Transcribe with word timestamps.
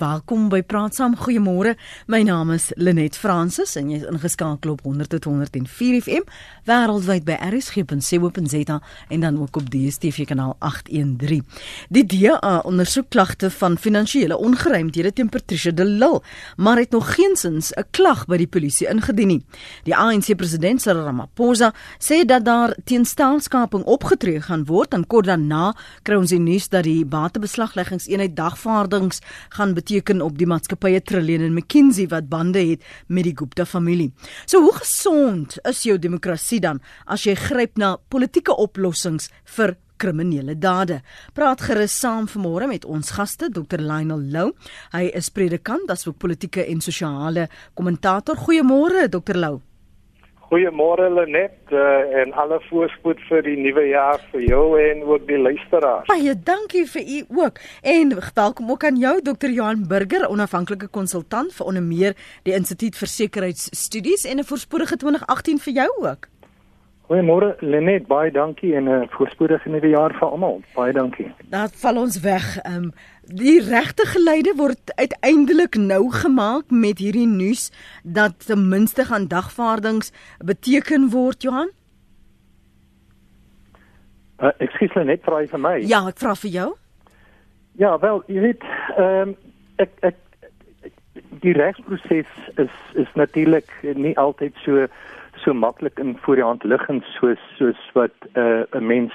Welkom 0.00 0.46
by 0.48 0.62
Praat 0.64 0.94
Saam. 0.96 1.12
Goeiemôre. 1.12 1.74
My 2.08 2.22
naam 2.24 2.48
is 2.54 2.70
Lenet 2.80 3.18
Fransis 3.20 3.74
en 3.76 3.90
jy's 3.92 4.06
ingeskakel 4.08 4.70
op 4.72 4.80
100.104 4.86 5.98
FM 6.00 6.24
wêreldwyd 6.64 7.26
by 7.26 7.34
rsg.co.za 7.50 8.78
en 9.12 9.20
dan 9.20 9.36
ook 9.42 9.58
op 9.60 9.66
DStv 9.68 10.24
kanaal 10.30 10.54
813. 10.64 11.44
Die 11.92 12.04
DA 12.08 12.62
ondersoek 12.64 13.10
klagte 13.12 13.50
van 13.52 13.76
finansiële 13.76 14.38
ongeruimthede 14.38 15.12
teen 15.12 15.28
Patricia 15.28 15.74
de 15.76 15.84
Lille, 15.84 16.22
maar 16.56 16.80
het 16.80 16.96
nog 16.96 17.14
geensins 17.14 17.72
'n 17.76 17.84
klag 17.90 18.24
by 18.26 18.36
die 18.36 18.48
polisie 18.48 18.88
ingedien 18.88 19.28
nie. 19.28 19.44
Die 19.84 19.96
ANC 19.96 20.36
president 20.36 20.80
Cyril 20.80 21.04
Ramaphosa 21.04 21.74
sê 21.98 22.24
dat 22.24 22.44
daar 22.44 22.76
teen 22.84 23.04
staatskaping 23.04 23.84
opgetree 23.84 24.40
gaan 24.40 24.64
word 24.64 24.94
en 24.94 25.06
kort 25.06 25.26
daarna 25.26 25.76
kry 26.02 26.14
ons 26.16 26.30
die 26.30 26.40
nuus 26.40 26.68
dat 26.68 26.84
die 26.84 27.04
batebeslagleggingseenheid 27.04 28.36
dagvaardings 28.36 29.20
gaan 29.48 29.74
op 30.22 30.38
die 30.38 30.46
maatskappye 30.46 31.00
Trillion 31.02 31.42
en 31.42 31.54
McKinsey 31.54 32.06
wat 32.08 32.28
bande 32.28 32.60
het 32.60 32.82
met 33.08 33.24
die 33.24 33.34
Gupta 33.36 33.64
familie. 33.66 34.12
So 34.46 34.62
hoe 34.62 34.74
gesond 34.74 35.58
is 35.68 35.82
jou 35.82 35.98
demokrasie 35.98 36.60
dan 36.60 36.80
as 37.06 37.24
jy 37.26 37.34
gryp 37.34 37.78
na 37.78 37.96
politieke 38.08 38.54
oplossings 38.56 39.30
vir 39.56 39.76
kriminele 40.00 40.56
dade. 40.56 41.02
Praat 41.36 41.60
gerus 41.60 41.92
saam 41.92 42.28
vanmôre 42.30 42.68
met 42.70 42.84
ons 42.84 43.10
gaste 43.16 43.50
Dr 43.52 43.82
Lionel 43.82 44.22
Lou. 44.32 44.52
Hy 44.94 45.10
is 45.14 45.30
predikant, 45.30 45.90
asook 45.90 46.18
politieke 46.18 46.64
en 46.64 46.80
sosiale 46.80 47.48
kommentator. 47.74 48.36
Goeiemôre 48.36 49.08
Dr 49.12 49.36
Lou. 49.36 49.60
Goeiemôre 50.50 51.06
Lenet 51.14 51.70
uh, 51.70 51.78
en 52.20 52.32
alle 52.34 52.56
voorspoed 52.66 53.20
vir 53.28 53.44
die 53.46 53.52
nuwe 53.54 53.84
jaar 53.92 54.18
vir 54.32 54.42
jou 54.48 54.64
en 54.82 55.04
ook 55.06 55.28
die 55.28 55.38
luisteraars. 55.38 56.08
Baie 56.10 56.34
dankie 56.34 56.82
vir 56.90 57.04
u 57.06 57.20
ook. 57.44 57.60
En 57.86 58.16
welkom 58.34 58.72
ook 58.74 58.86
aan 58.88 58.98
jou 58.98 59.12
Dr 59.22 59.54
Johan 59.54 59.84
Burger, 59.86 60.26
onafhanklike 60.26 60.88
konsultant 60.90 61.54
vir 61.54 61.70
onder 61.70 61.86
meer 61.86 62.18
die 62.42 62.56
Instituut 62.58 62.98
vir 62.98 63.12
Sekuriteitsstudies 63.12 64.26
en 64.26 64.42
'n 64.42 64.48
voorspoedige 64.50 64.96
2018 64.96 65.62
vir 65.68 65.72
jou 65.72 65.88
ook. 66.02 66.26
Goeiemôre 67.06 67.54
Lenet, 67.60 68.06
baie 68.06 68.30
dankie 68.30 68.74
en 68.74 68.90
'n 68.90 69.08
voorspoedige 69.10 69.68
nuwe 69.68 69.88
jaar 69.88 70.12
vir 70.18 70.28
almal. 70.28 70.60
Baie 70.74 70.92
dankie. 70.92 71.30
Dat 71.50 71.70
val 71.76 71.96
ons 71.96 72.20
weg. 72.20 72.58
Ehm 72.58 72.74
um, 72.74 72.92
die 73.30 73.60
regte 73.62 74.06
geleide 74.06 74.54
word 74.56 74.92
uiteindelik 74.94 75.76
nou 75.78 76.10
gemaak 76.10 76.70
met 76.70 76.98
hierdie 76.98 77.28
nuus 77.28 77.70
dat 78.02 78.46
ten 78.46 78.68
minste 78.68 79.04
gaan 79.04 79.28
dagvaardings 79.28 80.12
beteken 80.44 81.10
word 81.10 81.42
Johan. 81.42 81.70
Uh, 84.40 84.50
Ekskuus 84.58 84.96
net 85.04 85.22
vra 85.22 85.44
vir 85.46 85.60
my. 85.60 85.76
Ja, 85.84 86.00
ek 86.08 86.18
vra 86.18 86.34
vir 86.34 86.50
jou. 86.50 86.70
Ja, 87.78 87.98
wel, 87.98 88.22
jy 88.26 88.40
weet, 88.48 88.66
ehm 88.96 89.30
um, 89.30 89.36
ek 89.80 89.92
ek 90.04 90.18
die 91.40 91.54
regsproses 91.56 92.28
is 92.56 92.74
is 92.94 93.12
natuurlik 93.14 93.70
nie 93.96 94.16
altyd 94.18 94.56
so 94.64 94.86
so 95.44 95.54
maklik 95.54 95.98
in 95.98 96.16
voor 96.20 96.36
die 96.36 96.44
hand 96.44 96.64
liggend 96.64 97.04
soos 97.16 97.40
soos 97.56 97.80
wat 97.96 98.12
uh, 98.34 98.64
'n 98.76 98.86
mens 98.86 99.12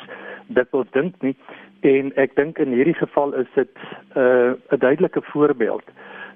dit 0.47 0.67
wil 0.71 0.85
dink 0.91 1.21
nie 1.21 1.35
en 1.85 2.11
ek 2.21 2.35
dink 2.35 2.59
in 2.63 2.73
hierdie 2.73 2.97
geval 2.97 3.33
is 3.41 3.47
dit 3.55 3.69
'n 4.15 4.19
uh, 4.19 4.79
duidelike 4.79 5.21
voorbeeld 5.31 5.87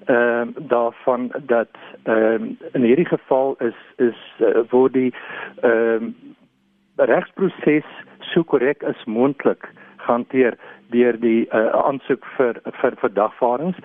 ehm 0.05 0.47
uh, 0.47 0.69
daarvan 0.69 1.31
dat 1.45 1.73
ehm 2.03 2.43
uh, 2.43 2.71
in 2.71 2.83
hierdie 2.83 3.09
geval 3.15 3.55
is 3.59 3.79
is 3.97 4.19
uh, 4.39 4.61
word 4.69 4.93
die 4.93 5.13
ehm 5.61 6.03
uh, 6.03 7.05
regsproses 7.05 7.89
so 8.19 8.43
korrek 8.43 8.83
as 8.83 9.05
moontlik 9.05 9.69
gehanteer 9.97 10.57
deur 10.89 11.19
die 11.19 11.47
uh, 11.53 11.69
aansoek 11.85 12.25
vir 12.37 12.59
vir 12.81 12.95
vir 13.01 13.13
dagvaardings 13.13 13.77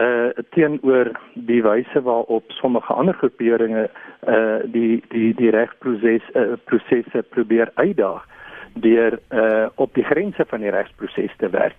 uh 0.00 0.28
teenoor 0.56 1.10
die 1.34 1.62
wyse 1.64 2.02
waarop 2.08 2.52
sommige 2.60 2.92
ander 2.92 3.16
groeperinge 3.20 3.88
uh 4.28 4.58
die 4.76 5.02
die 5.14 5.32
die 5.40 5.50
regsproses 5.50 6.28
uh, 6.34 6.52
prosesse 6.64 7.22
probeer 7.22 7.72
uitdaag 7.74 8.28
deur 8.74 9.18
uh 9.30 9.66
op 9.74 9.94
die 9.94 10.04
grense 10.04 10.44
van 10.48 10.60
die 10.60 10.70
regsproses 10.70 11.34
te 11.36 11.50
werk. 11.50 11.76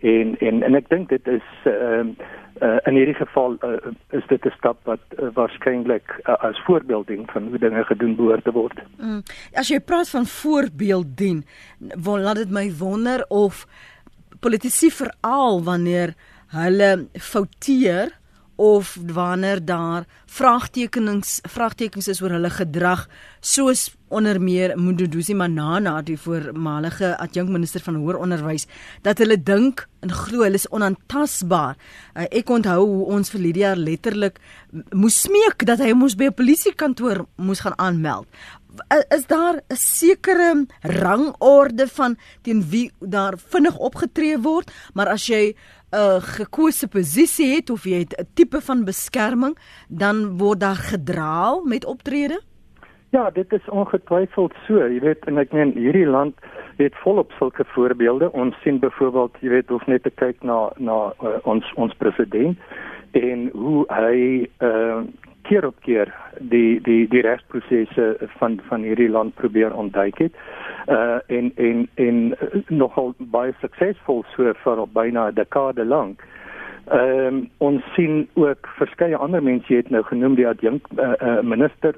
En 0.00 0.36
en 0.38 0.62
en 0.62 0.74
ek 0.74 0.88
dink 0.88 1.08
dit 1.08 1.26
is 1.28 1.46
ehm 1.64 2.14
uh, 2.14 2.32
uh, 2.62 2.78
in 2.86 2.98
hierdie 2.98 3.16
geval 3.18 3.56
uh, 3.66 3.92
is 4.10 4.26
dit 4.28 4.46
'n 4.46 4.54
stap 4.56 4.78
wat 4.84 5.00
uh, 5.18 5.28
waarskynlik 5.34 6.20
uh, 6.22 6.34
as 6.38 6.60
voorbeelding 6.66 7.30
van 7.30 7.48
hoe 7.48 7.58
dinge 7.58 7.84
gedoen 7.84 8.16
behoort 8.16 8.44
te 8.44 8.52
word. 8.52 8.78
Mm. 8.98 9.22
As 9.52 9.68
jy 9.68 9.80
praat 9.80 10.08
van 10.08 10.26
voorbeelding, 10.26 11.44
wil 11.78 12.18
laat 12.18 12.36
dit 12.36 12.50
my 12.50 12.70
wonder 12.78 13.24
of 13.28 13.66
politici 14.40 14.90
veral 14.90 15.62
wanneer 15.62 16.14
hulle 16.54 17.08
fouteer 17.12 18.12
of 18.56 18.96
wanneer 19.12 19.64
daar 19.64 20.04
vraagtekens 20.26 21.40
vraagtekens 21.42 22.08
is 22.08 22.22
oor 22.22 22.36
hulle 22.36 22.50
gedrag 22.50 23.08
soos 23.40 23.90
onder 24.08 24.40
meer 24.40 24.76
Mduduzi 24.78 25.34
Manana 25.34 26.02
die 26.02 26.16
voormalige 26.20 27.16
adjunkminister 27.18 27.82
van 27.82 27.98
hoër 27.98 28.20
onderwys 28.22 28.66
dat 29.02 29.18
hulle 29.18 29.40
dink 29.42 29.86
en 30.04 30.12
glo 30.12 30.44
hulle 30.44 30.60
is 30.60 30.68
onaantastbaar. 30.68 31.78
Uh, 32.14 32.26
ek 32.28 32.50
onthou 32.52 32.80
hoe 32.84 33.06
ons 33.16 33.32
vir 33.32 33.40
Lydia 33.40 33.72
letterlik 33.78 34.38
moes 34.92 35.22
smeek 35.24 35.64
dat 35.66 35.80
hy 35.82 35.94
moes 35.96 36.14
by 36.14 36.28
'n 36.30 36.38
polisiekantoor 36.38 37.24
moes 37.36 37.64
gaan 37.64 37.78
aanmeld. 37.78 38.28
Is 39.14 39.26
daar 39.26 39.54
'n 39.54 39.76
sekere 39.76 40.66
rangorde 40.80 41.86
van 41.86 42.16
teen 42.42 42.62
wie 42.70 42.92
daar 43.00 43.34
vinnig 43.38 43.78
opgetree 43.78 44.38
word, 44.38 44.70
maar 44.94 45.08
as 45.08 45.26
jy 45.26 45.54
'n 45.92 46.20
gekose 46.20 46.88
posisie 46.88 47.54
het 47.54 47.70
of 47.70 47.84
jy 47.84 48.00
'n 48.00 48.26
tipe 48.34 48.60
van 48.60 48.84
beskerming, 48.84 49.56
dan 49.88 50.38
word 50.38 50.60
daar 50.60 50.80
gedraal 50.92 51.64
met 51.64 51.84
optrede? 51.84 52.40
Ja, 53.10 53.30
dit 53.30 53.52
is 53.52 53.68
ongetwyfeld 53.68 54.52
so. 54.66 54.74
Jy 54.74 55.00
weet, 55.00 55.24
en 55.24 55.38
ek 55.38 55.52
meen 55.52 55.72
hierdie 55.72 56.06
land 56.06 56.34
het 56.76 56.94
volop 56.94 57.32
sulke 57.38 57.64
voorbeelde. 57.64 58.32
Ons 58.32 58.56
sien 58.62 58.78
byvoorbeeld, 58.78 59.36
jy 59.40 59.48
weet, 59.48 59.70
of 59.70 59.86
net 59.86 60.02
te 60.02 60.10
kyk 60.10 60.42
na 60.42 60.72
na 60.76 61.12
uh, 61.22 61.36
ons 61.42 61.72
ons 61.74 61.94
president 61.94 62.58
en 63.12 63.50
hoe 63.52 63.84
hy 63.88 64.48
uh 64.58 65.04
keer 65.48 65.66
op 65.66 65.80
keer 65.86 66.12
die 66.38 66.80
die 66.82 67.08
die 67.08 67.22
regsprosesse 67.26 68.06
van 68.38 68.60
van 68.68 68.86
hierdie 68.86 69.10
land 69.10 69.34
probeer 69.40 69.74
ontduik 69.74 70.18
het 70.18 70.38
uh 70.88 71.18
en 71.26 71.52
en 71.56 71.88
en 71.94 72.22
nogal 72.68 73.14
baie 73.18 73.52
suksesvol 73.60 74.24
so 74.36 74.54
vir 74.64 74.86
byna 74.92 75.28
'n 75.28 75.34
dekade 75.34 75.84
lank. 75.84 76.24
Ehm 76.90 77.26
um, 77.26 77.50
ons 77.58 77.82
sien 77.94 78.28
ook 78.34 78.68
verskeie 78.78 79.16
ander 79.16 79.42
mense 79.42 79.72
jy 79.72 79.76
het 79.76 79.90
nou 79.90 80.02
genoem 80.02 80.34
die 80.34 80.48
adjunk 80.48 80.86
uh, 80.98 81.12
uh, 81.20 81.40
minister 81.40 81.94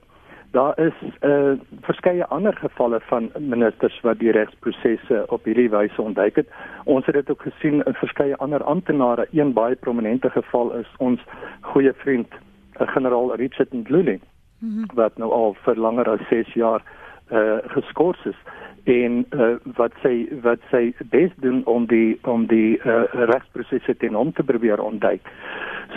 daar 0.50 0.78
is 0.80 0.98
uh 1.20 1.52
verskeie 1.80 2.26
ander 2.26 2.56
gevalle 2.56 3.00
van 3.00 3.30
ministers 3.38 4.00
wat 4.00 4.18
die 4.18 4.30
regsprosesse 4.30 5.24
op 5.26 5.44
hierdie 5.44 5.70
wyse 5.70 6.02
ontduik 6.02 6.36
het. 6.36 6.48
Ons 6.84 7.06
het 7.06 7.14
dit 7.14 7.30
ook 7.30 7.42
gesien 7.42 7.82
in 7.82 7.94
verskeie 7.94 8.36
ander 8.36 8.62
amptenare. 8.62 9.28
Een 9.32 9.52
baie 9.52 9.76
prominente 9.76 10.30
geval 10.30 10.72
is 10.72 10.94
ons 10.98 11.20
goeie 11.60 11.92
vriend 11.92 12.32
generaal 12.78 13.34
Richard 13.34 13.72
Ndluli 13.72 14.20
mm 14.59 14.69
-hmm. 14.70 14.94
wat 14.94 15.16
nou 15.16 15.32
al 15.32 15.56
vir 15.64 15.76
langer 15.76 16.09
as 16.09 16.28
6 16.28 16.54
jaar 16.54 16.82
uh 17.31 17.59
geskort 17.66 18.26
is 18.26 18.38
en 18.87 19.26
uh, 19.34 19.56
wat 19.75 19.94
sy 20.03 20.28
wat 20.44 20.62
sy 20.70 20.92
bes 21.10 21.32
doen 21.42 21.64
om 21.66 21.88
die 21.91 22.14
om 22.31 22.47
die 22.47 22.78
uh, 22.78 23.03
regsprosesse 23.32 23.97
ten 23.98 24.14
om 24.14 24.32
te 24.32 24.44
probeer 24.47 24.81
ontduik. 24.82 25.26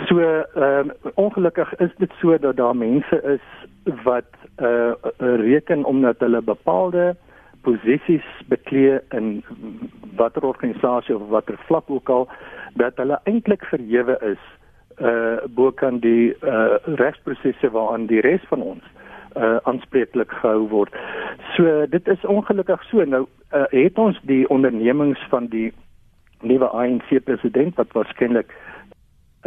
So 0.08 0.18
ehm 0.18 0.90
uh, 0.90 1.12
ongelukkig 1.14 1.74
is 1.78 1.94
dit 1.98 2.12
so 2.20 2.38
dat 2.38 2.56
daar 2.56 2.76
mense 2.76 3.22
is 3.22 3.46
wat 4.02 4.30
uh, 4.58 4.92
reken 5.18 5.84
omdat 5.84 6.18
hulle 6.18 6.42
bepaalde 6.42 7.16
posisies 7.62 8.26
beklee 8.48 8.98
in 9.10 9.44
watter 10.16 10.44
organisasie 10.44 11.16
of 11.16 11.28
watter 11.28 11.58
vlak 11.66 11.90
ook 11.90 12.08
al 12.08 12.28
dat 12.74 12.96
hulle 12.96 13.20
eintlik 13.24 13.64
verhewe 13.64 14.18
is 14.32 14.42
uh 15.00 15.36
bo 15.48 15.70
kan 15.72 15.98
die 16.00 16.34
uh 16.44 16.76
regsprosesse 16.84 17.70
waaraan 17.70 18.06
die 18.06 18.20
res 18.20 18.42
van 18.48 18.62
ons 18.62 18.84
uh 19.36 19.56
aanspreeklik 19.62 20.32
gehou 20.40 20.68
word. 20.68 20.96
So 21.56 21.86
dit 21.86 22.08
is 22.08 22.24
ongelukkig 22.24 22.82
so 22.90 23.04
nou 23.04 23.26
uh, 23.54 23.64
het 23.70 23.98
ons 23.98 24.18
die 24.22 24.48
ondernemings 24.48 25.20
van 25.28 25.46
die 25.46 25.72
nuwe 26.40 26.68
ANC 26.68 27.24
president 27.24 27.76
wat 27.76 27.92
waarskynlik 27.92 28.52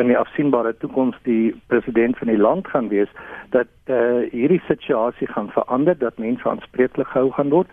in 0.01 0.09
die 0.09 0.17
afsienbare 0.17 0.73
toekoms 0.81 1.17
die 1.27 1.53
president 1.67 2.17
van 2.17 2.31
die 2.31 2.37
land 2.37 2.67
gaan 2.67 2.87
wees 2.89 3.09
dat 3.53 3.69
uh 3.93 4.23
hierdie 4.31 4.61
situasie 4.67 5.27
gaan 5.27 5.51
verander 5.53 5.97
dat 5.97 6.17
mense 6.17 6.49
aanspreeklik 6.49 7.07
gehou 7.07 7.31
gaan 7.31 7.49
word. 7.49 7.69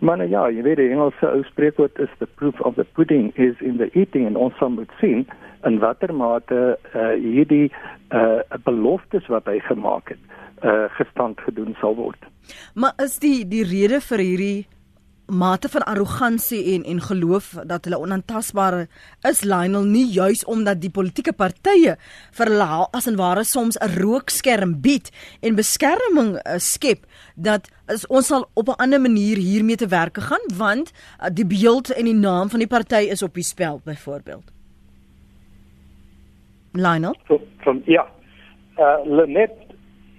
Maar 0.00 0.16
nou 0.16 0.28
ja, 0.30 0.48
jy 0.50 0.62
weet 0.64 0.80
die 0.80 0.90
Engelse 0.90 1.44
spreekwoord 1.50 1.98
is 1.98 2.10
the 2.18 2.26
proof 2.40 2.60
of 2.60 2.74
the 2.74 2.86
pudding 2.96 3.30
is 3.36 3.60
in 3.60 3.76
the 3.76 3.90
eating 3.92 4.26
and 4.26 4.36
ons 4.36 4.58
moet 4.58 4.90
sien 5.00 5.26
in 5.68 5.78
watter 5.78 6.14
mate 6.14 6.60
uh 6.94 7.12
hierdie 7.20 7.70
uh 8.10 8.40
beloftes 8.64 9.26
wat 9.28 9.46
hy 9.46 9.60
gemaak 9.68 10.14
het 10.14 10.64
uh 10.64 10.88
gestand 10.98 11.40
gedoen 11.40 11.76
sal 11.80 11.94
word. 11.94 12.18
Maar 12.74 12.96
is 13.04 13.18
die 13.22 13.44
die 13.48 13.64
rede 13.64 14.00
vir 14.00 14.24
hierdie 14.24 14.66
mate 15.30 15.68
van 15.68 15.84
arrogansie 15.86 16.74
en 16.74 16.84
en 16.84 17.00
geloof 17.00 17.54
dat 17.66 17.84
hulle 17.84 17.98
onaantastbaar 17.98 18.86
is 19.28 19.42
Lionel 19.44 19.84
nie 19.84 20.06
juis 20.12 20.44
omdat 20.44 20.80
die 20.82 20.90
politieke 20.90 21.32
partye 21.32 21.96
vir 22.38 22.52
hulle 22.52 22.68
as 22.92 23.06
en 23.06 23.16
ware 23.16 23.44
soms 23.44 23.78
'n 23.78 23.96
rookskerm 24.00 24.80
bied 24.80 25.10
en 25.40 25.54
beskerming 25.54 26.36
uh, 26.36 26.58
skep 26.58 27.06
dat 27.34 27.70
is, 27.88 28.06
ons 28.06 28.26
sal 28.26 28.48
op 28.54 28.68
'n 28.68 28.82
ander 28.82 29.00
manier 29.00 29.36
hiermee 29.36 29.76
te 29.76 29.88
werk 29.88 30.18
gaan 30.18 30.46
want 30.54 30.92
uh, 30.92 31.28
die 31.32 31.46
beeld 31.46 31.90
en 31.90 32.04
die 32.04 32.14
naam 32.14 32.50
van 32.50 32.58
die 32.58 32.68
party 32.68 33.08
is 33.10 33.22
op 33.22 33.34
die 33.34 33.46
spel 33.46 33.80
byvoorbeeld 33.84 34.50
Lionel? 36.72 37.16
So, 37.26 37.40
from 37.58 37.82
ja. 37.86 38.06
Uh, 38.78 39.02
Lenet 39.04 39.50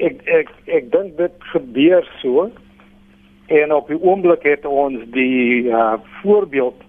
ek 0.02 0.22
ek 0.26 0.50
ek 0.68 0.92
dink 0.92 1.18
dit 1.18 1.34
gebeur 1.54 2.06
so 2.22 2.50
En 3.52 3.74
op 3.74 3.88
die 3.88 4.00
oomblik 4.00 4.44
het 4.48 4.66
ons 4.66 5.02
die 5.12 5.64
uh, 5.64 5.94
voorbeeld 6.22 6.84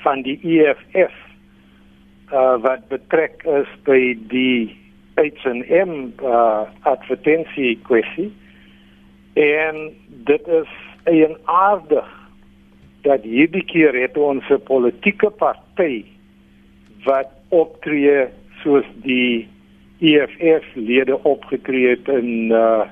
van 0.00 0.22
die 0.24 0.38
EFF 0.40 1.12
uh, 2.32 2.56
wat 2.64 2.88
betrek 2.88 3.44
is 3.44 3.68
by 3.84 4.14
die 4.32 4.72
H&M 5.20 5.92
uh, 6.24 6.62
advertensie 6.88 7.74
kwessie. 7.84 8.30
En 9.36 9.90
dit 10.24 10.48
is 10.48 10.72
eenaardig 11.04 12.08
dat 13.04 13.28
hierdie 13.28 13.64
keer 13.68 13.92
het 14.00 14.16
ons 14.16 14.48
'n 14.48 14.62
politieke 14.64 15.30
party 15.30 16.04
wat 17.04 17.28
optree 17.48 18.24
soos 18.62 18.88
die 19.04 19.48
EFF 20.00 20.64
lede 20.74 21.22
opgetree 21.22 21.88
het 21.88 22.08
in 22.08 22.48
uh, 22.50 22.88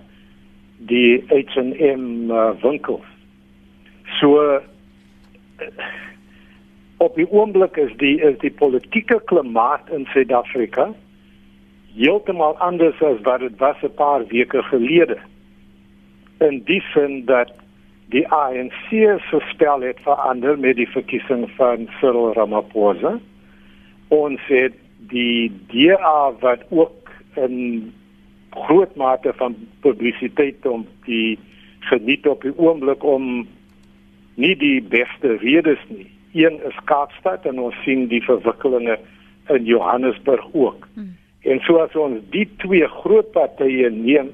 die 0.89 1.25
H&M 1.29 2.31
uh, 2.31 2.53
winkels. 2.63 3.05
So 4.19 4.41
uh, 4.41 4.61
op 6.97 7.15
die 7.17 7.29
oomblik 7.31 7.77
is 7.77 7.93
die 8.01 8.17
is 8.21 8.39
die 8.41 8.53
politieke 8.53 9.21
klimaat 9.25 9.89
in 9.93 10.07
Suid-Afrika 10.13 10.91
heeltemal 11.95 12.57
anders 12.59 13.01
as 13.03 13.21
wat 13.27 13.41
dit 13.41 13.57
was 13.59 13.77
'n 13.83 13.95
paar 13.95 14.27
weke 14.27 14.63
gelede. 14.63 15.19
In 16.39 16.63
die 16.65 16.81
sin 16.93 17.25
dat 17.25 17.53
die 18.09 18.29
ANC 18.29 18.89
se 19.31 19.41
spel 19.49 19.81
het 19.81 20.01
verander 20.03 20.59
met 20.59 20.77
die 20.77 20.89
verkiesing 20.89 21.51
van 21.57 21.89
Cyril 22.01 22.33
Ramaphosa. 22.33 23.19
Ons 24.09 24.41
het 24.47 24.75
die 24.99 25.53
DA 25.69 26.33
wat 26.41 26.61
ook 26.69 27.11
in 27.35 27.93
groot 28.51 28.97
mate 28.97 29.33
van 29.37 29.55
publisiteit 29.81 30.67
om 30.67 30.87
die 31.05 31.39
geniet 31.79 32.27
op 32.27 32.43
die 32.43 32.53
oomblik 32.59 33.05
om 33.05 33.47
nie 34.35 34.57
die 34.57 34.81
beste 34.83 35.37
redes 35.43 35.81
nie. 35.89 36.09
Een 36.33 36.61
is 36.67 36.77
Kaapstad 36.85 37.47
en 37.47 37.59
ons 37.59 37.77
sien 37.85 38.07
die 38.09 38.23
verwikkelinge 38.23 38.99
in 39.49 39.65
Johannesburg 39.65 40.45
ook. 40.53 40.87
Hmm. 40.95 41.17
En 41.43 41.61
so 41.65 41.81
as 41.83 41.97
ons 41.97 42.21
die 42.35 42.47
twee 42.63 42.87
groot 43.01 43.31
partye 43.33 43.91
neem 43.91 44.31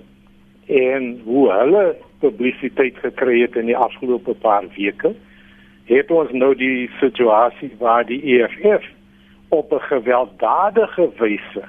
en 0.66 1.20
hoe 1.24 1.46
hulle 1.52 1.84
publisiteit 2.20 2.98
gekry 3.04 3.40
het 3.44 3.56
in 3.56 3.70
die 3.70 3.78
afgelope 3.78 4.34
paar 4.42 4.66
weke, 4.74 5.14
het 5.86 6.10
ons 6.10 6.32
nou 6.34 6.50
die 6.58 6.90
situasie 7.00 7.70
waar 7.78 8.06
die 8.08 8.20
EFF 8.36 8.88
op 9.54 9.72
'n 9.72 9.86
gewelddadige 9.92 11.08
wyse 11.18 11.64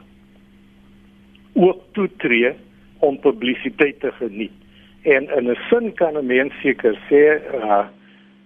ook 1.57 1.81
toetree 1.91 2.53
om 2.99 3.19
publisiteit 3.19 3.99
te 3.99 4.11
geniet. 4.11 4.53
En 5.01 5.29
in 5.37 5.49
'n 5.49 5.57
sin 5.69 5.93
kan 5.93 6.17
'n 6.17 6.25
mens 6.25 6.53
seker 6.61 6.95
sê 7.09 7.23
uh, 7.55 7.85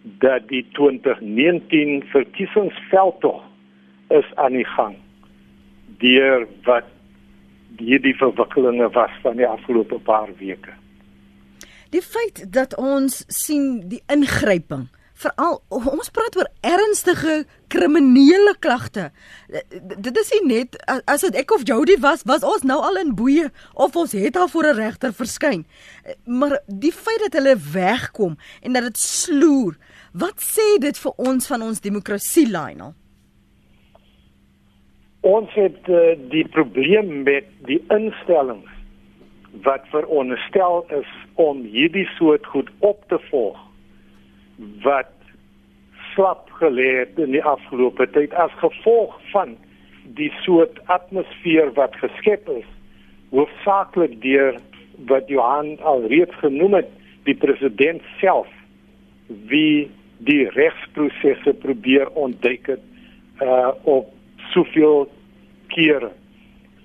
dat 0.02 0.48
die 0.48 0.66
2019 0.72 2.04
verkiesingsveldtog 2.04 3.44
is 4.10 4.36
aan 4.36 4.52
die 4.52 4.66
gang. 4.66 4.96
Deur 5.98 6.48
wat 6.64 6.84
hierdie 7.78 8.16
verwikkelinge 8.16 8.90
was 8.90 9.12
van 9.22 9.36
die 9.36 9.48
afgelope 9.48 10.00
paar 10.00 10.30
weke. 10.38 10.74
Die 11.90 12.02
feit 12.02 12.54
dat 12.54 12.76
ons 12.78 13.24
sien 13.28 13.88
die 13.88 14.02
ingryping 14.08 14.88
veral 15.22 15.60
ons 15.70 16.12
praat 16.14 16.36
oor 16.40 16.50
ernstige 16.66 17.36
kriminele 17.72 18.54
klagte. 18.64 19.10
Dit 19.78 20.18
is 20.20 20.32
nie 20.36 20.42
net 20.50 20.78
as 21.10 21.26
dit 21.26 21.38
ek 21.42 21.54
of 21.56 21.66
Jody 21.68 21.98
was, 22.04 22.26
was 22.30 22.46
ons 22.48 22.66
nou 22.68 22.80
al 22.84 23.00
in 23.02 23.14
boeye 23.18 23.50
of 23.74 23.96
ons 24.00 24.16
het 24.18 24.40
al 24.40 24.50
voor 24.52 24.72
'n 24.72 24.80
regter 24.80 25.14
verskyn. 25.14 25.66
Maar 26.26 26.60
die 26.68 26.92
feit 26.92 27.22
dat 27.26 27.38
hulle 27.40 27.56
wegkom 27.74 28.38
en 28.62 28.74
dat 28.74 28.84
dit 28.84 28.98
sloer, 28.98 29.78
wat 30.14 30.38
sê 30.40 30.80
dit 30.80 30.98
vir 30.98 31.14
ons 31.18 31.48
van 31.48 31.62
ons 31.62 31.82
demokrasie, 31.82 32.48
Lionel? 32.48 32.94
Ons 35.22 35.54
het 35.54 35.88
uh, 35.88 36.18
die 36.30 36.48
probleem 36.48 37.24
met 37.24 37.46
die 37.66 37.84
instellings 37.90 38.70
wat 39.64 39.86
veronderstel 39.92 40.86
is 40.90 41.10
om 41.36 41.62
hierdie 41.64 42.08
soort 42.18 42.46
goed 42.46 42.70
op 42.80 43.04
te 43.08 43.20
volg 43.30 43.71
wat 44.84 45.12
slap 46.14 46.50
gelê 46.60 46.90
het 47.00 47.20
in 47.20 47.32
die 47.36 47.44
afgelope 47.44 48.08
tyd 48.16 48.34
as 48.34 48.54
gevolg 48.64 49.16
van 49.32 49.56
die 50.18 50.32
soort 50.44 50.80
atmosfeer 50.86 51.72
wat 51.78 51.96
geskep 52.02 52.50
is 52.50 52.68
hoofsaaklik 53.32 54.18
deur 54.22 54.60
wat 55.08 55.30
Johan 55.32 55.78
al 55.80 56.06
reeds 56.12 56.36
genoem 56.44 56.82
het 56.82 56.90
die 57.24 57.36
president 57.36 58.04
self 58.20 58.50
wie 59.50 59.90
die 60.28 60.50
regsprosesse 60.50 61.54
probeer 61.64 62.10
ontduik 62.20 62.68
het 62.76 62.84
uh 63.42 63.72
op 63.90 64.12
soveel 64.52 65.08
kere. 65.68 66.12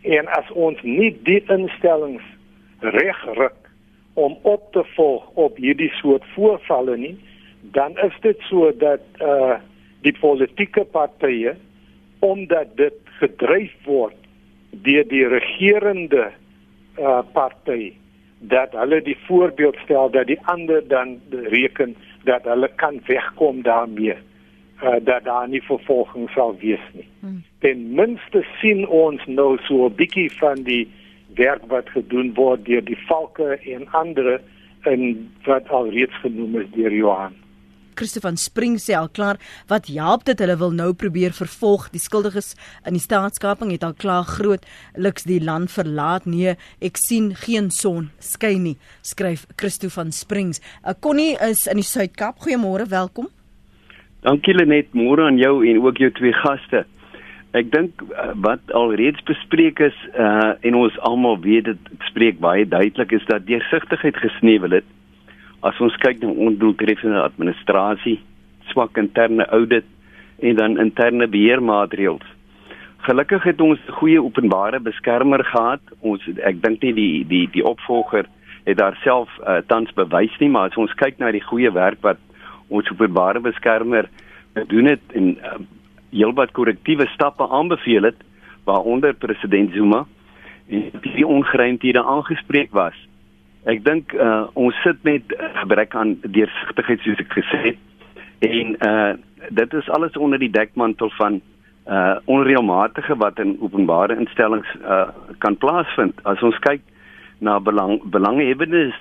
En 0.03 0.29
as 0.39 0.51
ons 0.55 0.81
nie 0.83 1.11
die 1.27 1.43
instellings 1.53 2.25
regryk 2.81 3.59
om 4.15 4.37
op 4.43 4.71
te 4.73 4.85
volg 4.95 5.27
op 5.35 5.57
hierdie 5.61 5.91
soort 5.99 6.25
voorvalle 6.35 6.97
nie 6.97 7.17
dan 7.73 7.99
is 7.99 8.15
dit 8.21 8.39
so 8.49 8.73
dat 8.77 9.01
uh 9.21 9.57
die 10.07 10.15
politieke 10.21 10.85
partye 10.85 11.57
omdat 12.19 12.77
dit 12.77 12.99
gedryf 13.19 13.73
word 13.85 14.17
deur 14.71 15.07
die 15.09 15.27
regerende 15.27 16.31
uh 16.99 17.23
party 17.33 17.93
dat 18.39 18.73
hulle 18.73 19.01
die 19.03 19.17
voorbeeld 19.27 19.77
stel 19.85 20.11
dat 20.11 20.27
die 20.27 20.39
ander 20.45 20.89
dan 20.89 21.21
reken 21.31 21.97
dat 22.25 22.45
hulle 22.45 22.71
kan 22.77 23.01
wegkom 23.07 23.63
daarmee 23.63 24.17
uh 24.83 25.01
dat 25.01 25.25
daar 25.25 25.49
nie 25.49 25.63
vervolging 25.63 26.31
sal 26.31 26.57
wees 26.61 26.85
nie. 26.93 27.09
Hmm. 27.21 27.43
Ten 27.59 27.95
minste 27.95 28.45
sien 28.61 28.87
ons 28.89 29.27
nou 29.27 29.57
so 29.69 29.87
'n 29.87 29.95
bietjie 29.95 30.31
van 30.33 30.63
die 30.63 30.89
werk 31.35 31.65
wat 31.67 31.89
gedoen 31.89 32.35
word 32.35 32.65
deur 32.65 32.85
die 32.85 32.99
valke 33.07 33.59
en 33.65 33.89
ander 33.91 34.41
en 34.83 35.31
wat 35.45 35.69
al 35.69 35.91
reeds 35.91 36.15
genoem 36.21 36.61
is 36.61 36.71
deur 36.75 36.93
Johan. 36.93 37.35
Christo 37.97 38.21
van 38.25 38.37
Spring 38.41 38.77
sê 38.83 38.97
al 38.99 39.09
klaar 39.09 39.41
wat 39.71 39.89
help 39.93 40.27
dit 40.29 40.41
hulle 40.43 40.57
wil 40.61 40.75
nou 40.77 40.93
probeer 40.95 41.35
vervolg? 41.37 41.89
Die 41.95 42.03
skuldiges 42.03 42.55
in 42.87 42.97
die 42.99 43.03
staatskaping 43.03 43.73
het 43.75 43.87
al 43.87 43.97
klaar 43.97 44.27
groot 44.29 44.67
luks 44.95 45.25
die 45.29 45.41
land 45.43 45.73
verlaat. 45.73 46.27
Nee 46.27 46.57
ek 46.85 47.01
sien 47.01 47.33
geen 47.47 47.71
son 47.75 48.11
skyn 48.21 48.63
nie 48.69 48.77
skryf 49.03 49.47
Christo 49.57 49.89
van 49.93 50.13
Springs 50.13 50.61
uh, 50.85 50.93
Connie 51.01 51.37
is 51.41 51.67
in 51.67 51.81
die 51.81 51.87
Suid-Kaap. 51.87 52.43
Goeiemôre 52.45 52.89
welkom. 52.91 53.31
Dankie 54.27 54.55
Lenet 54.57 54.93
môre 54.97 55.29
aan 55.29 55.39
jou 55.39 55.61
en 55.67 55.81
ook 55.85 56.01
jou 56.03 56.11
twee 56.17 56.35
gaste. 56.43 56.85
Ek 57.57 57.71
dink 57.73 58.03
uh, 58.11 58.33
wat 58.45 58.75
alreeds 58.77 59.23
bespreek 59.29 59.81
is 59.87 59.97
uh, 60.13 60.57
en 60.67 60.79
ons 60.83 60.99
almal 61.09 61.39
weet 61.45 61.71
dit 61.71 61.93
spreek 62.11 62.41
baie 62.43 62.67
duidelik 62.69 63.15
is 63.17 63.25
dat 63.31 63.47
deursigtigheid 63.49 64.19
gesneuwel 64.25 64.81
het 64.81 64.95
as 65.67 65.81
ons 65.83 65.97
kyk 66.03 66.23
na 66.23 66.31
ondoeltreffende 66.31 67.21
administrasie, 67.23 68.21
swak 68.71 68.99
interne 69.01 69.47
audit 69.55 69.87
en 70.39 70.57
dan 70.59 70.79
interne 70.83 71.29
beheermaatreëls. 71.33 72.27
Gelukkig 73.07 73.43
het 73.43 73.61
ons 73.61 73.79
'n 73.89 73.93
goeie 73.93 74.23
openbare 74.23 74.81
beskermer 74.81 75.45
gehad. 75.45 75.81
Ons 76.01 76.23
ek 76.43 76.63
dink 76.63 76.83
nie 76.83 76.93
die 76.93 77.25
die 77.25 77.47
die 77.53 77.65
opvolger 77.65 78.27
het 78.65 78.77
daar 78.77 78.99
self 79.03 79.31
uh, 79.41 79.59
tans 79.67 79.93
bewys 79.95 80.39
nie, 80.39 80.49
maar 80.49 80.69
as 80.71 80.77
ons 80.77 80.95
kyk 80.95 81.19
na 81.19 81.31
die 81.31 81.45
goeie 81.45 81.71
werk 81.71 82.03
wat 82.03 82.19
ons 82.69 82.91
openbare 82.91 83.41
beskermer 83.41 84.09
doen 84.67 84.85
het 84.85 85.01
en 85.15 85.39
uh, 85.39 85.59
heelwat 86.11 86.53
korrektiewe 86.53 87.07
stappe 87.07 87.49
aanbeveel 87.49 88.03
het 88.03 88.17
waaronder 88.65 89.15
president 89.15 89.73
Zuma 89.73 90.07
en 90.69 90.91
die 91.03 91.27
ongeruimthede 91.27 92.05
aangespreek 92.05 92.73
was. 92.73 93.06
Ek 93.67 93.83
dink 93.85 94.15
uh, 94.15 94.47
ons 94.55 94.77
sit 94.85 94.99
met 95.03 95.33
gebrek 95.61 95.95
aan 95.99 96.17
deursigtigheid 96.23 97.03
soos 97.03 97.23
ek 97.23 97.33
gesê 97.35 97.63
het 97.65 97.83
en 98.47 98.75
uh, 98.85 99.13
dit 99.51 99.75
is 99.75 99.89
alles 99.91 100.17
onder 100.17 100.39
die 100.39 100.53
dekmantel 100.53 101.11
van 101.19 101.41
uh 101.87 102.19
onreëlmatige 102.27 103.15
wat 103.23 103.39
in 103.39 103.53
openbare 103.63 104.17
instellings 104.19 104.67
uh 104.83 105.07
kan 105.39 105.55
plaasvind. 105.57 106.19
As 106.27 106.43
ons 106.43 106.59
kyk 106.65 106.83
na 107.39 107.61
belang 107.63 108.01
belanghebbendes 108.11 108.97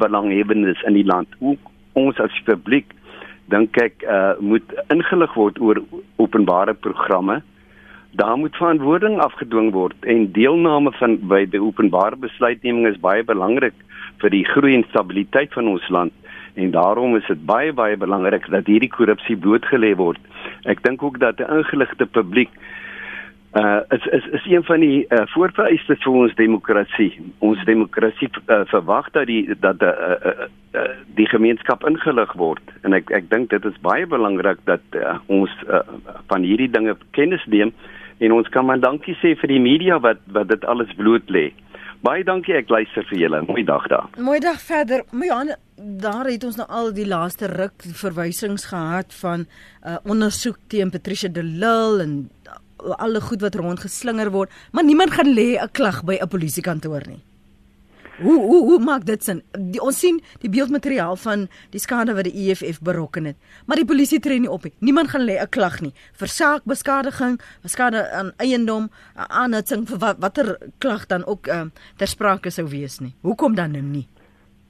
belanghebbendes 0.00 0.80
in 0.88 0.96
die 0.96 1.04
land, 1.04 1.28
ook 1.40 1.60
ons 1.92 2.20
as 2.24 2.40
publiek 2.48 2.88
dink 3.52 3.76
ek 3.76 4.00
uh, 4.08 4.32
moet 4.40 4.64
ingelig 4.88 5.34
word 5.36 5.60
oor 5.60 5.82
openbare 6.16 6.74
programme. 6.74 7.42
Daar 8.16 8.36
moet 8.38 8.56
verantwoording 8.56 9.18
afgedwing 9.20 9.72
word 9.72 9.94
en 10.00 10.28
deelname 10.32 10.92
van 10.94 11.16
by 11.26 11.40
die 11.50 11.58
openbare 11.62 12.14
besluitneming 12.16 12.86
is 12.86 13.00
baie 13.02 13.24
belangrik 13.26 13.74
vir 14.22 14.30
die 14.30 14.44
groei 14.46 14.76
en 14.76 14.84
stabiliteit 14.86 15.50
van 15.56 15.66
ons 15.72 15.88
land 15.90 16.12
en 16.54 16.70
daarom 16.70 17.16
is 17.18 17.26
dit 17.26 17.40
baie 17.46 17.72
baie 17.74 17.96
belangrik 17.98 18.46
dat 18.54 18.70
hierdie 18.70 18.92
korrupsie 18.92 19.34
blootgelê 19.34 19.90
word. 19.98 20.20
Ek 20.70 20.84
dink 20.86 21.02
ook 21.02 21.18
dat 21.18 21.42
'n 21.42 21.58
ingeligte 21.58 22.06
publiek 22.06 22.54
uh 23.58 23.80
is 23.96 24.06
is 24.06 24.26
is 24.38 24.46
een 24.46 24.64
van 24.64 24.80
die 24.80 25.06
uh, 25.08 25.26
voorvereistes 25.34 26.02
vir 26.02 26.12
ons 26.12 26.34
demokrasie. 26.34 27.10
Ons 27.38 27.64
demokrasie 27.64 28.30
uh, 28.46 28.60
verwag 28.70 29.10
dat 29.10 29.26
die 29.26 29.58
dat 29.58 29.82
uh, 29.82 29.90
uh, 29.90 30.46
uh, 30.74 30.86
die 31.14 31.26
gemeenskap 31.26 31.84
ingelig 31.86 32.32
word 32.32 32.62
en 32.82 32.92
ek 32.92 33.10
ek 33.10 33.28
dink 33.30 33.50
dit 33.50 33.64
is 33.64 33.82
baie 33.82 34.06
belangrik 34.06 34.58
dat 34.64 34.82
uh, 34.92 35.18
ons 35.26 35.50
uh, 35.66 35.82
van 36.26 36.42
hierdie 36.42 36.70
dinge 36.70 36.96
kennis 37.10 37.44
neem 37.46 37.74
en 38.18 38.32
ons 38.32 38.48
kan 38.48 38.66
maar 38.66 38.80
dankie 38.80 39.14
sê 39.22 39.34
vir 39.40 39.48
die 39.48 39.60
media 39.60 39.98
wat 39.98 40.20
wat 40.32 40.48
dit 40.48 40.64
alles 40.64 40.92
bloot 40.98 41.30
lê. 41.30 41.52
Baie 42.04 42.24
dankie, 42.24 42.52
ek 42.58 42.68
luister 42.68 43.06
vir 43.08 43.18
julle. 43.22 43.38
Mooi 43.48 43.62
dag 43.64 43.86
daar. 43.88 44.10
Mooi 44.20 44.36
dag 44.44 44.58
verder. 44.60 45.06
Mojan, 45.16 45.54
daar 46.02 46.28
het 46.28 46.44
ons 46.44 46.58
nou 46.60 46.66
al 46.68 46.92
die 46.92 47.06
laaste 47.08 47.48
ruk 47.48 47.86
verwysings 47.96 48.66
gehad 48.68 49.14
van 49.22 49.46
'n 49.46 49.48
uh, 49.88 49.96
ondersoek 50.04 50.58
teen 50.68 50.90
Patricia 50.90 51.28
de 51.28 51.42
Lille 51.42 52.02
en 52.02 52.28
uh, 52.44 52.92
alle 52.98 53.20
goed 53.20 53.40
wat 53.40 53.54
rondgeslinger 53.54 54.30
word, 54.30 54.50
maar 54.72 54.84
niemand 54.84 55.10
gaan 55.16 55.32
lê 55.32 55.56
'n 55.56 55.72
klag 55.72 56.04
by 56.04 56.18
'n 56.20 56.28
polisiekantoor 56.28 57.08
nie. 57.08 57.22
Hoe 58.22 58.38
hoe 58.40 58.62
hoe 58.64 58.78
maak 58.78 59.04
dit 59.06 59.22
sin? 59.24 59.42
Die, 59.58 59.80
ons 59.82 59.98
sien 59.98 60.20
die 60.42 60.50
beeldmateriaal 60.50 61.16
van 61.18 61.48
die 61.74 61.80
skade 61.82 62.14
wat 62.14 62.28
die 62.28 62.46
EFF 62.46 62.78
berokken 62.84 63.24
het, 63.30 63.36
maar 63.66 63.80
die 63.80 63.88
polisie 63.88 64.20
tree 64.22 64.38
nie 64.38 64.50
op 64.50 64.64
nie. 64.64 64.72
Niemand 64.78 65.10
gaan 65.10 65.26
lê 65.26 65.34
'n 65.40 65.50
klag 65.50 65.80
nie 65.80 65.92
vir 66.20 66.28
saakbeskadiging, 66.28 67.40
skade 67.64 68.10
aan 68.10 68.32
eiendom, 68.38 68.90
aanhitsing 69.16 69.88
vir 69.88 69.98
wat, 69.98 70.16
watter 70.20 70.58
klag 70.78 71.06
dan 71.06 71.24
ook 71.26 71.46
uh, 71.48 71.66
ter 71.96 72.06
sprake 72.06 72.50
sou 72.50 72.68
wees 72.68 73.00
nie. 73.00 73.14
Hoekom 73.22 73.54
dan 73.54 73.72
nou 73.72 73.82
nie? 73.82 74.06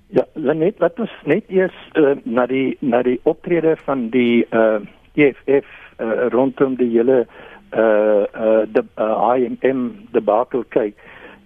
Ja, 0.08 0.24
net 0.34 0.78
wat 0.78 0.98
ons 1.00 1.10
net 1.24 1.44
eers 1.48 1.74
uh, 1.94 2.16
na 2.24 2.46
die 2.46 2.76
na 2.80 3.02
die 3.02 3.20
optrede 3.24 3.76
van 3.76 4.10
die 4.10 4.46
uh, 4.50 4.80
EFF 5.14 5.66
uh, 5.98 6.28
rondom 6.32 6.76
die 6.76 6.90
hele 6.90 7.26
uh 7.74 8.24
uh 8.34 8.62
die 8.70 8.82
uh, 8.96 9.36
IMM 9.36 10.08
debakel 10.12 10.64
kyk. 10.68 10.94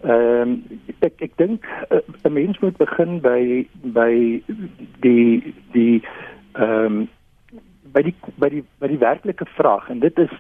Ehm 0.07 0.41
um, 0.41 0.81
ek 1.03 1.23
ek 1.27 1.33
dink 1.37 1.65
uh, 1.91 1.99
'n 2.25 2.33
mens 2.33 2.59
moet 2.63 2.77
begin 2.79 3.19
by 3.21 3.67
by 3.83 4.43
die 5.03 5.55
die 5.73 6.03
ehm 6.55 6.85
um, 6.87 7.09
by 7.93 8.03
die 8.07 8.15
by 8.39 8.49
die 8.53 8.63
by 8.79 8.89
die 8.93 9.01
werklike 9.03 9.47
vraag 9.57 9.89
en 9.91 9.99
dit 9.99 10.19
is 10.19 10.31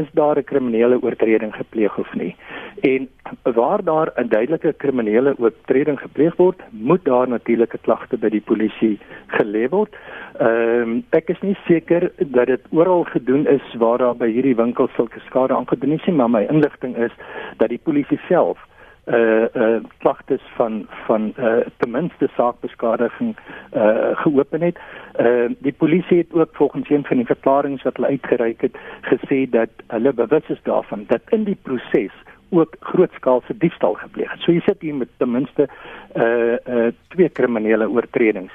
is 0.00 0.08
daar 0.12 0.36
'n 0.36 0.44
kriminele 0.44 1.00
oortreding 1.02 1.54
gepleeg 1.54 1.98
of 1.98 2.14
nie. 2.14 2.36
En 2.82 3.08
waar 3.42 3.84
daar 3.84 4.12
'n 4.16 4.28
duidelike 4.28 4.72
kriminele 4.72 5.34
oortreding 5.38 5.98
gepleeg 6.00 6.36
word, 6.36 6.60
moet 6.70 7.04
daar 7.04 7.28
natuurlike 7.28 7.78
klagte 7.78 8.18
by 8.18 8.28
die 8.28 8.44
polisie 8.44 8.98
gelê 9.26 9.68
word. 9.68 9.96
Ehm 10.40 10.82
um, 10.82 11.04
ek 11.10 11.30
is 11.30 11.40
nie 11.40 11.56
seker 11.66 12.12
dat 12.18 12.46
dit 12.46 12.62
oral 12.70 13.04
gedoen 13.04 13.46
is 13.46 13.74
waar 13.78 13.98
daar 13.98 14.16
by 14.16 14.28
hierdie 14.28 14.56
winkels 14.56 14.94
sulke 14.94 15.20
skade 15.20 15.54
aangedoen 15.54 15.92
is 15.92 16.04
nie, 16.04 16.16
maar 16.16 16.30
my 16.30 16.46
inligting 16.50 16.96
is 16.96 17.12
dat 17.56 17.68
die 17.68 17.84
polisie 17.84 18.20
self 18.28 18.58
uh 19.06 19.46
uh 19.54 19.82
klagtes 19.98 20.42
van 20.56 20.86
van 21.06 21.32
uh 21.38 21.56
ten 21.76 21.90
minste 21.90 22.28
saakbeskadiging 22.36 23.36
uh 23.74 24.16
geopen 24.22 24.62
het. 24.62 24.78
Uh 25.20 25.50
die 25.58 25.72
polisie 25.72 26.18
het 26.18 26.32
ook 26.32 26.48
volgens 26.52 26.90
een 26.90 27.04
van 27.04 27.16
die 27.16 27.26
verklaringe 27.26 27.78
wat 27.82 27.96
hulle 27.96 28.08
uitgereik 28.08 28.60
het 28.60 28.76
gesê 29.02 29.50
dat 29.50 29.68
hulle 29.86 30.12
bewus 30.12 30.48
is 30.48 30.62
daarvan 30.62 31.04
dat 31.06 31.20
in 31.30 31.44
die 31.44 31.58
proses 31.62 32.12
ook 32.48 32.76
grootskaalse 32.80 33.56
diefstal 33.56 33.94
gepleeg 33.94 34.30
het. 34.30 34.40
So 34.40 34.52
jy 34.52 34.60
sit 34.64 34.80
hier 34.80 34.94
met 34.94 35.08
ten 35.16 35.30
minste 35.30 35.68
uh 36.14 36.56
uh 36.66 36.90
twee 37.08 37.28
kriminele 37.28 37.88
oortredings. 37.90 38.52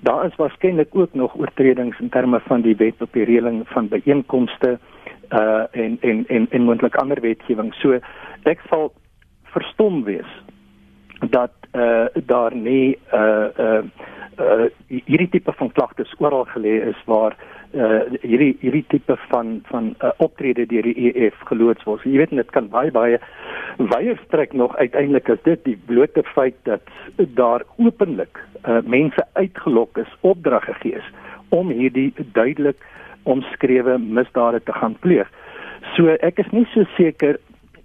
Daar 0.00 0.26
is 0.26 0.36
waarskynlik 0.36 0.94
ook 0.94 1.14
nog 1.14 1.34
oortredings 1.34 1.98
in 1.98 2.08
terme 2.08 2.40
van 2.40 2.60
die 2.60 2.76
wet 2.76 3.02
op 3.02 3.12
die 3.12 3.24
reëling 3.24 3.62
van 3.68 3.88
byeenkomste 3.88 4.78
uh 5.32 5.64
en 5.70 5.98
en 6.00 6.24
en 6.26 6.46
en 6.50 6.62
moontlik 6.62 6.94
ander 6.94 7.20
wetgewing. 7.20 7.74
So 7.74 7.98
ek 8.42 8.60
sal 8.70 8.92
verstom 9.54 10.02
wees 10.04 10.30
dat 11.30 11.52
uh, 11.74 12.06
daar 12.26 12.54
nie 12.54 12.98
uh, 13.12 13.48
uh, 13.58 13.82
uh, 14.38 14.66
hierdie 14.86 15.28
tipe 15.28 15.52
van 15.52 15.72
klagtes 15.72 16.14
oral 16.18 16.46
gelê 16.54 16.78
is 16.90 17.00
waar 17.10 17.34
uh, 17.74 18.00
hierdie 18.22 18.54
hierdie 18.60 18.84
tipe 18.88 19.16
van 19.28 19.58
van 19.70 19.94
uh, 19.98 20.10
optrede 20.24 20.66
deur 20.66 20.86
die 20.86 21.12
EF 21.12 21.38
geloods 21.50 21.84
word. 21.88 22.04
Jy 22.06 22.22
weet 22.22 22.36
dit 22.36 22.52
kan 22.54 22.70
baie 22.72 22.92
baie 22.94 23.18
wyeer 23.78 24.20
strek 24.26 24.52
nog 24.52 24.76
uiteindelik 24.76 25.28
as 25.30 25.42
dit 25.44 25.64
die 25.64 25.76
blote 25.90 26.22
feit 26.34 26.56
dat 26.68 26.82
daar 27.38 27.64
openlik 27.76 28.38
uh, 28.64 28.80
mense 28.84 29.26
uitgelok 29.34 29.98
is, 29.98 30.14
opdrag 30.20 30.64
gegee 30.70 30.98
is 31.02 31.10
om 31.54 31.70
hierdie 31.72 32.12
duidelik 32.36 32.80
omskrewe 33.28 33.98
misdade 33.98 34.60
te 34.64 34.72
gaan 34.72 34.96
pleeg. 35.04 35.28
So 35.96 36.16
ek 36.24 36.40
is 36.42 36.50
nie 36.52 36.66
so 36.72 36.84
seker 36.96 37.38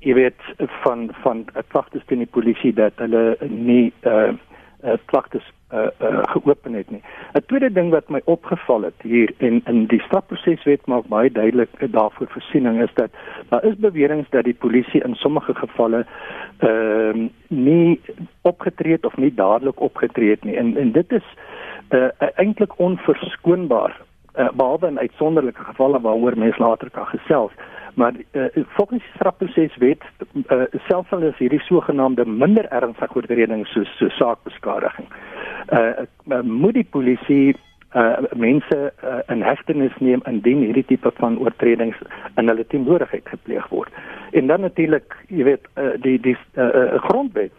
jy 0.03 0.13
weet 0.17 0.48
van 0.83 1.10
van 1.24 1.45
klagtes 1.72 2.03
teen 2.07 2.24
die 2.24 2.33
polisie 2.38 2.74
dat 2.75 3.00
hulle 3.01 3.38
nie 3.48 3.93
uh, 4.07 4.33
uh 4.83 4.98
klagtes 5.12 5.45
uh, 5.72 5.88
uh 6.03 6.24
geopen 6.33 6.74
het 6.74 6.89
nie. 6.91 7.01
'n 7.33 7.45
Tweede 7.48 7.72
ding 7.72 7.89
wat 7.91 8.10
my 8.10 8.22
opgeval 8.25 8.81
het 8.81 9.01
hier 9.01 9.31
in 9.38 9.62
in 9.65 9.86
die 9.88 10.01
strafproseswet 10.01 10.86
maak 10.86 11.07
baie 11.07 11.31
duidelik 11.31 11.91
daarvoor 11.91 12.27
voorsiening 12.27 12.81
is 12.81 12.93
dat 12.93 13.12
daar 13.50 13.63
is 13.63 13.75
beweringe 13.75 14.25
dat 14.29 14.43
die 14.43 14.60
polisie 14.65 15.03
in 15.03 15.15
sommige 15.15 15.55
gevalle 15.55 16.05
ehm 16.57 17.19
uh, 17.19 17.29
nie 17.48 18.01
opgetree 18.41 18.91
het 18.91 19.05
of 19.05 19.17
nie 19.17 19.33
dadelik 19.33 19.79
opgetree 19.79 20.29
het 20.29 20.43
nie. 20.43 20.55
En 20.55 20.77
en 20.77 20.91
dit 20.91 21.12
is 21.12 21.27
uh 21.89 22.10
eintlik 22.36 22.79
onverskoonbaar 22.79 24.01
uh, 24.36 24.50
behalwe 24.53 24.88
in 24.88 25.00
uitsonderlike 25.00 25.63
gevalle 25.63 26.01
waaroor 26.01 26.38
mense 26.38 26.63
later 26.63 26.89
kan 26.89 27.05
gesels. 27.05 27.51
Maar 27.94 28.14
uh, 28.32 28.46
volgens 28.54 29.02
die 29.02 29.12
strafproseswet 29.16 30.02
uh, 30.34 30.62
selfs 30.88 31.12
al 31.12 31.22
is 31.22 31.38
hierdie 31.38 31.62
sogenaamde 31.62 32.26
minder 32.26 32.66
ernstige 32.66 33.16
oortredings 33.16 33.72
soos 33.72 33.92
so 33.98 34.10
saakbeskadiging. 34.10 35.08
Uh, 35.70 36.06
uh 36.30 36.42
moet 36.42 36.74
die 36.74 36.88
polisie 36.90 37.56
uh 37.94 38.18
mense 38.34 38.94
uh, 39.04 39.20
in 39.28 39.42
hegtenis 39.46 39.94
neem 40.00 40.22
indien 40.30 40.64
hierdie 40.66 40.86
tipe 40.86 41.12
van 41.20 41.38
oortredings 41.40 42.00
in 42.36 42.50
hulle 42.50 42.66
teenwoordigheid 42.68 43.30
gepleeg 43.30 43.68
word. 43.70 44.02
En 44.32 44.48
dan 44.48 44.66
natuurlik, 44.66 45.14
jy 45.28 45.44
weet, 45.44 45.70
uh, 45.78 45.94
die 46.02 46.18
die 46.20 46.38
uh, 46.58 46.66
uh, 46.66 47.04
grondwet 47.04 47.54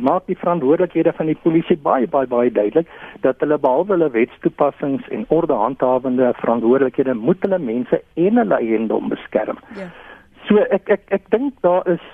maak 0.00 0.26
die 0.26 0.38
verantwoordelikhede 0.38 1.12
van 1.12 1.26
die 1.26 1.38
polisie 1.42 1.76
baie 1.82 2.08
baie 2.08 2.26
baie 2.26 2.50
duidelik 2.50 2.90
dat 3.20 3.40
hulle 3.40 3.58
behalwe 3.58 3.96
hulle 3.96 4.10
wetstoepassings 4.10 5.08
en 5.08 5.24
ordehandhawende 5.28 6.32
verantwoordelikhede 6.40 7.14
moet 7.14 7.42
hulle 7.46 7.58
mense 7.58 8.02
en 8.14 8.42
hulle 8.42 8.60
eiendom 8.60 9.08
beskerm. 9.08 9.58
Ja. 9.78 9.88
So 10.48 10.62
ek 10.72 10.88
ek 10.88 11.10
ek 11.12 11.26
dink 11.34 11.58
daar 11.66 11.84
is 11.90 12.04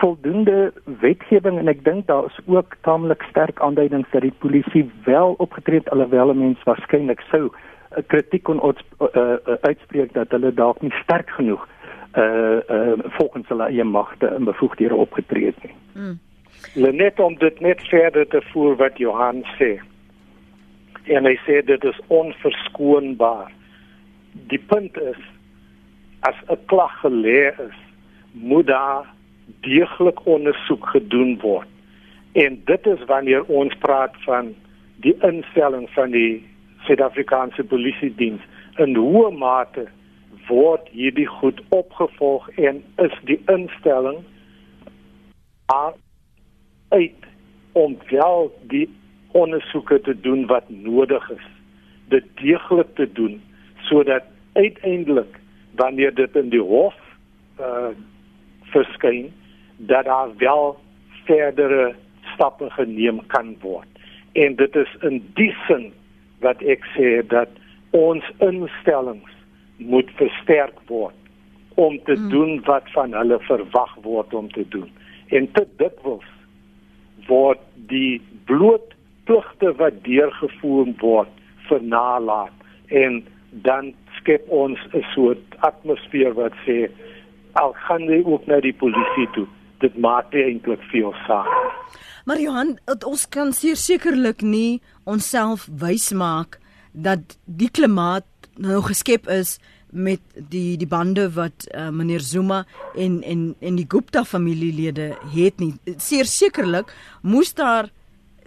voldoende 0.00 0.72
wetgewing 1.00 1.58
en 1.58 1.70
ek 1.72 1.84
dink 1.86 2.06
daar 2.10 2.28
is 2.28 2.36
ook 2.46 2.76
taamlik 2.84 3.22
sterk 3.30 3.62
aanduidings 3.64 4.10
dat 4.12 4.26
die 4.26 4.34
polisie 4.44 4.84
wel 5.06 5.34
opgetree 5.38 5.80
het 5.80 5.90
alhoewel 5.94 6.34
mense 6.34 6.68
waarskynlik 6.68 7.24
sou 7.30 7.48
'n 7.96 8.04
kritiek 8.06 8.42
kon 8.42 8.60
uh, 8.60 8.72
uh, 9.00 9.36
uitspreek 9.60 10.12
dat 10.12 10.30
hulle 10.30 10.52
dalk 10.54 10.82
nie 10.82 10.92
sterk 11.02 11.30
genoeg 11.30 11.66
uh 12.16 12.60
uh 12.68 12.98
volgens 13.16 13.48
hulle 13.48 13.64
eie 13.64 13.84
magte 13.84 14.26
en 14.26 14.44
bevoegdhede 14.44 14.94
opgetree 14.94 15.46
het 15.46 15.62
nie. 15.62 15.74
Mm. 15.94 16.18
Net 16.74 17.20
om 17.20 17.34
dit 17.38 17.60
net 17.60 17.80
verder 17.88 18.26
te 18.28 18.42
voer 18.52 18.76
wat 18.76 18.98
Johan 18.98 19.42
sê. 19.56 19.78
En 21.08 21.24
hy 21.24 21.36
sê 21.46 21.62
dit 21.64 21.84
is 21.84 22.00
onverskoonbaar. 22.12 23.52
Die 24.52 24.60
punt 24.60 24.96
is 25.00 25.20
as 26.20 26.36
'n 26.48 26.58
klag 26.66 26.92
gelê 27.00 27.54
is, 27.68 27.78
moet 28.32 28.66
daar 28.66 29.06
deeglik 29.60 30.26
ondersoek 30.26 30.86
gedoen 30.86 31.38
word. 31.40 31.68
En 32.32 32.62
dit 32.64 32.86
is 32.86 33.04
wanneer 33.04 33.44
ons 33.44 33.74
praat 33.74 34.14
van 34.24 34.54
die 34.96 35.16
instelling 35.20 35.90
van 35.90 36.10
die 36.10 36.44
Suid-Afrikaanse 36.86 37.64
Polisie 37.64 38.14
Diens 38.14 38.42
in 38.76 38.94
hoe 38.94 39.30
mate 39.30 39.86
word 40.48 40.88
hierdie 40.88 41.26
goed 41.26 41.60
opgevolg 41.68 42.48
en 42.48 42.82
is 42.96 43.14
die 43.24 43.40
instelling 43.46 44.22
uit 46.88 47.26
om 47.72 47.96
wel 48.08 48.58
die 48.62 48.88
ondersoeke 49.32 50.00
te 50.00 50.20
doen 50.20 50.46
wat 50.46 50.68
nodig 50.68 51.30
is 51.30 51.46
dit 52.08 52.24
deeglik 52.34 52.94
te 52.94 53.12
doen 53.12 53.42
sodat 53.76 54.22
uiteindelik 54.52 55.38
wanneer 55.76 56.14
dit 56.14 56.36
in 56.36 56.48
die 56.48 56.64
hof 56.74 56.96
uh 57.60 57.90
verskyn 58.68 59.30
dat 59.76 60.04
daar 60.04 60.28
wel 60.36 60.76
verdere 61.24 61.94
stappe 62.34 62.70
geneem 62.70 63.20
kan 63.26 63.54
word 63.60 63.88
en 64.32 64.56
dit 64.56 64.76
is 64.76 64.96
in 65.00 65.22
die 65.34 65.54
sin 65.66 65.88
wat 66.44 66.62
ek 66.62 66.84
sê 66.96 67.22
dat 67.32 67.48
ons 67.96 68.24
instellings 68.44 69.32
moet 69.78 70.10
versterk 70.18 70.76
word 70.86 71.14
om 71.78 71.98
te 72.04 72.14
hmm. 72.14 72.28
doen 72.28 72.60
wat 72.64 72.90
van 72.94 73.14
hulle 73.14 73.38
verwag 73.46 73.94
word 74.02 74.34
om 74.34 74.50
te 74.52 74.64
doen. 74.68 74.90
En 75.26 75.50
te 75.52 75.66
dikwels 75.76 76.26
word 77.28 77.60
die 77.92 78.20
bloot 78.50 78.94
pligte 79.28 79.72
wat 79.80 80.02
deurgevoer 80.04 80.92
word 81.02 81.32
vernalaat 81.68 82.54
en 83.02 83.22
dan 83.64 83.92
skep 84.18 84.48
ons 84.48 84.78
'n 84.92 85.04
soort 85.14 85.44
atmosfeer 85.70 86.34
wat 86.34 86.52
sê 86.66 86.88
al 87.52 87.72
gaan 87.86 88.04
jy 88.08 88.22
ook 88.24 88.46
na 88.46 88.60
die 88.60 88.72
polisie 88.72 89.28
toe 89.34 89.46
dit 89.80 89.98
maak 89.98 90.32
nie 90.32 90.44
eintlik 90.44 90.82
veel 90.92 91.14
saak 91.26 91.48
maar 92.26 92.40
Johan 92.40 92.78
ons 93.06 93.28
kan 93.28 93.52
sekerlik 93.52 94.42
nie 94.42 94.80
onsself 95.04 95.68
wys 95.84 96.12
maak 96.12 96.60
dat 96.92 97.38
die 97.44 97.70
klimaat 97.70 98.26
nou 98.56 98.82
geskep 98.82 99.28
is 99.28 99.58
met 99.90 100.20
die 100.34 100.76
die 100.76 100.86
bande 100.86 101.28
wat 101.32 101.68
uh, 101.70 101.88
meneer 101.90 102.20
Zuma 102.20 102.64
en 102.94 103.22
en 103.22 103.54
en 103.60 103.76
die 103.76 103.86
Gupta 103.88 104.24
familielede 104.24 105.14
het 105.34 105.60
nie 105.60 105.74
sekerlik 105.98 106.92
moes 107.22 107.54
daar 107.54 107.88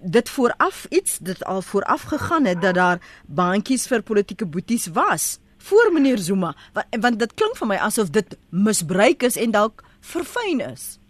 dit 0.02 0.30
vooraf 0.30 0.86
iets 0.90 1.18
dit 1.18 1.46
al 1.46 1.62
vooraf 1.62 2.02
gegaan 2.02 2.46
het 2.46 2.62
dat 2.62 2.76
daar 2.76 3.00
baantjies 3.26 3.88
vir 3.88 4.02
politieke 4.02 4.46
boeties 4.46 4.88
was 4.94 5.40
voor 5.58 5.94
meneer 5.94 6.18
Zuma 6.18 6.54
want, 6.74 7.02
want 7.02 7.20
dit 7.20 7.34
klink 7.34 7.58
vir 7.58 7.68
my 7.68 7.78
asof 7.78 8.10
dit 8.10 8.38
misbruik 8.50 9.24
is 9.24 9.38
en 9.38 9.52
dalk 9.52 9.84
verfyn 10.02 10.62
is. 10.72 11.02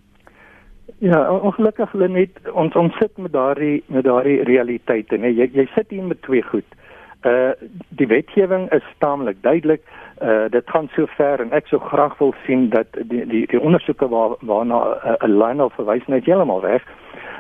Ja, 1.01 1.31
ongelukkig 1.31 1.93
lê 1.93 2.07
net 2.11 2.35
ons 2.53 2.75
ons 2.77 2.93
sit 3.00 3.17
met 3.17 3.33
daardie 3.33 3.83
met 3.88 4.05
daardie 4.05 4.41
realiteite 4.45 5.17
nê. 5.17 5.31
Jy 5.33 5.47
jy 5.55 5.65
sit 5.73 5.89
hier 5.89 6.05
met 6.05 6.21
twee 6.27 6.43
goed. 6.51 6.77
Uh 7.25 7.53
die 7.97 8.07
wetgewing 8.11 8.67
is 8.75 8.85
taamlik 9.01 9.41
duidelik. 9.41 9.81
Uh 10.21 10.45
dit 10.49 10.69
gaan 10.69 10.89
so 10.95 11.05
ver 11.17 11.39
en 11.41 11.51
ek 11.51 11.67
sou 11.67 11.79
graag 11.81 12.17
wil 12.17 12.33
sien 12.45 12.69
dat 12.69 12.87
die 12.93 13.25
die 13.25 13.45
die 13.47 13.59
ondersoeke 13.59 14.07
waar 14.07 14.35
waarna 14.39 14.79
'n 14.85 15.31
uh, 15.31 15.37
line 15.41 15.63
of 15.63 15.73
verwys 15.73 16.07
net 16.07 16.25
heeltemal 16.25 16.61
weg. 16.61 16.83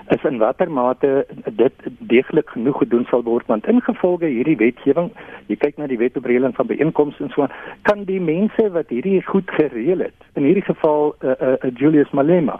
Is 0.09 0.23
in 0.23 0.37
watter 0.37 0.71
mate 0.71 1.25
dit 1.45 1.73
deeglik 1.99 2.49
genoeg 2.49 2.77
gedoen 2.77 3.05
sal 3.09 3.23
word 3.23 3.45
want 3.47 3.67
ingevolge 3.67 4.25
hierdie 4.25 4.57
wetgewing 4.57 5.11
jy 5.47 5.55
kyk 5.55 5.77
na 5.77 5.87
die 5.87 5.97
wet 5.97 6.17
op 6.17 6.25
reëling 6.25 6.55
van 6.55 6.67
byeenkomste 6.67 7.23
en 7.23 7.29
so 7.29 7.47
kan 7.81 8.03
die 8.03 8.19
mense 8.19 8.71
wat 8.71 8.89
hierdie 8.89 9.21
goed 9.21 9.51
gereël 9.59 9.99
het 9.99 10.27
in 10.33 10.43
hierdie 10.43 10.65
geval 10.65 11.15
uh, 11.21 11.35
uh, 11.39 11.71
Julius 11.75 12.11
Malema 12.11 12.59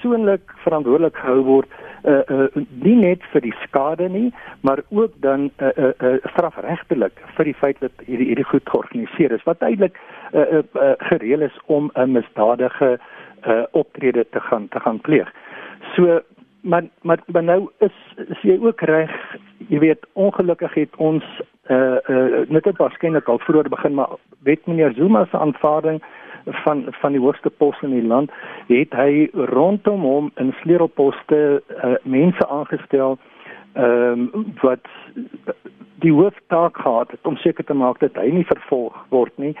persoonlik 0.00 0.52
verantwoordelik 0.64 1.16
gehou 1.16 1.42
word 1.44 1.68
uh, 2.04 2.20
uh, 2.28 2.46
nie 2.82 2.96
net 2.96 3.22
vir 3.32 3.40
die 3.40 3.54
skade 3.64 4.08
nie 4.08 4.32
maar 4.62 4.82
ook 4.88 5.12
dan 5.20 5.50
uh, 5.60 5.68
uh, 5.76 5.92
uh, 6.00 6.16
strafregtelik 6.32 7.12
vir 7.36 7.44
die 7.44 7.54
feit 7.54 7.80
dat 7.80 7.92
hierdie 8.06 8.26
hierdie 8.32 8.48
goed 8.48 8.68
georganiseer 8.68 9.32
is 9.32 9.44
wat 9.44 9.60
eintlik 9.62 9.98
uh, 10.32 10.40
uh, 10.40 10.62
uh, 10.74 10.94
gereël 11.10 11.42
is 11.42 11.58
om 11.66 11.90
'n 11.94 12.12
misdadige 12.12 12.98
uh, 13.46 13.62
optrede 13.72 14.26
te 14.30 14.40
gaan 14.40 14.68
te 14.68 14.80
gaan 14.80 15.00
pleeg. 15.00 15.28
So 15.96 16.20
maar 16.62 16.84
maar 17.02 17.18
maar 17.26 17.44
nou 17.44 17.70
is 17.78 17.96
is 18.28 18.40
jy 18.42 18.58
ook 18.60 18.80
reg 18.80 19.10
jy 19.68 19.78
weet 19.78 20.06
ongelukkig 20.12 20.74
het 20.74 20.96
ons 20.96 21.24
uh 21.68 21.96
uh 22.08 22.48
net 22.48 22.64
dit 22.64 22.76
waarskynlik 22.76 23.28
al 23.28 23.38
vroeër 23.38 23.68
begin 23.68 23.94
maar 23.94 24.16
weet 24.42 24.66
meneer 24.66 24.92
Zuma 24.92 25.26
se 25.30 25.38
aanvaarding 25.38 26.02
van 26.44 26.86
van 26.90 27.12
die 27.12 27.20
hoogste 27.20 27.50
poste 27.50 27.86
in 27.86 27.94
die 27.94 28.06
land 28.06 28.30
het 28.66 28.92
hy 28.92 29.28
rondom 29.34 30.00
hom 30.00 30.30
in 30.34 30.54
sleutelposte 30.62 31.62
uh, 31.84 31.94
mense 32.02 32.48
aangestel 32.48 33.18
ehm 33.72 34.28
um, 34.34 34.54
wat 34.62 34.86
die 36.00 36.12
hooftaak 36.12 36.76
gehad 36.76 37.10
het 37.10 37.26
om 37.26 37.36
seker 37.36 37.64
te 37.64 37.74
maak 37.74 38.00
dat 38.00 38.16
hy 38.16 38.30
nie 38.32 38.46
vervolg 38.48 38.96
word 39.08 39.32
nie. 39.36 39.52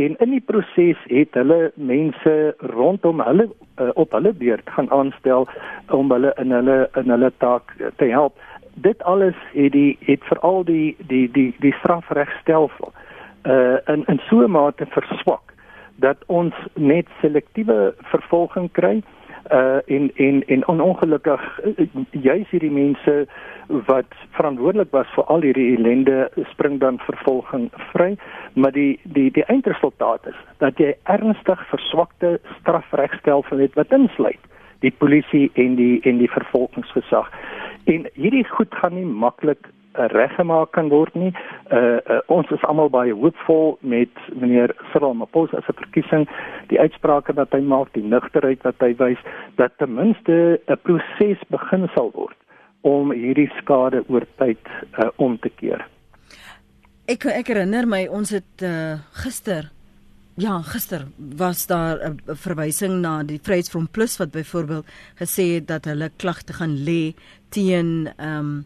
En 0.00 0.16
in 0.24 0.32
die 0.34 0.42
proses 0.42 0.98
het 1.10 1.36
hulle 1.38 1.70
mense 1.74 2.34
rondom 2.74 3.22
hulle 3.22 3.46
uh, 3.46 3.90
op 3.94 4.12
hulle 4.16 4.32
beurt 4.32 4.70
gaan 4.76 4.90
aanstel 4.90 5.48
om 5.94 6.10
hulle 6.12 6.34
in 6.42 6.50
hulle 6.50 6.78
in 7.00 7.14
hulle 7.14 7.30
taak 7.38 7.76
te 8.02 8.10
help. 8.10 8.38
Dit 8.74 9.02
alles 9.02 9.38
het 9.52 9.72
die 9.72 9.96
het 10.08 10.26
veral 10.30 10.64
die 10.64 10.96
die 10.98 11.28
die 11.30 11.50
die 11.62 11.74
strafregstelsel 11.80 12.92
uh 13.44 13.78
in 13.94 14.04
in 14.08 14.20
so 14.28 14.42
'n 14.42 14.50
mate 14.50 14.86
verswak 14.86 15.53
dat 15.96 16.16
ons 16.26 16.54
net 16.74 17.06
selektiewe 17.20 17.94
vervolging 18.10 18.70
kry 18.72 19.02
uh 19.52 19.78
en 19.86 20.10
en 20.16 20.42
en 20.46 20.80
ongelukkig 20.80 21.60
juis 22.10 22.48
hierdie 22.50 22.70
mense 22.70 23.26
wat 23.66 24.06
verantwoordelik 24.30 24.90
was 24.90 25.06
vir 25.14 25.24
al 25.24 25.40
hierdie 25.40 25.76
ellende 25.76 26.30
spring 26.50 26.80
dan 26.80 26.98
vervolging 26.98 27.70
vry. 27.92 28.16
Maar 28.52 28.72
die 28.72 29.00
die 29.02 29.30
die 29.30 29.44
eindresultaat 29.44 30.26
is 30.26 30.40
dat 30.58 30.78
jy 30.78 30.94
ernstig 31.02 31.68
verswakte 31.68 32.40
strafregstelsel 32.60 33.58
het 33.58 33.74
wat 33.74 33.92
insluit 33.92 34.40
die 34.80 34.92
polisie 34.98 35.50
en 35.54 35.76
die 35.76 36.00
en 36.02 36.18
die 36.18 36.30
vervolgingsgesag. 36.30 37.30
En 37.84 38.08
hierdie 38.14 38.48
goed 38.48 38.74
gaan 38.74 38.94
nie 38.94 39.06
maklik 39.06 39.60
uh, 39.66 39.83
reggemaak 39.94 40.72
kan 40.72 40.88
word 40.88 41.14
nie. 41.14 41.32
Uh, 41.72 41.98
uh 42.10 42.20
ons 42.26 42.50
is 42.50 42.64
almal 42.68 42.90
baie 42.90 43.14
hoopvol 43.14 43.78
met 43.80 44.10
meneer 44.34 44.74
Cyril 44.92 45.12
Ramaphosa 45.14 45.60
se 45.66 45.72
verkiesing, 45.72 46.26
die 46.68 46.80
uitsprake 46.80 47.34
wat 47.38 47.52
hy 47.52 47.60
maak, 47.60 47.92
die 47.94 48.04
nugterheid 48.04 48.62
wat 48.66 48.80
hy 48.80 48.94
wys 48.98 49.20
dat 49.56 49.76
ten 49.78 49.94
minste 49.94 50.60
'n 50.68 50.80
proses 50.82 51.40
begin 51.50 51.88
sal 51.94 52.10
word 52.14 52.36
om 52.82 53.12
hierdie 53.12 53.50
skade 53.60 54.04
oor 54.08 54.26
tyd 54.36 54.60
uh, 54.98 55.08
om 55.16 55.38
te 55.38 55.48
keer. 55.48 55.86
Ek 57.08 57.24
ek 57.26 57.48
herinner 57.48 57.86
my 57.86 58.06
ons 58.08 58.30
het 58.30 58.62
uh, 58.62 59.00
gister 59.24 59.70
ja, 60.36 60.62
gister 60.62 61.06
was 61.16 61.66
daar 61.66 61.98
'n 62.10 62.20
verwysing 62.26 63.00
na 63.00 63.22
die 63.22 63.38
Vryheidsfront 63.42 63.90
Plus 63.90 64.16
wat 64.16 64.30
byvoorbeeld 64.30 64.86
gesê 65.14 65.54
het 65.54 65.66
dat 65.66 65.84
hulle 65.84 66.10
klagte 66.16 66.52
gaan 66.52 66.76
lê 66.84 67.14
teen 67.48 68.12
ehm 68.16 68.38
um, 68.38 68.64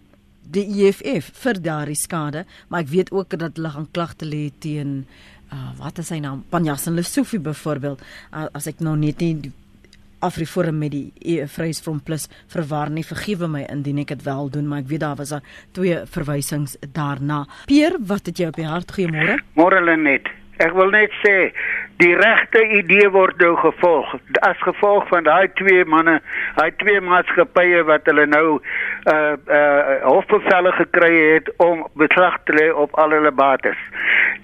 die 0.49 0.67
EFF 0.87 1.33
vir 1.43 1.61
daardie 1.63 1.99
skade, 1.99 2.45
maar 2.69 2.87
ek 2.87 2.93
weet 2.93 3.13
ook 3.13 3.37
dat 3.39 3.59
hulle 3.59 3.73
gaan 3.75 3.89
klagte 3.93 4.29
lê 4.29 4.49
teen 4.65 5.03
uh, 5.53 5.71
wat 5.81 6.01
is 6.01 6.11
sy 6.13 6.21
naam? 6.25 6.45
Panjasin 6.53 6.97
Lesofie 6.97 7.41
byvoorbeeld. 7.41 8.03
Uh, 8.33 8.49
as 8.57 8.69
ek 8.71 8.83
nou 8.85 8.97
net 8.99 9.21
nie 9.25 9.53
Afriforum 10.25 10.81
met 10.83 10.91
die 10.91 11.13
e 11.23 11.45
Vryheidsfront 11.47 12.03
Plus 12.05 12.27
verwar 12.51 12.91
nie. 12.91 13.05
Vergewe 13.07 13.47
my 13.51 13.63
indien 13.71 14.01
ek 14.03 14.17
dit 14.17 14.25
wel 14.27 14.51
doen, 14.51 14.67
maar 14.67 14.83
ek 14.83 14.91
weet 14.91 15.05
daar 15.05 15.19
was 15.21 15.31
daar 15.35 15.47
twee 15.77 16.01
verwysings 16.11 16.75
daarna. 16.97 17.45
Peer, 17.71 18.01
wat 18.11 18.27
het 18.27 18.43
jy 18.43 18.51
op 18.51 18.59
die 18.59 18.67
hart? 18.67 18.91
Goeiemôre. 18.97 19.39
Môre 19.59 19.83
Lenet. 19.85 20.27
Ek 20.59 20.73
wil 20.75 20.91
net 20.91 21.13
sê 21.23 21.51
die 22.03 22.15
regte 22.19 22.61
idee 22.79 23.09
word 23.15 23.39
nou 23.43 23.53
gevolg 23.59 24.15
as 24.47 24.59
gevolg 24.63 25.07
van 25.11 25.27
daai 25.27 25.51
twee 25.59 25.85
manne, 25.87 26.19
daai 26.57 26.71
twee 26.83 27.01
maatskappye 27.03 27.85
wat 27.87 28.07
hulle 28.11 28.27
nou 28.31 28.59
uh 28.59 29.35
uh 29.59 29.97
hofbevelle 30.07 30.73
gekry 30.79 31.13
het 31.35 31.51
om 31.63 31.85
beslag 32.03 32.39
te 32.47 32.57
lê 32.59 32.69
op 32.85 32.95
al 32.99 33.15
hulle 33.15 33.33
bates. 33.35 33.79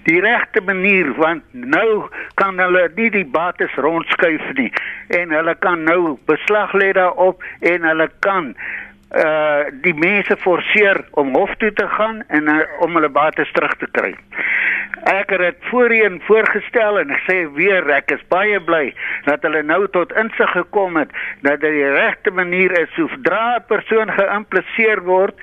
Die 0.07 0.21
regte 0.23 0.63
manier 0.63 1.11
want 1.19 1.43
nou 1.51 2.07
kan 2.39 2.59
hulle 2.63 2.87
nie 2.95 3.09
die 3.11 3.27
bates 3.37 3.75
rondskuif 3.87 4.47
nie 4.59 4.71
en 5.19 5.35
hulle 5.35 5.55
kan 5.67 5.83
nou 5.87 6.15
beslag 6.31 6.73
lê 6.79 6.91
daarop 6.95 7.43
en 7.59 7.87
hulle 7.91 8.09
kan 8.27 8.53
uh 9.15 9.71
die 9.85 9.93
mense 9.93 10.35
forceer 10.43 10.99
om 11.11 11.33
hof 11.35 11.53
toe 11.61 11.71
te 11.73 11.87
gaan 11.87 12.23
en 12.27 12.49
uh, 12.51 12.59
om 12.83 12.97
hulle 12.97 13.09
bates 13.09 13.51
terug 13.55 13.75
te 13.79 13.87
kry. 13.91 14.11
Ek 15.11 15.29
het 15.29 15.39
dit 15.39 15.67
voorheen 15.69 16.19
voorgestel 16.27 16.99
en 16.99 17.13
ek 17.15 17.23
sê 17.27 17.37
weer 17.55 17.87
ek 17.95 18.11
is 18.15 18.25
baie 18.33 18.59
bly 18.59 18.89
dat 19.29 19.45
hulle 19.47 19.63
nou 19.63 19.85
tot 19.95 20.11
insig 20.19 20.51
gekom 20.57 20.99
het 20.99 21.13
dat 21.47 21.63
dit 21.63 21.77
die 21.77 21.91
regte 21.95 22.31
manier 22.31 22.75
is 22.81 22.91
sodra 22.99 23.57
'n 23.57 23.65
persoon 23.71 24.11
geïmpliseer 24.19 25.03
word 25.07 25.35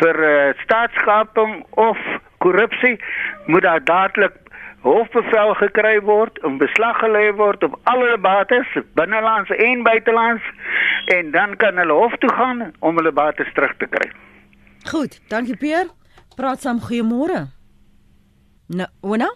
vir 0.00 0.22
uh, 0.30 0.54
staatskaping 0.62 1.64
of 1.70 1.98
korrupsie 2.38 2.98
moet 3.46 3.62
daar 3.62 3.84
dadelik 3.84 4.36
hofbevel 4.86 5.54
gekry 5.58 5.96
word 6.06 6.38
en 6.46 6.58
beslag 6.62 6.98
gelê 7.02 7.24
word 7.40 7.64
op 7.66 7.74
al 7.90 8.02
hulle 8.04 8.18
bates, 8.22 8.68
binnelands 8.98 9.50
en 9.50 9.82
buitelands, 9.82 10.44
en 11.06 11.30
dan 11.30 11.56
kan 11.56 11.78
hulle 11.78 11.92
hof 11.92 12.14
toe 12.22 12.32
gaan 12.32 12.72
om 12.80 12.96
hulle 12.98 13.12
bates 13.12 13.52
terug 13.54 13.76
te 13.78 13.86
kry. 13.86 14.10
Goed, 14.90 15.20
dankie 15.28 15.56
Peer. 15.56 15.90
Praat 16.36 16.60
saam 16.60 16.80
goeiemôre. 16.82 17.46
Nou, 18.66 18.88
Ona? 19.00 19.30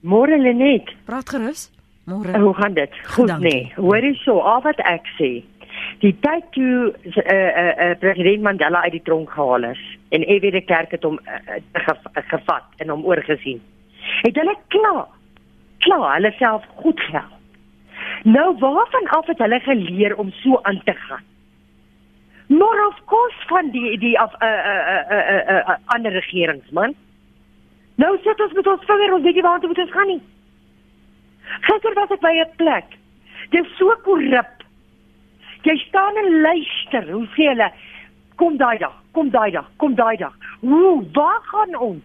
Môre 0.00 0.38
Lenet. 0.38 0.92
Praat 1.04 1.28
gerus. 1.28 1.68
Môre. 2.08 2.38
Hoe 2.38 2.54
gaan 2.54 2.74
dit? 2.74 2.92
Goed 3.14 3.38
nee. 3.38 3.72
Hoor 3.76 4.04
jy 4.04 4.14
so 4.22 4.40
al 4.40 4.62
wat 4.64 4.80
ek 4.88 5.08
sê? 5.18 5.30
Die 6.02 6.14
tyd 6.24 6.46
toe 6.54 6.92
eh 7.04 7.34
uh, 7.34 7.48
eh 7.58 7.90
uh, 7.90 7.98
president 8.00 8.42
Mandela 8.42 8.82
uit 8.86 8.96
die 8.96 9.04
tronk 9.04 9.30
gehaal 9.30 9.64
is 9.68 9.82
en 10.08 10.24
F.W. 10.24 10.50
de 10.54 10.62
Klerk 10.64 10.90
het 10.90 11.02
hom 11.02 11.18
uh, 11.24 11.58
gevat 12.32 12.64
en 12.76 12.88
hom 12.88 13.04
oorgesien 13.04 13.60
het 14.22 14.36
hulle 14.36 14.54
klaar 14.74 15.06
klaar 15.84 16.14
hulle 16.14 16.32
self 16.38 16.64
goed 16.82 17.00
gehou. 17.00 17.37
Nou 18.22 18.58
waarvan 18.58 19.08
af 19.08 19.26
het 19.26 19.38
hulle 19.38 19.60
geleer 19.60 20.16
om 20.16 20.30
so 20.30 20.58
aan 20.62 20.80
te 20.84 20.94
gaan? 20.94 21.24
Maar 22.46 22.86
of 22.86 23.04
course 23.04 23.46
van 23.46 23.70
die 23.70 23.98
die 23.98 24.18
af 24.20 24.32
'n 24.32 24.44
uh, 24.44 24.50
uh, 24.50 25.10
uh, 25.10 25.28
uh, 25.28 25.48
uh, 25.48 25.68
uh, 25.68 25.76
ander 25.84 26.12
regeringsman 26.12 26.94
Nou 27.98 28.14
sit 28.22 28.40
ons 28.40 28.52
met 28.54 28.68
ons 28.70 28.84
vinger, 28.86 29.14
ons 29.14 29.24
weet 29.26 29.34
nie 29.34 29.42
waar 29.42 29.58
toe 29.62 29.72
ons 29.74 29.90
gaan 29.94 30.06
nie. 30.12 30.20
Gister 31.66 31.96
was 31.98 32.12
ek 32.14 32.22
by 32.22 32.34
'n 32.44 32.52
plek. 32.60 32.94
Dit 33.50 33.64
is 33.64 33.76
so 33.76 33.94
korrup. 34.04 34.54
Jy 35.66 35.76
staan 35.76 36.16
en 36.16 36.40
luister, 36.40 37.10
hoe 37.10 37.26
sê 37.34 37.48
hulle? 37.50 37.70
Kom 38.36 38.56
daai 38.56 38.78
dag, 38.78 38.94
kom 39.12 39.30
daai 39.30 39.50
dag, 39.50 39.66
kom 39.76 39.94
daai 39.94 40.16
dag. 40.16 40.34
Hoe, 40.60 41.02
waar 41.12 41.42
gaan 41.50 41.74
ons? 41.76 42.04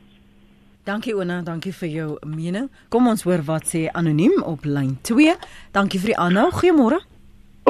Dankie 0.84 1.13
Ona, 1.15 1.38
dankie 1.48 1.72
vir 1.72 1.88
jou 1.88 2.06
mening. 2.28 2.65
Kom 2.91 3.06
ons 3.08 3.22
hoor 3.24 3.39
wat 3.48 3.69
sê 3.72 3.86
anoniem 3.96 4.41
op 4.43 4.65
lyn 4.67 4.98
2. 5.08 5.32
Dankie 5.72 6.02
vir 6.04 6.12
die 6.12 6.17
aanhou. 6.19 6.50
Goeiemôre. 6.58 6.98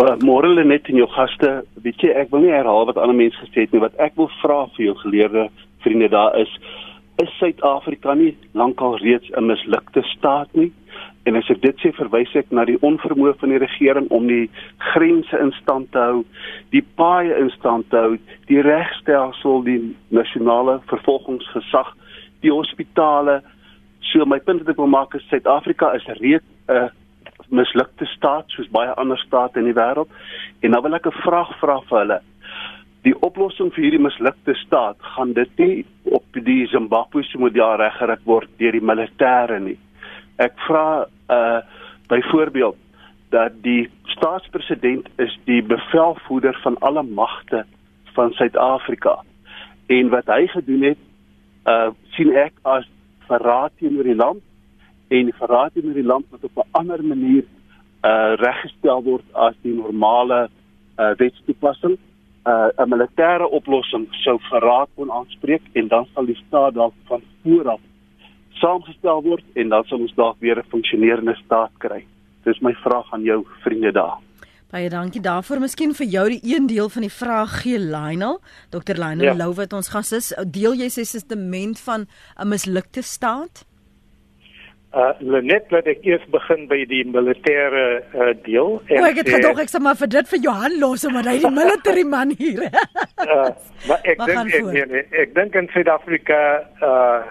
Uh, 0.02 0.15
Môre 0.26 0.49
lê 0.49 0.63
net 0.65 0.89
in 0.89 0.97
jou 0.97 1.06
gaste. 1.13 1.52
Weet 1.86 2.02
jy, 2.02 2.10
ek 2.10 2.32
wil 2.34 2.41
nie 2.41 2.49
herhaal 2.49 2.88
wat 2.89 2.97
ander 2.97 3.13
mense 3.13 3.38
gesê 3.43 3.67
het 3.67 3.76
nie. 3.76 3.84
Wat 3.86 3.93
ek 4.02 4.17
wil 4.17 4.32
vra 4.39 4.63
vir 4.73 4.88
jou 4.88 4.97
geleerde 5.04 5.45
vriende 5.86 6.10
daar 6.10 6.39
is, 6.41 6.49
is 7.21 7.30
Suid-Afrika 7.38 8.17
nie 8.17 8.32
lankal 8.58 8.97
reeds 8.97 9.30
'n 9.38 9.45
mislukte 9.45 10.02
staat 10.15 10.49
nie? 10.58 10.71
En 11.30 11.36
as 11.36 11.49
ek 11.54 11.62
dit 11.62 11.78
sê, 11.86 11.93
verwys 11.93 12.34
ek 12.34 12.49
na 12.49 12.65
die 12.65 12.82
onvermoë 12.82 13.38
van 13.38 13.49
die 13.54 13.62
regering 13.62 14.10
om 14.10 14.26
die 14.28 14.49
grense 14.91 15.38
in 15.38 15.54
stand 15.62 15.91
te 15.91 15.99
hou, 15.99 16.26
die 16.71 16.84
paaie 16.97 17.38
in 17.38 17.54
stand 17.60 17.89
te 17.89 17.95
hou, 17.95 18.17
die 18.47 18.62
regstelsel, 18.62 19.62
die 19.63 19.95
nasionale 20.10 20.82
vervolgingsgesag, 20.89 21.93
die 22.43 22.51
hospitale. 22.51 23.41
So 24.12 24.25
my 24.29 24.39
punt 24.39 24.63
wat 24.63 24.75
ek 24.75 24.82
wil 24.82 24.91
maak 24.91 25.15
is 25.17 25.25
Suid-Afrika 25.29 25.93
is 25.97 26.06
reeds 26.19 26.45
'n 26.67 26.89
mislukte 27.49 28.06
staat 28.06 28.45
soos 28.47 28.69
baie 28.71 28.93
ander 28.97 29.17
state 29.17 29.60
in 29.60 29.65
die 29.65 29.77
wêreld. 29.77 30.10
En 30.62 30.71
nou 30.71 30.82
wil 30.82 30.95
ek 30.95 31.08
'n 31.08 31.21
vraag 31.23 31.58
vra 31.60 31.79
vir 31.89 31.99
hulle. 31.99 32.21
Die 33.03 33.15
oplossing 33.21 33.73
vir 33.73 33.84
hierdie 33.84 34.06
mislukte 34.06 34.53
staat 34.56 34.97
gaan 35.15 35.34
dit 35.34 35.58
nie 35.58 35.86
op 36.03 36.23
die 36.32 36.67
Zimbabwese 36.67 37.38
model 37.38 37.75
reggerig 37.75 38.21
word 38.25 38.49
deur 38.58 38.71
die 38.71 38.88
militêre 38.91 39.60
nie. 39.60 39.77
Ek 40.38 40.53
vra 40.67 41.06
uh 41.29 41.62
byvoorbeeld 42.08 42.75
dat 43.29 43.51
die 43.63 43.89
staatspresident 44.06 45.08
is 45.17 45.39
die 45.45 45.62
bevelvoerder 45.63 46.60
van 46.62 46.77
alle 46.79 47.03
magte 47.03 47.65
van 48.13 48.34
Suid-Afrika. 48.34 49.23
En 49.88 50.10
wat 50.10 50.25
hy 50.25 50.47
gedoen 50.47 50.82
het, 50.82 50.97
uh 51.65 51.89
sien 52.15 52.34
ek 52.36 52.54
as 52.63 52.88
verraad 53.28 53.71
teenoor 53.80 54.04
die 54.04 54.15
land 54.15 54.41
en 55.10 55.32
verraad 55.39 55.73
teenoor 55.73 55.93
die 55.93 56.12
land 56.13 56.26
wat 56.30 56.43
op 56.43 56.58
'n 56.58 56.69
ander 56.71 57.04
manier 57.04 57.45
uh 58.04 58.34
reggestel 58.36 59.04
word 59.04 59.26
as 59.34 59.56
die 59.62 59.73
normale 59.73 60.49
uh 60.99 61.13
wetstoepassing. 61.17 61.97
Uh 62.45 62.69
'n 62.78 62.89
militêre 62.89 63.47
oplossing 63.60 64.08
sou 64.23 64.38
verraad 64.49 64.89
kon 64.95 65.12
aanspreek 65.12 65.63
en 65.73 65.88
dan 65.88 66.08
sal 66.13 66.26
die 66.26 66.41
staat 66.47 66.73
dalk 66.73 66.93
van 67.08 67.21
vooraf 67.43 67.80
saamgestel 68.63 69.23
word 69.23 69.43
en 69.60 69.69
dan 69.73 69.84
sal 69.89 70.04
ons 70.06 70.15
dalk 70.15 70.38
weer 70.39 70.58
'n 70.60 70.71
funksionerende 70.73 71.36
staat 71.45 71.71
kry. 71.78 72.06
Dis 72.43 72.60
my 72.60 72.73
vraag 72.73 73.13
aan 73.13 73.23
jou 73.23 73.45
vriende 73.63 73.91
daar. 73.91 74.22
Baie 74.73 74.89
dankie 74.89 75.21
daarvoor. 75.21 75.59
Miskien 75.62 75.91
vir 75.93 76.07
jou 76.09 76.23
die 76.33 76.39
een 76.49 76.65
deel 76.65 76.88
van 76.89 77.03
die 77.05 77.13
vraag 77.13 77.59
gee 77.62 77.77
Lionel. 77.77 78.39
Dr. 78.73 78.97
Lionel 78.97 79.27
ja. 79.27 79.36
Lou 79.38 79.51
wat 79.53 79.73
ons 79.77 79.91
gas 79.93 80.09
is, 80.17 80.31
deel 80.49 80.73
jy 80.79 80.88
sy 80.89 81.03
testament 81.05 81.77
van 81.86 82.07
'n 82.41 82.49
mislukte 82.49 83.03
staat? 83.05 83.67
Uh 84.93 85.13
Lenet 85.19 85.69
laat 85.69 85.86
ek 85.86 86.01
eers 86.01 86.25
begin 86.29 86.65
by 86.67 86.86
die 86.89 87.03
militêre 87.05 88.01
uh, 88.01 88.33
deel 88.45 88.81
en 88.88 89.01
O, 89.01 89.05
ek 89.05 89.21
het 89.21 89.29
gedog 89.29 89.59
ek 89.62 89.69
sal 89.69 89.81
maar 89.81 89.95
vir 89.95 90.09
dit 90.09 90.27
vir 90.29 90.39
Johan 90.41 90.79
los 90.79 91.05
omdat 91.05 91.25
hy 91.25 91.38
die 91.38 91.53
military 91.62 92.03
man 92.03 92.33
hier. 92.38 92.65
uh, 92.65 93.49
maar 93.88 94.01
ek 94.03 94.25
dink 94.25 94.53
ek, 94.53 94.65
nee, 94.73 94.86
nee, 94.86 95.05
ek 95.21 95.33
dink 95.36 95.55
in 95.55 95.69
Suid-Afrika 95.73 96.41
uh 96.81 97.21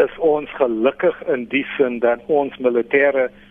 is 0.00 0.12
ons 0.18 0.48
gelukkig 0.56 1.16
in 1.28 1.44
die 1.50 1.66
sin 1.76 1.98
dat 2.00 2.20
ons 2.28 2.56
militêre 2.56 3.28
uh 3.28 3.49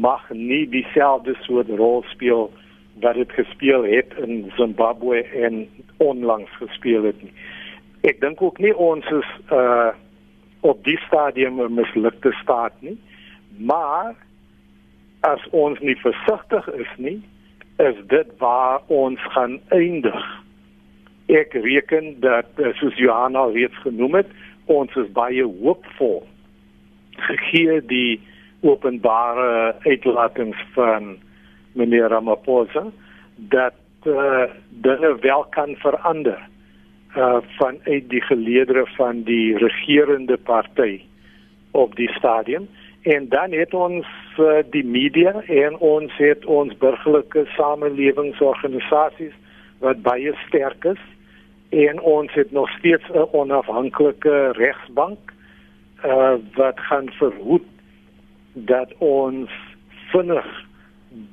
mag 0.00 0.30
nie 0.30 0.68
dieselfde 0.68 1.34
soort 1.40 1.68
rol 1.68 2.02
speel 2.08 2.52
wat 3.00 3.14
dit 3.14 3.32
gespeel 3.32 3.84
het 3.84 4.14
in 4.24 4.52
Zimbabwe 4.56 5.22
en 5.22 5.68
onlangs 5.96 6.50
gespeel 6.56 7.04
het 7.04 7.22
nie. 7.22 7.32
Ek 8.00 8.20
dink 8.20 8.42
ook 8.42 8.58
nie 8.58 8.74
ons 8.76 9.06
is 9.10 9.32
uh 9.52 9.90
op 10.60 10.84
die 10.84 10.98
stadium 11.06 11.60
'n 11.62 11.74
mislukte 11.74 12.32
staat 12.42 12.72
nie, 12.80 12.98
maar 13.56 14.16
as 15.20 15.48
ons 15.50 15.78
nie 15.80 15.96
versigtig 15.96 16.66
is 16.74 16.92
nie, 16.96 17.22
is 17.76 17.94
dit 18.06 18.26
waar 18.38 18.80
ons 18.86 19.20
gaan 19.22 19.60
eindig. 19.68 20.42
Ek 21.26 21.52
reken 21.52 22.20
dat 22.20 22.46
soos 22.72 22.96
Johanna 22.96 23.44
reeds 23.44 23.76
genoem 23.76 24.14
het, 24.14 24.26
ons 24.66 24.94
is 24.94 25.12
baie 25.12 25.44
hoopvol 25.44 26.26
gegee 27.16 27.80
die 27.86 28.20
openbare 28.60 29.74
uitlatings 29.82 30.56
van 30.72 31.16
meneer 31.72 32.08
Ramaphosa 32.08 32.86
dat 33.36 33.74
uh, 34.04 34.42
dinge 34.68 35.16
wel 35.20 35.46
kan 35.50 35.74
verander 35.76 36.48
uh, 37.16 37.36
van 37.42 37.78
uit 37.84 38.08
die 38.08 38.22
geleedere 38.22 38.86
van 38.86 39.22
die 39.22 39.56
regerende 39.56 40.36
party 40.36 41.02
op 41.70 41.96
die 41.96 42.12
stadium. 42.12 42.68
En 43.02 43.28
dan 43.28 43.52
het 43.52 43.74
ons 43.74 44.06
uh, 44.38 44.58
die 44.70 44.84
media 44.84 45.40
en 45.46 45.78
ons 45.78 46.16
het 46.16 46.44
ons 46.44 46.76
burgerlike 46.76 47.46
samelewingsorganisasies 47.56 49.34
wat 49.78 50.02
baie 50.02 50.34
sterk 50.46 50.84
is. 50.84 51.00
En 51.68 52.00
ons 52.00 52.32
het 52.32 52.52
nog 52.52 52.70
steeds 52.70 53.04
'n 53.12 53.28
onafhanklike 53.32 54.52
regsbank 54.52 55.18
uh, 56.04 56.32
wat 56.54 56.80
gaan 56.80 57.10
verhoed 57.10 57.66
dat 58.66 58.92
ons 58.98 59.50
vinnig 60.12 60.46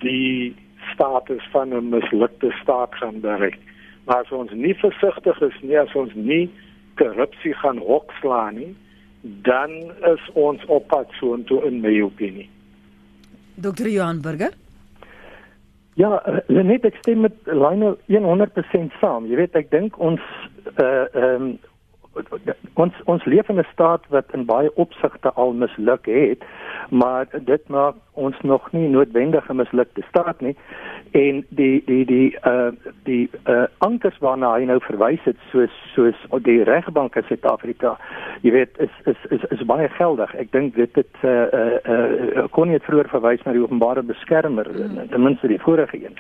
die 0.04 0.56
status 0.94 1.44
van 1.52 1.74
'n 1.74 1.90
mislukte 1.90 2.52
staat 2.62 2.96
gaan 2.96 3.20
bereik. 3.20 3.60
Maar 4.06 4.22
as 4.24 4.32
ons 4.32 4.52
nie 4.52 4.76
versigtig 4.76 5.42
is 5.42 5.62
nie, 5.62 5.80
as 5.80 5.94
ons 5.96 6.14
nie 6.14 6.50
korrupsie 6.96 7.54
gaan 7.54 7.78
hokslaan 7.78 8.56
nie, 8.56 8.76
dan 9.22 9.70
is 10.14 10.30
ons 10.34 10.66
op 10.66 10.88
pad 10.88 11.08
soontoe 11.12 11.66
in 11.66 11.82
my 11.82 12.02
opinie. 12.02 12.50
Dr. 13.56 13.88
Johan 13.88 14.22
Burger 14.22 14.54
Ja, 15.96 16.24
uh, 16.28 16.64
net 16.64 16.84
ek 16.84 16.98
stem 17.00 17.22
met 17.24 17.36
Lionel 17.48 17.96
100% 18.12 18.98
saam. 19.00 19.30
Jy 19.32 19.38
weet 19.40 19.56
ek 19.56 19.72
dink 19.72 19.96
ons 20.04 20.20
uh 20.76 21.06
ehm 21.14 21.48
um, 21.48 21.56
ons 22.74 22.94
ons 23.06 23.26
leef 23.26 23.50
in 23.50 23.60
'n 23.60 23.68
staat 23.72 24.04
wat 24.10 24.26
in 24.34 24.46
baie 24.46 24.72
opsigte 24.76 25.32
al 25.34 25.54
misluk 25.54 26.06
het, 26.06 26.44
maar 26.90 27.26
dit 27.32 27.68
maak 27.68 27.96
ons 28.14 28.36
nog 28.42 28.72
nie 28.72 28.90
noodwendig 28.90 29.50
'n 29.50 29.56
mislukte 29.56 30.02
staat 30.10 30.42
nie. 30.42 30.56
En 31.12 31.46
die 31.50 31.84
die 31.86 32.06
die 32.06 32.38
uh 32.44 32.72
die 33.04 33.30
uh 33.48 33.64
ankers 33.78 34.18
waarna 34.18 34.54
hy 34.54 34.64
nou 34.66 34.80
verwys 34.82 35.24
het 35.24 35.38
soos 35.52 35.72
soos 35.94 36.44
die 36.44 36.64
regbank 36.64 37.16
in 37.16 37.24
Suid-Afrika 37.24 37.98
jy 38.42 38.52
weet 38.52 38.78
is 38.78 38.92
is 39.06 39.18
is 39.30 39.44
is 39.50 39.66
baie 39.66 39.90
geldig. 39.90 40.36
Ek 40.36 40.52
dink 40.52 40.76
dit 40.76 40.96
het 40.96 41.16
uh 41.24 41.32
uh, 41.32 41.78
uh 41.94 42.44
kon 42.52 42.70
nie 42.70 42.80
vroeër 42.80 43.10
verwys 43.10 43.44
na 43.46 43.52
die 43.56 43.64
openbare 43.64 44.04
beskermer 44.04 44.68
mm. 44.70 45.10
ten 45.10 45.24
minste 45.24 45.48
die 45.48 45.62
vorige 45.62 45.98
een. 45.98 46.16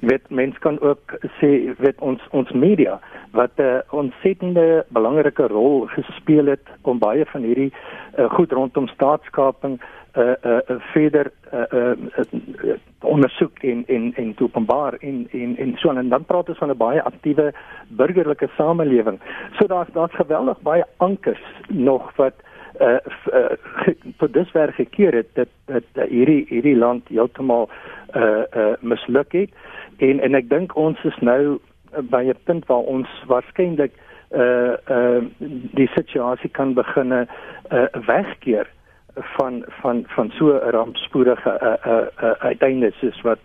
Jy 0.00 0.08
weet 0.08 0.30
mense 0.30 0.58
kan 0.58 0.80
ook 0.80 1.18
sê 1.40 1.74
weet 1.78 2.00
ons 2.00 2.22
ons 2.30 2.50
media 2.52 3.00
wat 3.32 3.52
'n 3.56 3.62
uh, 3.62 3.80
ontsettende 3.90 4.84
belangrike 4.88 5.35
rol 5.38 5.86
gespeel 5.86 6.46
het 6.46 6.66
om 6.82 6.98
baie 6.98 7.26
van 7.26 7.42
hierdie 7.42 7.72
uh, 8.18 8.30
goed 8.30 8.52
rondom 8.52 8.88
staatskaping 8.88 9.80
uh 10.16 10.34
uh 10.42 10.60
verder 10.92 11.30
uh, 11.52 11.60
uh, 11.72 11.92
uh 12.64 12.76
ondersoek 13.00 13.58
en 13.58 13.84
en 13.86 14.14
en 14.14 14.34
openbaar 14.38 14.94
en 14.94 15.28
en 15.32 15.56
en 15.56 15.76
so 15.76 15.90
en 15.90 16.08
dan 16.08 16.24
praat 16.24 16.48
ons 16.48 16.58
van 16.58 16.70
'n 16.70 16.76
baie 16.76 17.02
aktiewe 17.02 17.52
burgerlike 17.88 18.48
samelewing. 18.56 19.20
So 19.58 19.66
daar's 19.66 19.92
daar's 19.92 20.14
geweldig 20.14 20.60
baie 20.60 20.84
ankers 20.96 21.44
nog 21.68 22.16
wat 22.16 22.34
uh, 22.80 22.96
uh 23.32 23.50
tot 24.16 24.32
dusver 24.32 24.72
gekeer 24.72 25.12
het 25.14 25.28
dat 25.32 25.48
dat 25.64 25.84
uh, 25.94 26.04
hierdie 26.04 26.46
hierdie 26.48 26.76
land 26.76 27.08
heeltemal 27.08 27.68
uh 28.14 28.42
uh 28.56 28.74
misluk 28.80 29.32
het 29.32 29.50
en 29.96 30.20
en 30.20 30.34
ek 30.34 30.48
dink 30.48 30.76
ons 30.76 31.04
is 31.04 31.16
nou 31.20 31.58
by 32.00 32.22
'n 32.24 32.44
punt 32.44 32.66
waar 32.66 32.84
ons 32.84 33.08
waarskynlik 33.26 33.92
uh 33.92 34.05
uh 34.34 35.20
die 35.78 35.88
situasie 35.94 36.50
kan 36.50 36.74
begine 36.74 37.26
uh 37.70 37.86
wegkeer 38.06 38.66
van 39.16 39.64
van 39.80 40.04
van 40.06 40.30
so 40.30 40.52
'n 40.52 40.70
rampspoedige 40.70 41.58
uh, 41.62 41.92
uh, 41.92 42.06
uh, 42.22 42.30
uiteinde 42.30 42.92
soos 43.00 43.20
wat 43.20 43.38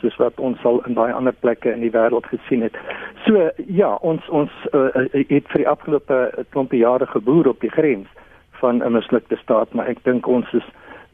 soos 0.00 0.16
wat 0.16 0.40
ons 0.40 0.64
al 0.64 0.84
in 0.84 0.94
baie 0.94 1.12
ander 1.12 1.32
plekke 1.32 1.72
in 1.72 1.80
die 1.80 1.90
wêreld 1.90 2.26
gesien 2.26 2.62
het. 2.62 2.76
So 3.24 3.50
ja, 3.66 3.94
ons 3.94 4.28
ons 4.28 4.50
uh, 4.72 4.88
het 5.12 5.48
vir 5.48 5.62
die 5.62 5.68
afgelope 5.68 6.44
klompie 6.48 6.78
jare 6.78 7.06
geboer 7.06 7.48
op 7.48 7.60
die 7.60 7.70
grens 7.70 8.08
van 8.50 8.82
'n 8.82 8.92
mislukte 8.92 9.36
staat, 9.36 9.72
maar 9.72 9.86
ek 9.86 10.04
dink 10.04 10.26
ons 10.26 10.52
is 10.52 10.66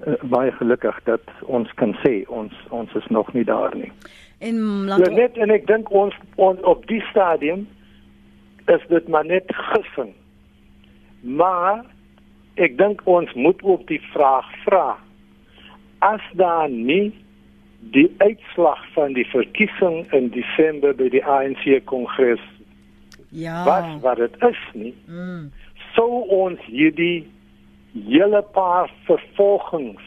uh, 0.06 0.14
baie 0.22 0.52
gelukkig 0.52 1.00
dat 1.04 1.22
ons 1.40 1.74
kan 1.74 1.96
sê 2.04 2.24
ons 2.26 2.52
ons 2.68 2.94
is 2.94 3.06
nog 3.06 3.32
nie 3.32 3.44
daar 3.44 3.76
nie. 3.76 3.92
En 4.38 4.84
laat 4.86 5.06
ja, 5.06 5.12
net 5.14 5.36
en 5.36 5.50
ek 5.50 5.66
dink 5.66 5.90
ons, 5.90 6.14
ons 6.34 6.60
op 6.60 6.86
die 6.86 7.02
stadium 7.10 7.68
is 8.66 8.80
dit 8.88 9.08
maar 9.08 9.24
net 9.24 9.44
gissing. 9.46 10.12
Maar 11.20 11.84
ek 12.54 12.76
dink 12.78 13.00
ons 13.04 13.32
moet 13.34 13.62
ook 13.62 13.86
die 13.86 14.00
vraag 14.12 14.48
vra 14.64 14.96
as 15.98 16.22
daar 16.34 16.68
nie 16.70 17.12
die 17.94 18.10
uitslag 18.18 18.82
van 18.94 19.12
die 19.12 19.26
verkiesing 19.30 20.04
in 20.12 20.28
Desember 20.34 20.94
by 20.94 21.08
die 21.08 21.24
ANC 21.24 21.84
kongres 21.84 22.42
Ja. 23.30 23.64
wat 23.64 24.00
wat 24.02 24.16
dit 24.16 24.36
is 24.50 24.60
nie 24.74 24.94
Mm. 25.08 25.50
sou 25.94 26.26
ons 26.28 26.60
hierdie 26.66 27.26
hele 27.94 28.42
paar 28.52 28.90
vervolgings 29.04 30.02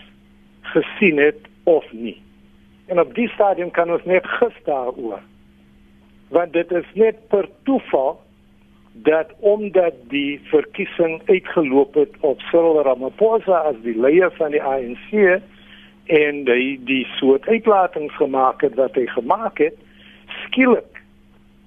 gesien 0.62 1.18
het 1.18 1.38
of 1.64 1.86
nie. 1.92 2.22
En 2.88 3.00
op 3.00 3.14
die 3.16 3.28
stadium 3.30 3.72
kan 3.72 3.92
ons 3.92 4.04
net 4.06 4.26
gis 4.28 4.54
daaroor. 4.66 5.20
Want 6.30 6.54
dit 6.54 6.72
is 6.72 6.86
net 6.94 7.28
per 7.28 7.50
toeval 7.64 8.22
dat 9.04 9.32
omdat 9.40 9.94
die 10.08 10.40
verkiesing 10.44 11.22
uitgeloop 11.26 11.94
het 11.94 12.14
op 12.20 12.40
Cyril 12.40 12.82
Ramaphosa 12.82 13.58
as 13.58 13.76
die 13.84 13.98
leier 14.00 14.32
van 14.38 14.52
die 14.56 14.64
ANC 14.64 15.42
en 16.06 16.44
die 16.48 16.80
die 16.86 17.04
soort 17.18 17.48
uitlatings 17.48 18.16
gemaak 18.16 18.62
het 18.62 18.76
wat 18.80 18.96
hy 18.96 19.08
gemaak 19.12 19.60
het, 19.60 19.76
skielik 20.46 21.02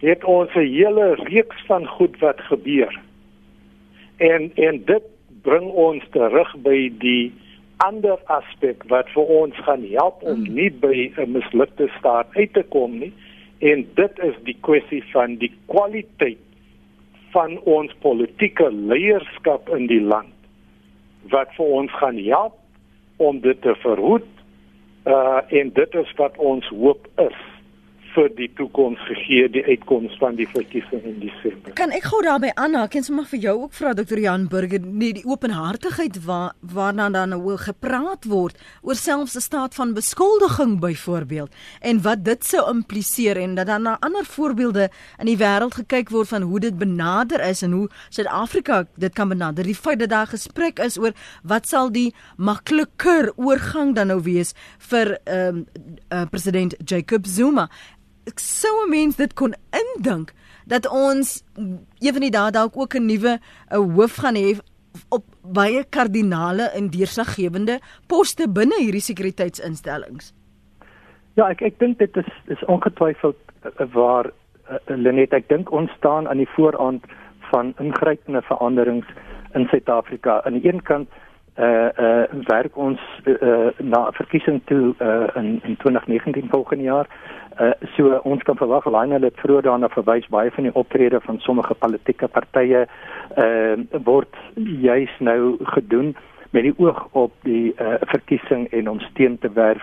het 0.01 0.25
ons 0.25 0.55
'n 0.55 0.73
hele 0.73 1.15
reeks 1.15 1.61
van 1.67 1.87
goed 1.87 2.19
wat 2.19 2.41
gebeur. 2.41 3.01
En 4.17 4.51
en 4.55 4.85
dit 4.85 5.05
bring 5.43 5.69
ons 5.71 6.05
terug 6.11 6.57
by 6.57 6.93
die 6.99 7.33
ander 7.77 8.19
aspek 8.25 8.83
wat 8.89 9.11
vir 9.11 9.23
ons 9.23 9.57
gaan 9.57 9.85
help 9.91 10.23
om 10.23 10.43
nie 10.43 10.71
by 10.71 11.13
'n 11.17 11.33
mislukte 11.33 11.91
staat 11.99 12.27
uit 12.33 12.53
te 12.53 12.63
kom 12.63 12.99
nie. 12.99 13.13
En 13.59 13.87
dit 13.95 14.19
is 14.19 14.35
die 14.43 14.57
kwessie 14.61 15.05
van 15.13 15.37
die 15.37 15.53
kwaliteit 15.67 16.39
van 17.35 17.59
ons 17.65 17.93
politieke 18.05 18.71
leierskap 18.73 19.69
in 19.77 19.87
die 19.91 20.03
land 20.03 20.35
wat 21.33 21.53
vir 21.57 21.77
ons 21.81 21.93
gaan 22.01 22.19
help 22.25 22.57
om 23.17 23.41
dit 23.45 23.63
te 23.63 23.75
verhoed 23.85 24.27
uh 25.09 25.41
en 25.61 25.73
dit 25.75 25.95
is 25.95 26.11
wat 26.21 26.37
ons 26.37 26.67
hoop 26.69 27.09
is 27.25 27.39
vir 28.19 28.33
die 28.35 28.49
toekoms 28.59 29.01
gegee 29.07 29.47
die 29.53 29.63
uitkoms 29.69 30.17
van 30.19 30.39
die 30.39 30.47
verkiesing 30.51 31.05
in 31.07 31.19
Desember. 31.23 31.75
Kan 31.79 31.93
ek 31.95 32.09
gou 32.11 32.19
daarbey 32.25 32.51
aanhaak 32.59 32.97
en 32.99 33.05
sommer 33.07 33.27
vir 33.31 33.43
jou 33.45 33.55
ook 33.63 33.77
vra 33.79 33.93
Dr. 33.95 34.19
Jan 34.19 34.49
Burger 34.51 34.83
nie 34.83 35.13
die 35.21 35.25
openhartigheid 35.29 36.19
waar 36.27 36.57
waarna 36.75 37.09
dan 37.15 37.35
nou 37.35 37.57
gepraat 37.63 38.27
word 38.31 38.59
oor 38.83 38.99
selfs 38.99 39.37
'n 39.37 39.45
staat 39.45 39.75
van 39.79 39.95
beskuldiging 39.95 40.81
byvoorbeeld 40.81 41.55
en 41.81 42.03
wat 42.03 42.25
dit 42.25 42.45
sou 42.45 42.65
impliseer 42.71 43.37
en 43.37 43.55
dat 43.55 43.67
dan 43.67 43.83
na 43.83 43.97
ander 44.01 44.25
voorbeelde 44.25 44.91
in 45.19 45.27
die 45.27 45.39
wêreld 45.39 45.75
gekyk 45.75 46.11
word 46.11 46.29
van 46.29 46.43
hoe 46.43 46.61
dit 46.61 46.79
benader 46.79 47.41
is 47.41 47.63
en 47.63 47.73
hoe 47.73 47.89
Suid-Afrika 48.11 48.87
dit 48.97 49.15
kan 49.15 49.29
benader. 49.29 49.65
Die 49.65 49.75
feit 49.75 49.99
dat 49.99 50.11
daar 50.11 50.27
gesprek 50.27 50.79
is 50.79 50.99
oor 50.99 51.13
wat 51.43 51.69
sal 51.69 51.91
die 51.91 52.15
makliker 52.37 53.33
oorgang 53.37 53.95
dan 53.95 54.07
nou 54.07 54.21
wees 54.23 54.55
vir 54.79 55.19
ehm 55.25 55.57
um, 55.57 55.67
uh, 56.13 56.25
president 56.31 56.75
Jacob 56.85 57.27
Zuma 57.27 57.69
ek 58.29 58.39
sou 58.39 58.75
'n 58.85 58.91
mens 58.91 59.17
dit 59.17 59.35
kon 59.35 59.55
indink 59.83 60.33
dat 60.67 60.89
ons 60.89 61.43
een 61.99 62.13
van 62.13 62.25
die 62.27 62.31
dae 62.31 62.51
dalk 62.51 62.77
ook 62.77 62.95
'n 62.95 63.07
nuwe 63.07 63.39
'n 63.71 63.91
hoof 63.97 64.17
gaan 64.23 64.37
hê 64.37 64.59
op 65.09 65.25
baie 65.43 65.85
kardinale 65.85 66.71
en 66.79 66.91
deurslaggewende 66.91 67.79
poste 68.07 68.49
binne 68.49 68.79
hierdie 68.79 69.01
sekuriteitsinstellings. 69.11 70.33
Ja, 71.35 71.49
ek 71.49 71.63
ek 71.63 71.79
dink 71.79 71.99
dit 71.99 72.17
is 72.17 72.31
is 72.47 72.65
ongetwyfeld 72.65 73.37
uh, 73.65 73.87
waar 73.93 74.27
uh, 74.27 74.77
Lenet 74.87 75.33
ek 75.33 75.49
dink 75.49 75.71
ons 75.71 75.91
staan 75.97 76.29
aan 76.29 76.43
die 76.43 76.53
vooraand 76.57 77.05
van 77.51 77.75
ingrypende 77.79 78.43
veranderings 78.43 79.07
in 79.55 79.67
Suid-Afrika. 79.71 80.43
Aan 80.45 80.59
die 80.59 80.69
een 80.69 80.83
kant 80.83 81.09
uh 81.59 81.89
uh 81.99 82.25
werk 82.47 82.77
ons 82.77 83.01
uh, 83.25 83.71
na 83.83 84.11
verkiesing 84.13 84.61
toe 84.65 84.95
uh 85.03 85.27
in 85.35 85.61
in 85.65 85.77
2019 85.77 86.49
volgende 86.51 86.85
jaar. 86.85 87.07
Uh 87.61 87.71
so 87.97 88.21
ons 88.23 88.43
kan 88.43 88.57
verwag 88.57 88.87
Lionel 88.87 89.23
het 89.23 89.41
vroeër 89.43 89.63
daarna 89.63 89.89
verwys 89.89 90.29
baie 90.31 90.51
van 90.51 90.69
die 90.69 90.75
optrede 90.75 91.21
van 91.21 91.41
sommige 91.41 91.75
politieke 91.75 92.29
partye 92.29 92.87
uh 93.37 93.77
word 94.05 94.37
juis 94.83 95.11
nou 95.19 95.57
gedoen 95.75 96.17
met 96.51 96.63
die 96.63 96.75
oog 96.77 97.09
op 97.13 97.33
die 97.43 97.75
uh 97.81 97.99
verkiesing 98.01 98.69
en 98.71 98.91
om 98.91 99.01
steun 99.01 99.39
te 99.39 99.51
werf 99.53 99.83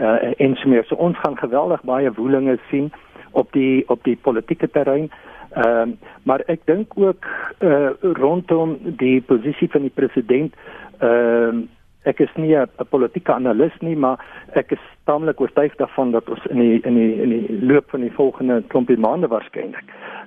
uh 0.00 0.32
en 0.36 0.56
so 0.56 0.68
meer. 0.68 0.84
So 0.84 0.94
ons 0.94 1.18
gaan 1.18 1.38
geweldig 1.38 1.82
baie 1.82 2.12
woelinge 2.12 2.58
sien 2.70 2.92
op 3.30 3.52
die 3.52 3.88
op 3.88 4.04
die 4.04 4.16
politieke 4.16 4.70
terrein. 4.70 5.10
Ehm 5.54 5.88
uh, 5.88 5.96
maar 6.22 6.42
ek 6.46 6.60
dink 6.64 6.92
ook 6.98 7.26
uh 7.60 7.90
rondom 8.00 8.78
die 8.82 9.22
posisie 9.22 9.70
van 9.70 9.86
die 9.86 9.94
president 9.94 10.54
ehm 10.98 11.58
uh, 11.58 11.64
ek 12.04 12.20
is 12.20 12.34
nie 12.36 12.54
'n 12.56 12.68
politieke 12.90 13.32
analis 13.32 13.72
nie, 13.80 13.96
maar 13.96 14.18
ek 14.54 14.72
is 14.72 14.84
taamlik 15.04 15.40
oortuig 15.40 15.76
daarvan 15.76 16.10
dat 16.10 16.28
ons 16.28 16.46
in 16.46 16.58
die 16.58 16.80
in 16.82 16.94
die 16.94 17.22
in 17.22 17.30
die 17.30 17.66
loop 17.66 17.90
van 17.90 18.00
die 18.00 18.12
volgende 18.12 18.62
klompie 18.68 18.98
maande 18.98 19.28
waarskynlik 19.28 19.84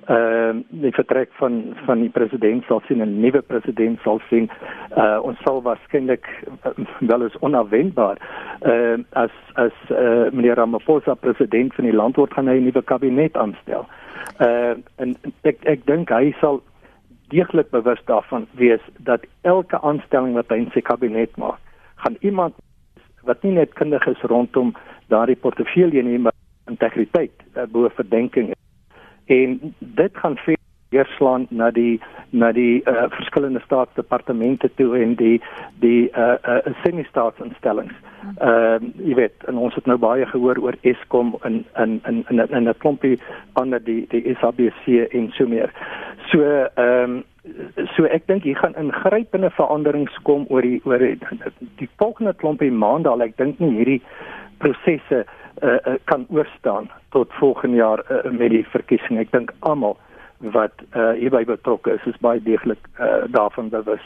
ehm 0.08 0.58
uh, 0.58 0.64
die 0.70 0.92
vertrek 0.92 1.30
van 1.36 1.76
van 1.86 2.00
die 2.00 2.10
president 2.10 2.64
sal 2.68 2.82
sien 2.88 3.02
'n 3.04 3.20
nuwe 3.20 3.42
president 3.42 4.00
sal 4.04 4.22
sien. 4.30 4.50
Uh 4.98 5.20
ons 5.22 5.40
sal 5.44 5.62
waarskynlik 5.62 6.26
uh, 6.66 6.72
wel 7.00 7.22
is 7.22 7.40
onafwendbaar 7.40 8.18
uh 8.66 8.98
as 9.12 9.32
as 9.54 9.76
uh, 9.92 10.32
meneer 10.32 10.56
Ramaphosa 10.56 11.14
president 11.14 11.74
van 11.74 11.86
die 11.86 11.96
land 11.96 12.16
word 12.16 12.34
gaan 12.34 12.48
hy 12.48 12.58
'n 12.58 12.64
nuwe 12.64 12.82
kabinet 12.82 13.38
aanstel. 13.38 13.86
Uh 14.40 14.76
en 14.96 15.16
ek 15.44 15.58
ek 15.66 15.86
dink 15.86 16.10
hy 16.10 16.36
sal 16.40 16.62
deeglik 17.28 17.70
bewus 17.70 18.00
daarvan 18.06 18.48
wees 18.52 18.82
dat 18.98 19.22
elke 19.42 19.82
aanstelling 19.82 20.34
wat 20.34 20.50
hy 20.50 20.56
in 20.56 20.72
sy 20.72 20.82
kabinet 20.82 21.38
maak, 21.38 21.60
gaan 22.04 22.18
iemand 22.20 22.56
wat 23.28 23.44
nie 23.44 23.52
net 23.52 23.74
kundig 23.74 24.06
is 24.08 24.22
rondom 24.22 24.74
daardie 25.12 25.36
portefeulje 25.36 26.04
nie, 26.04 26.20
maar 26.20 26.36
integriteit 26.68 27.32
uh, 27.56 27.64
bo 27.72 27.90
verdenking 27.96 28.54
en 29.28 29.60
dit 29.80 30.18
gaan 30.18 30.38
weerslaan 30.90 31.48
na 31.50 31.72
die 31.72 32.00
na 32.30 32.52
die 32.52 32.82
uh, 32.86 33.08
verskillende 33.10 33.62
staatsdepartemente 33.66 34.70
toe 34.76 34.98
en 35.00 35.16
die 35.16 35.42
die 35.80 36.10
uh, 36.12 36.36
uh, 36.44 36.74
semi-staatsinstellings. 36.84 37.94
Ehm 38.38 38.84
uh, 38.84 39.06
jy 39.08 39.16
weet, 39.16 39.48
en 39.48 39.58
ons 39.58 39.76
het 39.76 39.86
nou 39.86 39.98
baie 39.98 40.26
gehoor 40.26 40.60
oor 40.64 40.76
Eskom 40.82 41.36
in 41.44 41.66
in 41.78 42.02
in 42.08 42.24
in 42.28 42.40
'n 42.40 42.68
'n 42.70 42.78
klompie 42.78 43.20
ander 43.54 43.84
die 43.84 44.06
die 44.10 44.36
SABC 44.40 45.08
en 45.12 45.32
so 45.32 45.48
meer. 45.48 45.72
So 46.32 46.42
ehm 46.42 47.04
um, 47.04 47.24
so 47.96 48.04
ek 48.04 48.28
dink 48.28 48.44
hier 48.44 48.58
gaan 48.60 48.76
ingrypende 48.76 49.50
veranderings 49.50 50.18
kom 50.24 50.46
oor 50.50 50.62
die 50.62 50.82
oor 50.84 50.98
die, 50.98 51.20
die 51.80 51.90
volgende 51.98 52.34
klompie 52.34 52.72
maande 52.72 53.10
al 53.10 53.22
ek 53.22 53.38
dink 53.38 53.60
nie 53.60 53.76
hierdie 53.78 54.02
prosesse 54.58 55.26
uh, 55.62 55.70
uh, 55.70 55.96
kan 56.06 56.26
oorstaan 56.30 56.90
tot 57.10 57.34
volgende 57.40 57.78
jaar 57.78 58.04
uh, 58.12 58.32
met 58.32 58.50
die 58.50 58.66
verkiesing. 58.74 59.20
Ek 59.20 59.32
dink 59.32 59.54
almal 59.60 59.98
wat 60.38 60.72
uh, 60.94 61.12
hierby 61.18 61.42
betrokke 61.50 61.96
is, 61.98 62.04
is 62.06 62.18
baie 62.22 62.42
deeglik 62.44 62.84
uh, 63.00 63.26
daarvan 63.34 63.72
bewus. 63.74 64.04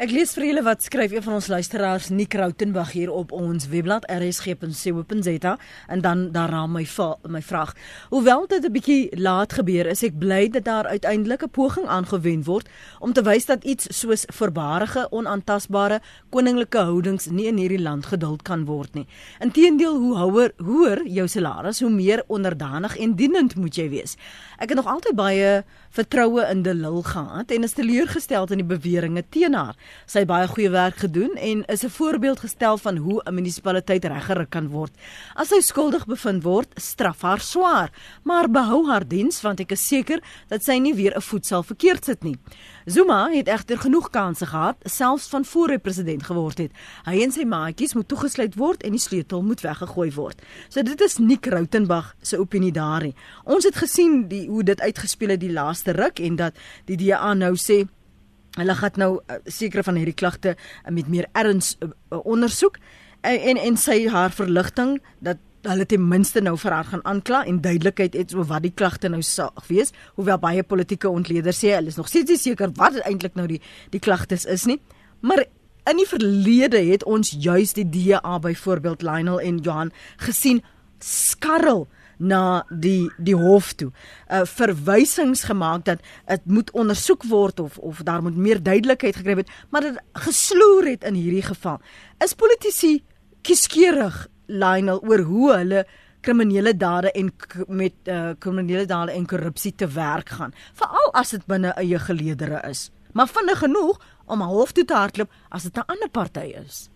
Ek 0.00 0.12
lees 0.12 0.34
vir 0.36 0.44
julle 0.50 0.64
wat 0.66 0.84
skryf 0.84 1.14
een 1.14 1.24
van 1.24 1.38
ons 1.38 1.48
luisteraars 1.48 2.10
Nick 2.12 2.34
Rautenbach 2.36 2.92
hier 2.92 3.12
op 3.12 3.32
ons 3.32 3.68
webblad 3.72 4.04
rsg.co.za 4.12 5.54
en 5.88 6.04
dan 6.04 6.26
daarna 6.36 6.66
my 6.66 6.84
my 7.28 7.40
vraag. 7.42 7.72
Hoewel 8.10 8.46
dit 8.46 8.64
'n 8.64 8.72
bietjie 8.72 9.08
laat 9.16 9.52
gebeur 9.52 9.86
is, 9.86 10.02
ek 10.02 10.18
bly 10.18 10.48
dat 10.48 10.64
daar 10.64 10.86
uiteindelik 10.86 11.42
'n 11.42 11.50
poging 11.50 11.86
aangewend 11.86 12.44
word 12.46 12.68
om 13.00 13.12
te 13.12 13.22
wys 13.22 13.46
dat 13.46 13.64
iets 13.64 13.88
soos 14.00 14.24
verbarige, 14.28 15.06
onaantastbare 15.10 16.00
koninklike 16.30 16.78
houdings 16.78 17.26
nie 17.30 17.46
in 17.46 17.56
hierdie 17.56 17.82
land 17.82 18.06
geduld 18.06 18.42
kan 18.42 18.64
word 18.64 18.94
nie. 18.94 19.06
Inteendeel, 19.40 19.96
hoe 19.96 20.16
houer 20.16 20.52
hoër 20.56 21.06
jou 21.06 21.28
salaris, 21.28 21.80
hoe 21.80 21.90
meer 21.90 22.22
onderdanig 22.26 22.96
en 22.98 23.14
dienend 23.14 23.56
moet 23.56 23.74
jy 23.74 23.88
wees. 23.88 24.16
Ek 24.58 24.68
het 24.68 24.76
nog 24.76 24.86
altyd 24.86 25.16
baie 25.16 25.64
vertroue 25.90 26.44
in 26.50 26.62
De 26.62 26.74
Lille 26.74 27.02
gehad 27.02 27.50
en 27.50 27.66
is 27.66 27.74
teleurgesteld 27.74 28.52
in 28.54 28.62
die 28.62 28.66
beweringe 28.66 29.24
teen 29.28 29.54
haar. 29.58 29.76
Sy 30.06 30.22
het 30.22 30.30
baie 30.30 30.46
goeie 30.50 30.70
werk 30.70 31.00
gedoen 31.02 31.34
en 31.36 31.64
is 31.66 31.84
'n 31.84 31.90
voorbeeld 31.90 32.40
gestel 32.40 32.78
van 32.78 32.96
hoe 32.96 33.22
'n 33.24 33.34
munisipaliteit 33.34 34.04
reggerig 34.04 34.48
kan 34.48 34.68
word. 34.68 34.92
As 35.34 35.48
sy 35.48 35.60
skuldig 35.60 36.06
bevind 36.06 36.42
word, 36.42 36.68
straf 36.76 37.22
haar 37.22 37.40
swaar, 37.40 37.90
maar 38.22 38.50
behou 38.50 38.86
haar 38.86 39.08
diens 39.08 39.40
want 39.40 39.60
ek 39.60 39.72
is 39.72 39.86
seker 39.86 40.20
dat 40.48 40.62
sy 40.62 40.78
nie 40.78 40.94
weer 40.94 41.16
'n 41.16 41.22
voet 41.22 41.46
sal 41.46 41.62
verkeerd 41.62 42.04
sit 42.04 42.22
nie. 42.22 42.38
Zuma 42.90 43.28
het 43.30 43.46
egter 43.48 43.78
genoeg 43.78 44.08
kansse 44.10 44.46
gehad, 44.46 44.76
selfs 44.82 45.28
van 45.30 45.44
voor 45.44 45.70
hy 45.70 45.76
president 45.78 46.24
geword 46.26 46.58
het. 46.58 46.72
Hy 47.06 47.20
en 47.22 47.30
sy 47.30 47.44
maatjies 47.46 47.94
moet 47.94 48.08
toegesluit 48.10 48.56
word 48.58 48.82
en 48.82 48.96
die 48.96 49.02
sleutel 49.02 49.44
moet 49.46 49.62
weggegooi 49.62 50.08
word. 50.16 50.42
So 50.66 50.82
dit 50.82 51.04
is 51.06 51.20
Nick 51.22 51.46
Rautenbach 51.46 52.16
se 52.22 52.40
opinie 52.42 52.72
daarin. 52.74 53.14
Ons 53.44 53.68
het 53.68 53.78
gesien 53.78 54.24
die 54.32 54.48
hoe 54.48 54.64
dit 54.66 54.82
uitgespeel 54.82 55.36
het 55.36 55.42
die 55.44 55.52
laaste 55.54 55.94
ruk 55.94 56.18
en 56.18 56.40
dat 56.40 56.58
die 56.90 56.98
DA 56.98 57.30
nou 57.38 57.52
sê 57.54 57.84
hulle 58.58 58.74
gaan 58.74 58.98
nou 58.98 59.12
uh, 59.20 59.38
sekere 59.46 59.86
van 59.86 60.00
hierdie 60.00 60.16
klagte 60.18 60.56
uh, 60.56 60.90
met 60.90 61.06
meer 61.06 61.30
erns 61.38 61.76
uh, 61.78 61.92
ondersoek 62.24 62.80
en, 63.22 63.38
en 63.38 63.62
en 63.68 63.78
sy 63.78 64.00
haar 64.10 64.34
verligting 64.34 64.96
dat 65.22 65.38
hulle 65.62 65.86
ten 65.86 66.08
minste 66.08 66.40
nou 66.40 66.56
vir 66.58 66.72
haar 66.72 66.88
gaan 66.92 67.04
aankla 67.04 67.44
en 67.44 67.60
duidelikheid 67.60 68.14
het 68.14 68.34
oor 68.34 68.46
wat 68.48 68.62
die 68.62 68.72
klagte 68.72 69.08
nou 69.08 69.22
sal 69.22 69.52
wees 69.68 69.92
hoewel 70.14 70.38
baie 70.38 70.62
politieke 70.62 71.08
ontleeders 71.08 71.60
sê 71.64 71.74
hulle 71.76 71.92
is 71.92 72.00
nog 72.00 72.08
steeds 72.08 72.30
nie 72.30 72.40
seker 72.40 72.72
wat 72.76 72.96
eintlik 73.04 73.36
nou 73.36 73.46
die 73.46 73.60
die 73.90 74.00
klagtes 74.00 74.46
is 74.46 74.66
nie 74.66 74.80
Maar 75.20 75.44
in 75.84 75.96
die 75.96 76.08
verlede 76.08 76.80
het 76.90 77.04
ons 77.04 77.34
juis 77.38 77.72
die 77.72 77.88
DA 77.88 78.38
byvoorbeeld 78.38 79.02
Lionel 79.02 79.40
en 79.40 79.58
Johan 79.58 79.92
gesien 80.16 80.62
skarrel 80.98 81.88
na 82.16 82.66
die 82.68 83.08
die 83.16 83.36
hof 83.36 83.72
toe. 83.72 83.90
Uh 84.28 84.44
verwysings 84.44 85.42
gemaak 85.48 85.84
dat 85.84 86.04
dit 86.28 86.44
moet 86.44 86.70
ondersoek 86.70 87.24
word 87.24 87.60
of 87.60 87.78
of 87.78 88.02
daar 88.04 88.22
moet 88.22 88.36
meer 88.36 88.62
duidelikheid 88.62 89.16
gekry 89.16 89.34
word, 89.34 89.52
maar 89.70 89.80
dit 89.80 90.00
gesloer 90.12 90.92
het 90.92 91.04
in 91.04 91.16
hierdie 91.16 91.44
geval. 91.44 91.80
Is 92.24 92.34
politici 92.34 93.00
kieskeurig 93.42 94.26
Lionel 94.50 95.02
oor 95.06 95.22
hoe 95.30 95.50
hulle 95.54 95.84
kriminele 96.20 96.76
dade 96.76 97.12
en 97.16 97.30
met 97.68 97.92
uh 98.06 98.30
kriminele 98.38 98.86
dade 98.86 99.12
en 99.12 99.26
korrupsie 99.26 99.74
te 99.74 99.88
werk 99.94 100.28
gaan, 100.28 100.52
veral 100.74 101.12
as 101.14 101.30
dit 101.30 101.46
binne 101.46 101.72
eie 101.80 101.98
geleedere 101.98 102.60
is. 102.68 102.90
Maar 103.12 103.28
vinnig 103.28 103.58
genoeg 103.58 104.00
om 104.26 104.42
'n 104.42 104.52
hof 104.54 104.72
toe 104.72 104.84
te 104.84 104.94
hardloop 104.94 105.30
as 105.48 105.62
dit 105.62 105.76
'n 105.76 105.86
ander 105.86 106.10
party 106.10 106.52
is. 106.66 106.90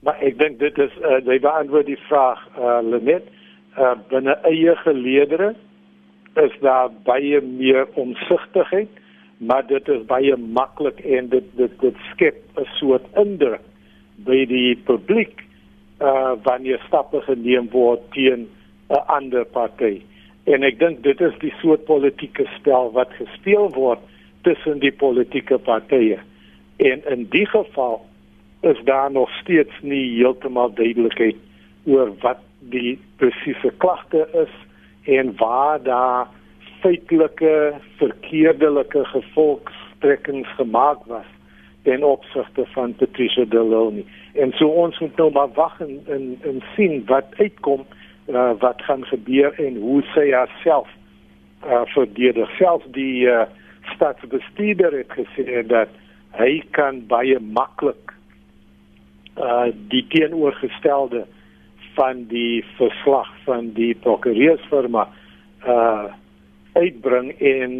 Maar 0.00 0.20
ek 0.22 0.38
dink 0.38 0.58
dit 0.58 0.78
is 0.78 0.92
uh, 1.02 1.18
jy 1.26 1.40
beantwoord 1.40 1.86
die 1.86 2.02
vraag 2.08 2.40
uh 2.58 2.78
Lenet 2.82 3.26
uh, 3.78 3.94
binne 4.08 4.38
eie 4.44 4.76
geleedere 4.76 5.54
is 6.34 6.54
daar 6.60 6.90
baie 7.04 7.40
meer 7.40 7.88
omsigtigheid, 7.94 8.88
maar 9.38 9.66
dit 9.66 9.88
is 9.88 10.04
baie 10.06 10.36
maklik 10.36 11.00
en 11.00 11.28
dit 11.28 11.44
dit 11.56 11.80
dit 11.80 11.96
skep 12.12 12.36
'n 12.56 12.66
soort 12.78 13.04
indruk 13.16 13.64
by 14.16 14.46
die 14.46 14.76
publiek 14.76 15.47
uh 16.00 16.32
wanneer 16.42 16.80
stappe 16.86 17.20
geneem 17.20 17.70
word 17.70 18.00
teen 18.12 18.48
'n 18.88 19.02
ander 19.06 19.44
party. 19.44 20.02
En 20.44 20.62
ek 20.62 20.78
dink 20.78 21.02
dit 21.02 21.20
is 21.20 21.34
die 21.38 21.52
soort 21.60 21.84
politieke 21.84 22.46
spel 22.56 22.92
wat 22.92 23.12
gespeel 23.12 23.68
word 23.74 23.98
tussen 24.42 24.78
die 24.78 24.92
politieke 24.92 25.58
partye. 25.58 26.18
En 26.76 27.02
in 27.10 27.26
die 27.30 27.46
geval 27.46 28.06
is 28.60 28.78
daar 28.84 29.10
nog 29.10 29.30
steeds 29.40 29.74
nie 29.82 30.16
heeltemal 30.16 30.72
duidelikheid 30.74 31.36
oor 31.86 32.12
wat 32.20 32.40
die 32.72 32.98
presiese 33.16 33.72
klagte 33.76 34.28
is 34.32 34.54
en 35.04 35.36
waar 35.36 35.82
daar 35.82 36.26
feitelike 36.80 37.74
verkeerdelike 37.96 39.04
gevolgtrekkings 39.04 40.48
gemaak 40.56 41.04
was 41.06 41.26
ten 41.82 42.04
opsigte 42.04 42.66
van 42.66 42.94
Patricia 42.94 43.44
de 43.44 43.62
Lille. 43.62 44.04
En 44.34 44.52
so 44.52 44.68
ons 44.68 44.98
moet 44.98 45.16
nou 45.16 45.32
maar 45.32 45.52
wag 45.54 45.80
en 45.80 46.00
en, 46.06 46.38
en 46.42 46.62
sien 46.74 47.02
wat 47.06 47.24
uitkom 47.36 47.86
uh, 48.28 48.50
wat 48.58 48.82
gaan 48.82 49.04
gebeur 49.04 49.52
en 49.58 49.76
hoe 49.76 50.02
sy 50.14 50.30
haarself 50.30 50.88
uh, 51.64 51.82
verdedig. 51.94 52.50
Selfs 52.56 52.86
die 52.92 53.26
uh, 53.26 53.46
staatsbestuurder 53.94 54.92
het 54.92 55.12
gesê 55.16 55.64
dat 55.66 55.88
hy 56.36 56.62
kan 56.76 57.00
baie 57.08 57.38
maklik 57.40 58.14
uh, 59.38 59.70
die 59.92 60.04
teenoorgestelde 60.12 61.24
van 61.96 62.26
die 62.30 62.64
verslag 62.76 63.30
van 63.44 63.72
die 63.78 63.94
prokureursfirma 64.06 65.08
uh 65.66 66.08
uitbring 66.78 67.32
en 67.42 67.72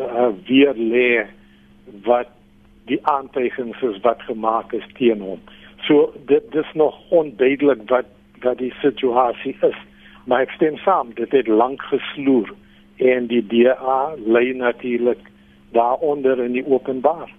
uh, 0.00 0.28
weer 0.46 0.72
lê 0.78 1.26
wat 2.06 2.30
die 2.86 2.98
aantekenings 3.06 3.82
is 3.82 4.00
wat 4.04 4.22
gemaak 4.22 4.72
is 4.72 4.86
teen 4.98 5.20
hom. 5.20 5.40
So 5.86 6.12
dit 6.30 6.44
dis 6.52 6.72
nog 6.74 6.98
onduidelik 7.10 7.88
wat 7.90 8.12
wat 8.44 8.58
die 8.58 8.72
situasie 8.82 9.56
is. 9.64 9.78
Maar 10.26 10.44
ek 10.44 10.52
stem 10.58 10.76
saam, 10.82 11.14
dit 11.16 11.32
het 11.32 11.48
lank 11.48 11.82
gesloer 11.90 12.50
en 13.02 13.26
die 13.30 13.42
DA 13.46 14.14
lê 14.26 14.52
natuurlik 14.56 15.22
daaronder 15.72 16.40
in 16.44 16.52
die 16.52 16.66
openbaar. 16.66 17.30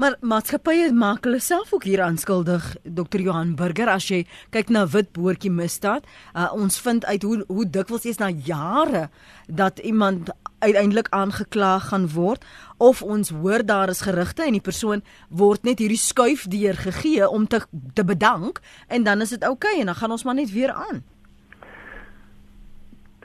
Maar 0.00 0.16
maatskappye 0.20 0.92
maak 0.92 1.24
hulle 1.24 1.40
self 1.40 1.72
ook 1.74 1.84
hier 1.84 2.02
aanskuldig, 2.02 2.76
Dr. 2.84 3.20
Johan 3.20 3.54
Burger, 3.58 3.88
as 3.92 4.08
jy 4.08 4.24
kyk 4.54 4.70
na 4.72 4.86
wit 4.88 5.12
boortjie 5.12 5.50
misdaad. 5.52 6.06
Uh, 6.34 6.48
ons 6.56 6.80
vind 6.80 7.04
uit 7.04 7.22
hoe 7.22 7.44
hoe 7.48 7.66
dikwels 7.70 8.06
is 8.08 8.20
na 8.22 8.30
jare 8.30 9.08
dat 9.46 9.78
iemand 9.78 10.30
uiteindelik 10.60 11.08
aangekla 11.10 11.78
gaan 11.78 12.08
word 12.14 12.44
of 12.78 13.02
ons 13.02 13.30
hoor 13.30 13.64
daar 13.66 13.88
is 13.88 14.00
gerugte 14.00 14.44
en 14.44 14.56
die 14.56 14.64
persoon 14.64 15.02
word 15.28 15.64
net 15.64 15.80
hierdie 15.80 16.00
skuif 16.00 16.46
deur 16.52 16.76
gegee 16.76 17.28
om 17.28 17.46
te 17.46 17.60
te 17.94 18.04
bedank 18.04 18.60
en 18.88 19.04
dan 19.04 19.20
is 19.20 19.32
dit 19.36 19.44
oukei 19.44 19.72
okay, 19.72 19.80
en 19.80 19.92
dan 19.92 20.00
gaan 20.00 20.16
ons 20.16 20.24
maar 20.24 20.38
net 20.38 20.52
weer 20.52 20.72
aan. 20.72 21.02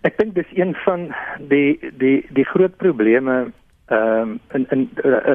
Ek 0.05 0.17
dink 0.17 0.35
dis 0.35 0.49
een 0.55 0.75
van 0.85 1.09
die 1.49 1.79
die 1.99 2.17
die 2.29 2.47
groot 2.51 2.75
probleme 2.77 3.51
ehm 3.87 4.21
um, 4.21 4.39
in 4.53 4.65
in 4.69 4.89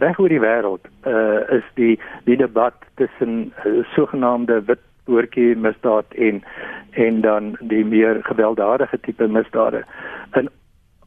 reg 0.04 0.18
oor 0.18 0.28
die 0.28 0.40
wêreld 0.42 0.86
uh 1.06 1.40
is 1.56 1.66
die 1.74 2.00
die 2.24 2.36
debat 2.36 2.74
tussen 2.94 3.52
uh, 3.64 3.84
sogenaamde 3.94 4.62
wit 4.66 4.82
boortjie 5.04 5.56
misdaad 5.56 6.14
en 6.14 6.42
en 6.90 7.20
dan 7.20 7.56
die 7.60 7.84
meer 7.84 8.18
gewelddadige 8.22 9.00
tipe 9.00 9.26
misdade. 9.28 9.84
En 10.30 10.50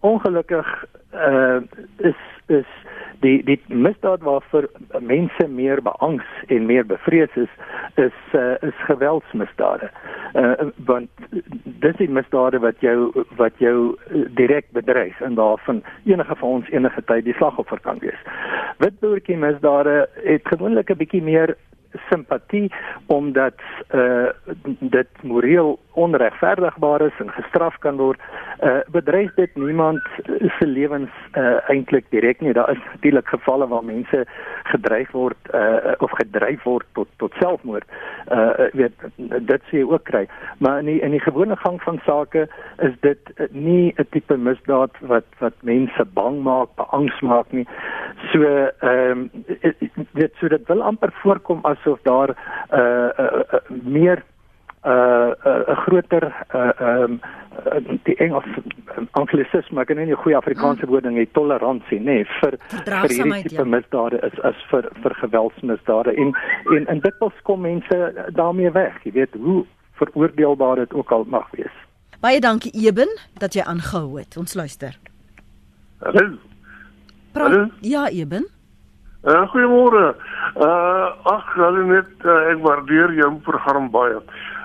ongelukkig 0.03 0.85
uh 1.13 1.61
is 1.97 2.19
is 2.47 2.69
die 3.23 3.43
die 3.47 3.59
misdaad 3.67 4.23
waarvoor 4.27 4.67
mense 4.99 5.47
meer 5.47 5.81
beangs 5.81 6.27
en 6.47 6.65
meer 6.65 6.85
bevrees 6.85 7.35
is 7.35 7.53
is 7.95 8.17
uh, 8.35 8.55
is 8.67 8.85
geweldsmisdade. 8.87 9.89
Uh 10.33 10.67
want 10.85 11.09
dis 11.85 11.95
die 12.01 12.09
misdade 12.09 12.59
wat 12.59 12.81
jou 12.83 13.25
wat 13.39 13.59
jou 13.63 13.95
direk 14.39 14.71
bedreig 14.75 15.21
en 15.21 15.35
daarvan 15.39 15.83
enige 16.05 16.35
van 16.35 16.49
ons 16.49 16.69
enige 16.69 17.03
tyd 17.11 17.23
die 17.29 17.37
slagoffer 17.39 17.79
kan 17.79 18.01
wees. 18.03 18.19
Witboertjie 18.83 19.37
misdade 19.37 20.09
het 20.23 20.47
gewoonlik 20.51 20.91
'n 20.91 20.97
bietjie 20.97 21.23
meer 21.23 21.55
simpatie 22.09 22.71
omdat 23.07 23.55
uh 23.93 24.27
dit 24.79 25.23
moreel 25.23 25.79
onregverdigbaar 25.93 27.01
is 27.01 27.19
en 27.19 27.31
gestraf 27.31 27.77
kan 27.77 27.97
word 27.97 28.19
uh 28.63 28.79
bedreig 28.95 29.33
dit 29.35 29.55
niemand 29.55 30.01
se 30.59 30.67
lewens 30.67 31.11
uh 31.37 31.69
eintlik 31.69 32.05
direk 32.09 32.41
nie. 32.41 32.53
Daar 32.53 32.71
is 32.71 32.81
natuurlik 32.91 33.27
gevalle 33.27 33.67
waar 33.67 33.85
mense 33.85 34.25
gedreig 34.63 35.11
word 35.11 35.53
uh 35.53 35.93
of 35.97 36.11
gedryf 36.11 36.63
word 36.63 36.85
tot 36.93 37.07
tot 37.17 37.33
selfmoord. 37.39 37.85
Uh 38.31 38.69
weet 38.73 38.93
dit 39.17 39.61
sê 39.69 39.81
jy 39.81 39.85
ook 39.89 40.03
kry. 40.03 40.25
Maar 40.57 40.79
in 40.79 40.85
die, 40.85 40.99
in 41.01 41.11
die 41.11 41.23
gewone 41.23 41.55
gang 41.55 41.81
van 41.83 41.99
sake 42.05 42.47
is 42.77 42.95
dit 43.01 43.33
nie 43.51 43.93
'n 43.97 44.07
tipe 44.09 44.37
misdaad 44.37 44.97
wat 45.01 45.27
wat 45.39 45.53
mense 45.61 46.05
bang 46.13 46.41
maak 46.43 46.69
beangs 46.75 47.21
maak 47.21 47.51
nie. 47.51 47.67
So 48.31 48.41
ehm 48.43 49.11
um, 49.11 49.29
dit 50.13 50.31
so 50.39 50.47
dit 50.47 50.67
wil 50.67 50.83
amper 50.83 51.11
voorkom 51.21 51.59
as 51.63 51.77
asof 51.83 51.99
daar 52.03 52.29
'n 52.29 52.35
uh, 52.79 53.09
uh, 53.19 53.41
uh, 53.53 53.59
meer 53.83 54.23
'n 54.83 54.89
uh, 54.89 55.31
'n 55.45 55.71
uh, 55.71 55.77
groter 55.85 56.33
uh, 56.55 56.71
um, 56.79 57.19
die 58.03 58.15
Engels 58.15 58.45
anglisisme, 59.11 59.81
ek 59.81 59.87
ken 59.87 59.97
nie 59.97 60.11
'n 60.11 60.23
goeie 60.23 60.35
Afrikaanse 60.37 60.87
woord 60.87 61.03
ding, 61.03 61.19
toleransie, 61.31 61.99
nê, 61.99 62.03
nee, 62.03 62.25
vir 62.41 62.57
vir 62.69 63.09
hierdie 63.09 63.43
tipe 63.43 63.63
ja. 63.63 63.63
misdade 63.63 64.19
is 64.27 64.39
as 64.43 64.55
vir 64.71 64.89
vir 65.01 65.13
geweldsmisdade 65.21 66.15
en 66.15 66.33
en 66.75 66.87
en 66.87 66.99
dit 66.99 67.15
wil 67.19 67.31
kom 67.43 67.61
mense 67.61 68.27
daarmee 68.33 68.71
weg, 68.71 68.99
jy 69.03 69.11
weet 69.11 69.33
hoe 69.39 69.65
veroordeelbaar 69.93 70.75
dit 70.75 70.93
ook 70.93 71.11
al 71.11 71.23
mag 71.27 71.47
wees. 71.51 71.75
Baie 72.19 72.39
dankie 72.39 72.71
Eben 72.71 73.19
dat 73.39 73.53
jy 73.53 73.63
aangehou 73.63 74.17
het. 74.19 74.37
Ons 74.37 74.53
luister. 74.53 74.97
Hallo. 75.99 76.37
Hallo. 77.33 77.67
Ja, 77.81 78.09
Eben. 78.09 78.47
Uh, 79.23 79.47
Goeiemôre. 79.51 80.15
Uh 80.55 81.31
ag, 81.31 81.53
hulle 81.55 81.83
net 81.87 82.25
uh, 82.27 82.51
ek 82.51 82.59
waardeer 82.59 83.13
jou 83.15 83.29
program 83.45 83.87
baie. 83.91 84.19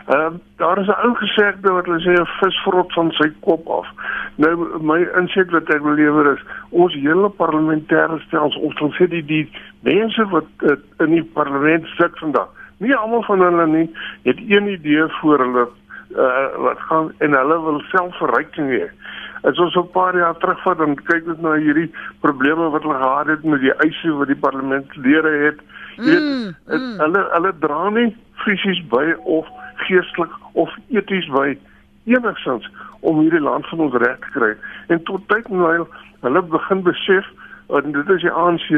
Ehm 0.08 0.32
uh, 0.34 0.38
daar 0.56 0.78
is 0.78 0.86
'n 0.86 1.00
ou 1.04 1.14
gesegde 1.14 1.70
wat 1.70 1.84
hulle 1.84 2.00
sê 2.00 2.12
'n 2.20 2.26
vis 2.40 2.56
vrot 2.62 2.92
van 2.92 3.10
sy 3.10 3.32
kop 3.40 3.68
af. 3.68 3.86
Nou 4.34 4.80
my 4.80 5.00
insig 5.20 5.50
wat 5.50 5.68
ek 5.74 5.82
wil 5.82 5.92
lewer 5.94 6.32
is 6.32 6.42
ons 6.70 6.94
hele 6.94 7.28
parlementêre 7.30 8.18
stelsel, 8.26 8.60
ons 8.60 8.96
sê 8.96 9.06
die 9.08 9.24
die 9.24 9.50
mense 9.80 10.24
wat 10.28 10.48
uh, 10.62 10.76
in 10.98 11.10
die 11.10 11.24
parlement 11.24 11.86
sit 11.86 12.18
vandag. 12.18 12.48
Nie 12.78 12.96
almal 12.96 13.22
van 13.22 13.40
hulle 13.40 13.66
nie 13.66 13.90
het 14.22 14.38
een 14.48 14.66
idee 14.68 15.04
voor 15.20 15.38
hulle 15.38 15.68
uh, 16.16 16.56
wat 16.56 16.80
gaan 16.80 17.12
en 17.18 17.32
hulle 17.32 17.62
wil 17.62 17.80
selfverryking 17.80 18.70
hê. 18.70 18.88
As 19.42 19.58
ons 19.58 19.76
'n 19.76 19.90
paar 19.92 20.16
jaar 20.16 20.36
terugvat 20.36 20.80
en 20.80 20.94
kyk 20.94 21.28
ons 21.28 21.40
na 21.40 21.52
hierdie 21.52 21.92
probleme 22.20 22.70
wat 22.70 22.82
hulle 22.82 22.96
gehad 22.96 23.26
het 23.26 23.44
met 23.44 23.60
die 23.60 23.76
eise 23.76 24.12
wat 24.12 24.26
die 24.26 24.40
parlementslede 24.46 25.32
het, 25.44 25.58
jy 25.96 26.04
weet, 26.04 26.20
mm, 26.20 26.54
mm. 26.66 26.98
hulle 26.98 27.28
hulle 27.30 27.52
dra 27.58 27.90
nie 27.90 28.16
fisies 28.34 28.82
by 28.88 29.14
of 29.24 29.46
geestelik 29.86 30.32
of 30.52 30.74
eties 30.88 31.28
by 31.34 31.56
enigsins 32.08 32.68
om 33.00 33.20
hierdie 33.20 33.42
land 33.42 33.66
van 33.68 33.80
ons 33.86 33.98
reg 34.02 34.18
te 34.24 34.32
kry. 34.36 34.52
En 34.88 35.02
tot 35.02 35.26
tyd 35.28 35.48
nou 35.48 35.86
hulle 36.20 36.42
begin 36.42 36.82
besef 36.82 37.26
en 37.68 37.92
dit 37.92 38.14
is 38.14 38.24
die 38.24 38.32
ANC 38.32 38.68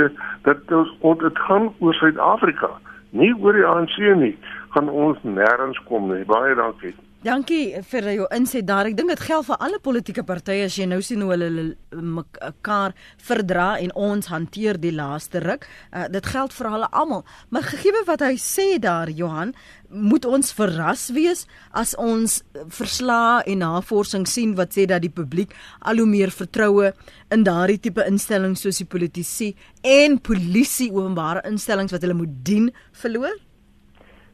dat 0.49 0.75
ons 1.01 1.23
dit 1.23 1.45
gaan 1.47 1.71
oor 1.79 1.95
Suid-Afrika, 1.95 2.71
nie 3.11 3.31
oor 3.39 3.57
die 3.57 3.67
ANC 3.67 3.97
nie, 4.19 4.35
gaan 4.75 4.91
ons 4.91 5.19
nêrens 5.23 5.79
kom 5.87 6.11
nie. 6.11 6.25
Baie 6.27 6.55
dankie. 6.59 6.95
Dankie 7.21 7.75
vir 7.85 8.07
jou 8.15 8.27
inset 8.33 8.65
daar. 8.65 8.89
Ek 8.89 8.95
dink 8.97 9.11
dit 9.13 9.23
geld 9.27 9.45
vir 9.45 9.59
alle 9.61 9.77
politieke 9.85 10.23
partye 10.25 10.65
as 10.65 10.79
jy 10.79 10.87
nou 10.89 11.03
sien 11.05 11.21
hoe 11.21 11.35
hulle 11.35 11.65
mekaar 11.93 12.95
verdra 13.21 13.75
en 13.77 13.93
ons 13.93 14.31
hanteer 14.33 14.79
die 14.81 14.95
laaste 14.97 15.43
ruk. 15.45 15.67
Uh, 15.93 16.07
dit 16.09 16.31
geld 16.33 16.57
vir 16.57 16.71
hulle 16.73 16.89
almal. 16.97 17.27
Maar 17.53 17.67
gegee 17.75 18.01
wat 18.09 18.25
hy 18.25 18.39
sê 18.41 18.79
daar 18.81 19.13
Johan, 19.13 19.53
moet 19.93 20.25
ons 20.25 20.55
verras 20.57 21.11
wees 21.13 21.45
as 21.77 21.93
ons 22.01 22.39
verslae 22.73 23.45
en 23.53 23.61
navorsing 23.67 24.25
sien 24.25 24.57
wat 24.57 24.73
sê 24.73 24.89
dat 24.89 25.05
die 25.05 25.13
publiek 25.13 25.53
al 25.85 26.01
hoe 26.01 26.09
meer 26.09 26.33
vertroue 26.33 26.95
in 27.29 27.45
daardie 27.45 27.83
tipe 27.85 28.09
instellings 28.09 28.65
soos 28.65 28.81
die 28.81 28.89
politici 28.89 29.53
en 29.85 30.17
polisie 30.25 30.89
openbare 30.89 31.45
instellings 31.53 31.93
wat 31.93 32.01
hulle 32.01 32.17
moet 32.17 32.41
dien 32.49 32.73
verloor? 32.97 33.37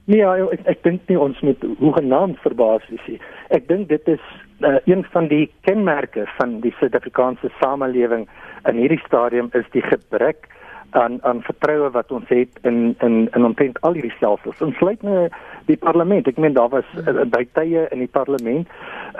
Nee, 0.07 0.22
ja, 0.22 0.36
ek 0.54 0.68
ek 0.70 0.82
dink 0.86 1.09
nie 1.11 1.18
ons 1.18 1.38
moet 1.42 1.62
hoegenaamd 1.80 2.38
verbaas 2.44 2.84
wees 2.92 3.07
nie. 3.11 3.16
Ek 3.57 3.64
dink 3.66 3.88
dit 3.90 4.11
is 4.12 4.22
uh, 4.62 4.76
een 4.86 5.02
van 5.11 5.26
die 5.32 5.48
kenmerke 5.66 6.28
van 6.36 6.61
die 6.62 6.70
Suid-Afrikaanse 6.78 7.50
samelewing 7.59 8.28
in 8.70 8.78
hierdie 8.78 9.02
stadium 9.02 9.50
is 9.59 9.66
die 9.74 9.82
gebrek 9.82 10.46
aan 10.91 11.18
aan 11.22 11.43
vertroue 11.43 11.91
wat 11.91 12.12
ons 12.12 12.28
het 12.28 12.59
in 12.62 12.95
in 13.01 13.28
in 13.32 13.45
omtrent 13.45 13.80
al 13.80 13.93
hierdie 13.93 14.14
stelsels. 14.16 14.61
Ons 14.61 14.76
sluit 14.76 15.03
nou 15.03 15.28
die 15.66 15.76
parlement. 15.76 16.26
Ek 16.26 16.39
meen 16.39 16.55
daar 16.57 16.68
was 16.68 16.89
uh, 17.03 17.24
by 17.24 17.45
tye 17.59 17.87
in 17.91 17.99
die 18.05 18.12
parlement 18.12 18.68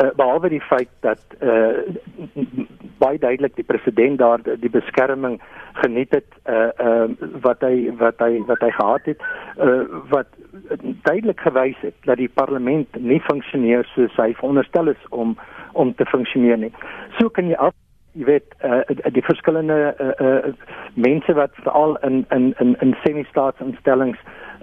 uh, 0.01 0.11
behalwe 0.17 0.49
die 0.49 0.63
feit 0.63 0.91
dat 1.01 1.23
uh, 1.41 1.83
baie 2.99 3.19
duidelik 3.19 3.57
die 3.57 3.67
president 3.67 4.19
daar 4.19 4.43
die 4.45 4.71
beskerming 4.71 5.41
geniet 5.83 6.15
het 6.15 6.29
uh, 6.49 6.69
uh, 6.81 7.09
wat 7.45 7.61
hy 7.61 7.91
wat 8.01 8.21
hy 8.25 8.43
wat 8.49 8.63
hy 8.65 8.71
gehad 8.79 9.11
het 9.13 9.25
uh, 9.61 9.83
wat 10.13 10.31
duidelik 11.09 11.41
gewys 11.41 11.81
het 11.85 11.97
dat 12.09 12.21
die 12.23 12.33
parlement 12.33 13.01
nie 13.01 13.21
funksioneer 13.29 13.85
soos 13.95 14.17
hy 14.21 14.33
veronderstel 14.39 14.95
is 14.95 15.11
om 15.11 15.37
om 15.77 15.93
te 15.95 16.07
funksioneer 16.09 16.57
nie. 16.57 16.73
So 17.19 17.29
kan 17.29 17.51
jy 17.51 17.59
af 17.61 17.75
jy 18.17 18.25
weet 18.25 18.55
uh, 18.65 18.81
die 19.13 19.25
verskillende 19.25 19.95
uh, 20.01 20.13
uh, 20.27 20.55
mense 20.95 21.33
wat 21.37 21.51
veral 21.63 21.97
in 22.09 22.25
in 22.31 22.55
in 22.59 22.77
in 22.81 22.97
semi-staatsinstellings 23.05 24.19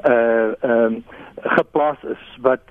uh 0.09 0.51
um, 0.61 1.03
geplaas 1.57 2.01
is 2.03 2.23
wat 2.41 2.63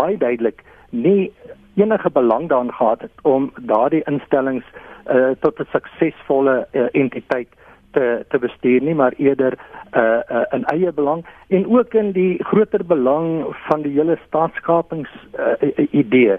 baie 0.00 0.16
duidelik 0.18 0.62
nie 0.90 1.32
enige 1.76 2.10
belang 2.10 2.48
daarin 2.48 2.72
gehad 2.72 3.00
het 3.00 3.22
om 3.22 3.52
daardie 3.72 4.02
instellings 4.04 4.64
uh 5.10 5.30
tot 5.40 5.60
'n 5.60 5.68
suksesvolle 5.72 6.66
uh, 6.72 6.88
entiteit 6.92 7.48
te 7.90 8.24
te 8.28 8.38
bestuur 8.38 8.82
nie 8.82 8.94
maar 8.94 9.14
eerder 9.16 9.58
uh, 9.92 10.20
uh 10.28 10.44
in 10.50 10.64
eie 10.64 10.92
belang 10.92 11.26
en 11.48 11.66
ook 11.78 11.94
in 11.94 12.12
die 12.12 12.44
groter 12.44 12.84
belang 12.86 13.54
van 13.68 13.82
die 13.82 13.92
hele 13.92 14.18
staatskapings 14.26 15.10
uh, 15.38 15.86
idee. 15.90 16.38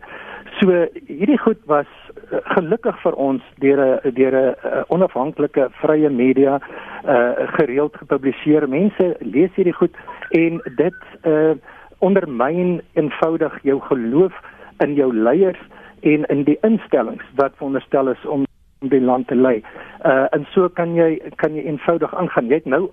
So 0.59 0.85
hierdie 1.05 1.39
goed 1.39 1.57
was 1.65 1.85
uh, 2.06 2.06
gelukkig 2.29 3.01
vir 3.01 3.13
ons 3.13 3.43
deur 3.59 3.79
'n 3.79 4.13
deur 4.13 4.35
'n 4.35 4.55
uh, 4.65 4.83
onafhanklike 4.87 5.67
vrye 5.71 6.09
media 6.09 6.59
uh 7.05 7.31
gereeld 7.57 7.97
gepubliseer. 7.97 8.69
Mense 8.69 9.15
lees 9.19 9.53
hierdie 9.55 9.73
goed 9.73 9.95
en 10.29 10.61
dit 10.75 10.99
uh 11.25 11.55
ondermyn 11.99 12.81
eenvoudig 12.93 13.59
jou 13.63 13.79
geloof 13.81 14.33
in 14.77 14.93
jou 14.93 15.13
leiers 15.13 15.59
en 16.01 16.25
in 16.25 16.43
die 16.43 16.57
instellings 16.61 17.23
wat 17.35 17.55
veronderstel 17.55 18.09
is 18.09 18.25
om 18.25 18.45
die 18.79 19.01
land 19.01 19.27
te 19.27 19.35
lei. 19.35 19.63
Uh 20.05 20.25
en 20.29 20.45
so 20.49 20.69
kan 20.69 20.95
jy 20.95 21.21
kan 21.35 21.55
jy 21.55 21.63
eenvoudig 21.63 22.15
aangaan. 22.15 22.47
Jy 22.47 22.55
het 22.55 22.65
nou 22.65 22.91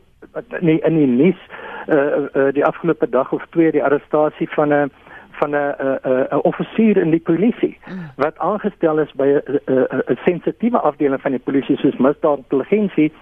nie 0.60 0.80
in 0.80 0.96
die 0.96 1.06
nuus 1.06 1.40
uh, 1.88 2.26
uh 2.34 2.52
die 2.52 2.64
afgelope 2.64 3.08
dag 3.08 3.32
of 3.32 3.44
twee 3.50 3.72
die 3.72 3.84
arrestasie 3.84 4.48
van 4.48 4.72
'n 4.72 4.90
van 5.40 5.54
'n 5.56 5.74
'n 6.32 6.42
offisier 6.50 6.96
in 6.96 7.10
die 7.10 7.20
polisie 7.30 7.78
wat 8.16 8.38
aangestel 8.38 8.98
is 8.98 9.12
by 9.12 9.28
'n 9.66 10.18
sensitiewe 10.24 10.78
afdeling 10.78 11.20
van 11.20 11.30
die 11.30 11.44
polisie 11.44 11.76
soos 11.76 11.96
misdaad 11.96 12.38
intelligensie 12.38 13.12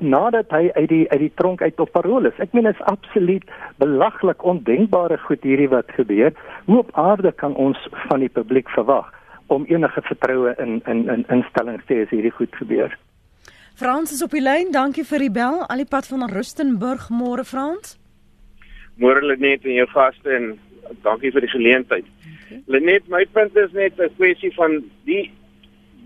nadat 0.00 0.50
hy 0.50 0.70
uit 0.74 0.88
die 0.88 1.04
uit 1.10 1.20
die 1.20 1.32
tronk 1.34 1.62
uit 1.62 1.80
op 1.80 1.92
parol 1.92 2.26
is. 2.26 2.38
Ek 2.38 2.52
meen 2.52 2.64
dit 2.68 2.74
is 2.74 2.86
absoluut 2.90 3.44
belaglik 3.82 4.44
ondenkbare 4.44 5.18
goed 5.18 5.42
hierdie 5.42 5.68
wat 5.68 5.90
gebeur. 5.96 6.32
Hoe 6.64 6.78
op 6.78 6.90
aarde 6.92 7.32
kan 7.32 7.54
ons 7.54 7.88
van 8.08 8.20
die 8.20 8.28
publiek 8.28 8.68
verwag 8.68 9.12
om 9.46 9.64
enige 9.68 10.02
vertroue 10.02 10.54
in 10.58 10.80
in 10.86 11.08
in 11.08 11.24
instellings 11.28 11.84
te 11.86 11.94
hê 11.94 12.02
as 12.02 12.14
hierdie 12.14 12.34
goed 12.38 12.54
gebeur? 12.56 12.96
Frans 13.76 14.12
is 14.12 14.22
op 14.22 14.30
die 14.30 14.40
lyn. 14.40 14.72
Dankie 14.72 15.04
vir 15.04 15.18
die 15.18 15.30
bel. 15.30 15.62
Al 15.68 15.84
die 15.84 15.88
pad 15.88 16.06
van 16.08 16.24
Rustenburg 16.32 17.10
môre 17.10 17.44
Frans. 17.44 17.98
Môre 18.96 19.20
Lenet 19.20 19.64
en 19.64 19.76
jou 19.76 19.86
gaste 19.92 20.32
en 20.32 20.54
dankie 21.02 21.32
vir 21.34 21.46
die 21.46 21.52
geleentheid. 21.52 22.06
Okay. 22.46 22.62
Lenet, 22.66 23.08
my 23.08 23.24
punt 23.32 23.56
is 23.56 23.72
net 23.72 23.98
'n 23.98 24.10
kwessie 24.16 24.52
van 24.54 24.82
die 25.04 25.30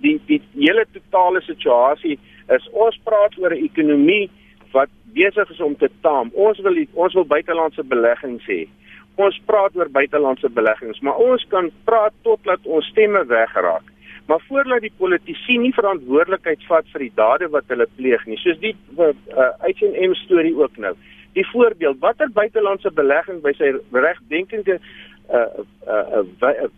die 0.00 0.20
die 0.26 0.40
hele 0.54 0.86
totale 0.92 1.40
situasie 1.40 2.18
is 2.48 2.68
ons 2.72 2.98
praat 3.04 3.38
oor 3.38 3.54
'n 3.54 3.64
ekonomie 3.64 4.30
wat 4.72 4.88
besig 5.12 5.50
is 5.50 5.60
om 5.60 5.76
te 5.76 5.90
taam. 6.00 6.30
Ons 6.34 6.58
wil 6.60 6.86
ons 6.94 7.14
wil 7.14 7.24
buitelandse 7.24 7.82
beleggings 7.82 8.46
hê. 8.46 8.68
Ons 9.16 9.40
praat 9.46 9.76
oor 9.76 9.88
buitelandse 9.88 10.48
beleggings, 10.48 11.00
maar 11.00 11.16
ons 11.16 11.44
kan 11.48 11.70
praat 11.84 12.12
totdat 12.22 12.60
ons 12.64 12.86
stemme 12.86 13.26
wegraak 13.26 13.84
maar 14.30 14.42
voordat 14.48 14.80
die 14.80 14.92
politici 14.96 15.56
nie 15.58 15.72
verantwoordelikheid 15.74 16.62
vat 16.68 16.86
vir 16.92 17.02
die 17.06 17.14
dade 17.18 17.48
wat 17.54 17.72
hulle 17.72 17.86
pleeg 17.98 18.22
nie 18.30 18.38
soos 18.38 18.60
die 18.62 18.76
uh, 18.98 19.14
H&M 19.66 20.14
storie 20.22 20.52
ook 20.54 20.76
nou 20.84 20.92
die 21.38 21.46
voorbeeld 21.52 22.00
watter 22.00 22.30
buitelandse 22.34 22.90
belegging 22.90 23.42
by 23.42 23.52
sy 23.58 23.72
regdenkende 23.92 24.78
uh, 24.78 25.46
uh, 25.86 26.22
uh, 26.22 26.50
uh, 26.50 26.70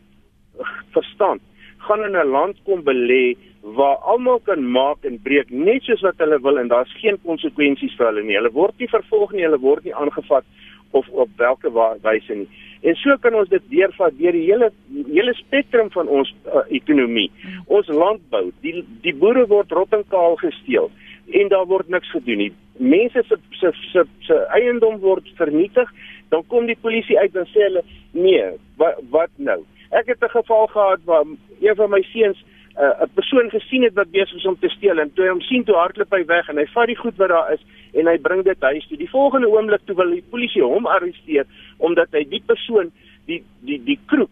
verstand 0.96 1.42
gaan 1.86 2.04
in 2.06 2.16
'n 2.16 2.30
land 2.30 2.58
kom 2.64 2.82
belê 2.84 3.36
waar 3.62 3.96
almal 4.12 4.40
kan 4.40 4.70
maak 4.70 5.04
en 5.04 5.22
breek 5.22 5.50
net 5.50 5.82
soos 5.82 6.00
wat 6.00 6.18
hulle 6.18 6.40
wil 6.40 6.58
en 6.58 6.68
daar's 6.68 6.92
geen 7.02 7.18
konsekwensies 7.22 7.96
vir 7.96 8.06
hulle 8.06 8.22
nie 8.22 8.36
hulle 8.36 8.52
word 8.52 8.74
nie 8.78 8.94
vervolg 8.96 9.32
nie 9.32 9.46
hulle 9.46 9.58
word 9.58 9.84
nie 9.84 9.94
aangevat 9.94 10.44
of 10.90 11.08
op 11.08 11.28
watter 11.36 11.72
wyse 12.02 12.34
nie 12.34 12.48
En 12.82 12.96
so 12.98 13.14
kan 13.22 13.34
ons 13.38 13.50
dit 13.50 13.62
deurvat 13.70 14.14
deur 14.18 14.34
die 14.34 14.46
hele 14.48 14.68
hele 15.06 15.34
spektrum 15.38 15.90
van 15.94 16.08
ons 16.10 16.32
uh, 16.50 16.64
ekonomie. 16.74 17.28
Ons 17.70 17.86
landbou, 17.86 18.48
die 18.64 18.82
die 19.04 19.14
boere 19.14 19.44
word 19.50 19.70
rottenkaal 19.70 20.34
gesteel 20.40 20.90
en 21.38 21.52
daar 21.52 21.68
word 21.70 21.92
niks 21.94 22.10
gedoen 22.10 22.42
nie. 22.42 22.50
Mense 22.82 23.22
se 23.28 23.36
se 23.60 23.70
se 23.92 24.04
se 24.26 24.38
eiendom 24.58 24.98
word 25.02 25.28
vernietig, 25.38 25.90
dan 26.34 26.42
kom 26.50 26.66
die 26.66 26.78
polisie 26.80 27.18
uit 27.18 27.36
en 27.36 27.46
sê 27.52 27.68
hulle 27.68 27.82
nee, 28.10 28.48
wat 28.80 28.98
wat 29.14 29.30
nou? 29.36 29.60
Ek 29.90 30.08
het 30.10 30.24
'n 30.24 30.34
geval 30.38 30.66
gehad 30.66 31.00
waar 31.04 31.24
een 31.60 31.76
van 31.76 31.90
my 31.90 32.02
seuns 32.02 32.38
uh, 32.78 32.82
'n 32.82 33.02
uh, 33.04 33.08
persoon 33.14 33.50
gesien 33.50 33.82
het 33.82 33.94
wat 33.94 34.10
besig 34.10 34.36
is 34.36 34.46
om 34.46 34.58
te 34.58 34.68
steel 34.68 34.98
en 34.98 35.12
toe 35.12 35.24
hy 35.24 35.30
hom 35.30 35.40
sien 35.40 35.64
toe 35.64 35.76
hardloop 35.76 36.10
hy 36.10 36.24
weg 36.24 36.48
en 36.48 36.56
hy 36.56 36.66
vat 36.74 36.86
die 36.86 36.96
goed 36.96 37.16
wat 37.16 37.28
daar 37.28 37.52
is 37.52 37.62
en 37.92 38.06
hy 38.06 38.18
bring 38.18 38.42
dit 38.44 38.60
huis 38.60 38.86
toe. 38.86 38.96
Die 38.96 39.10
volgende 39.10 39.48
oomblik 39.48 39.80
toe 39.84 39.96
wil 39.96 40.10
die 40.10 40.24
polisie 40.30 40.62
hom 40.62 40.86
arresteer 40.86 41.46
omdat 41.78 42.08
hy 42.12 42.24
die 42.24 42.42
persoon 42.46 42.90
die 43.26 43.42
die 43.60 43.78
die 43.84 43.98
kroeg 44.06 44.30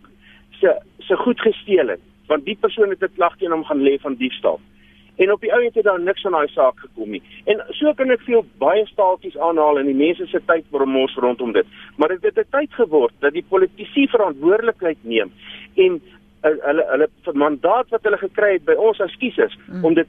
se 0.60 0.74
se 0.98 1.16
goed 1.16 1.40
gesteel 1.40 1.88
het 1.88 2.02
want 2.26 2.44
die 2.44 2.56
persoon 2.60 2.90
het 2.90 3.02
'n 3.02 3.14
klag 3.14 3.36
teen 3.36 3.52
hom 3.52 3.64
gaan 3.64 3.82
lê 3.82 3.98
van 4.00 4.14
diefstal 4.14 4.60
en 5.20 5.32
op 5.32 5.40
die 5.44 5.52
ou 5.54 5.60
het 5.64 5.74
dit 5.76 5.86
daar 5.86 6.00
niks 6.00 6.24
van 6.26 6.36
daai 6.36 6.52
saak 6.54 6.78
gekom 6.84 7.10
nie 7.16 7.22
en 7.52 7.62
so 7.78 7.92
kan 7.98 8.12
ek 8.14 8.24
veel 8.28 8.44
baie 8.62 8.86
staaltjies 8.92 9.38
aanhaal 9.48 9.82
in 9.82 9.90
die 9.92 9.98
mense 10.04 10.26
se 10.30 10.40
tyd 10.52 10.68
bromos 10.74 11.16
rondom 11.24 11.52
dit 11.56 11.76
maar 11.96 12.14
dit 12.14 12.28
het 12.28 12.38
'n 12.44 12.50
tyd 12.58 12.78
geword 12.82 13.14
dat 13.26 13.36
die 13.36 13.46
politici 13.48 14.06
verantwoordelikheid 14.14 14.98
neem 15.02 15.32
en 15.76 16.00
uh, 16.00 16.56
hulle 16.68 16.86
hulle 16.92 17.08
mandaat 17.32 17.88
wat 17.88 18.08
hulle 18.08 18.22
gekry 18.24 18.52
het 18.56 18.64
by 18.64 18.76
ons 18.88 19.00
as 19.00 19.16
kiesers 19.20 19.56
mm. 19.66 19.84
om 19.84 19.94
dit 19.94 20.08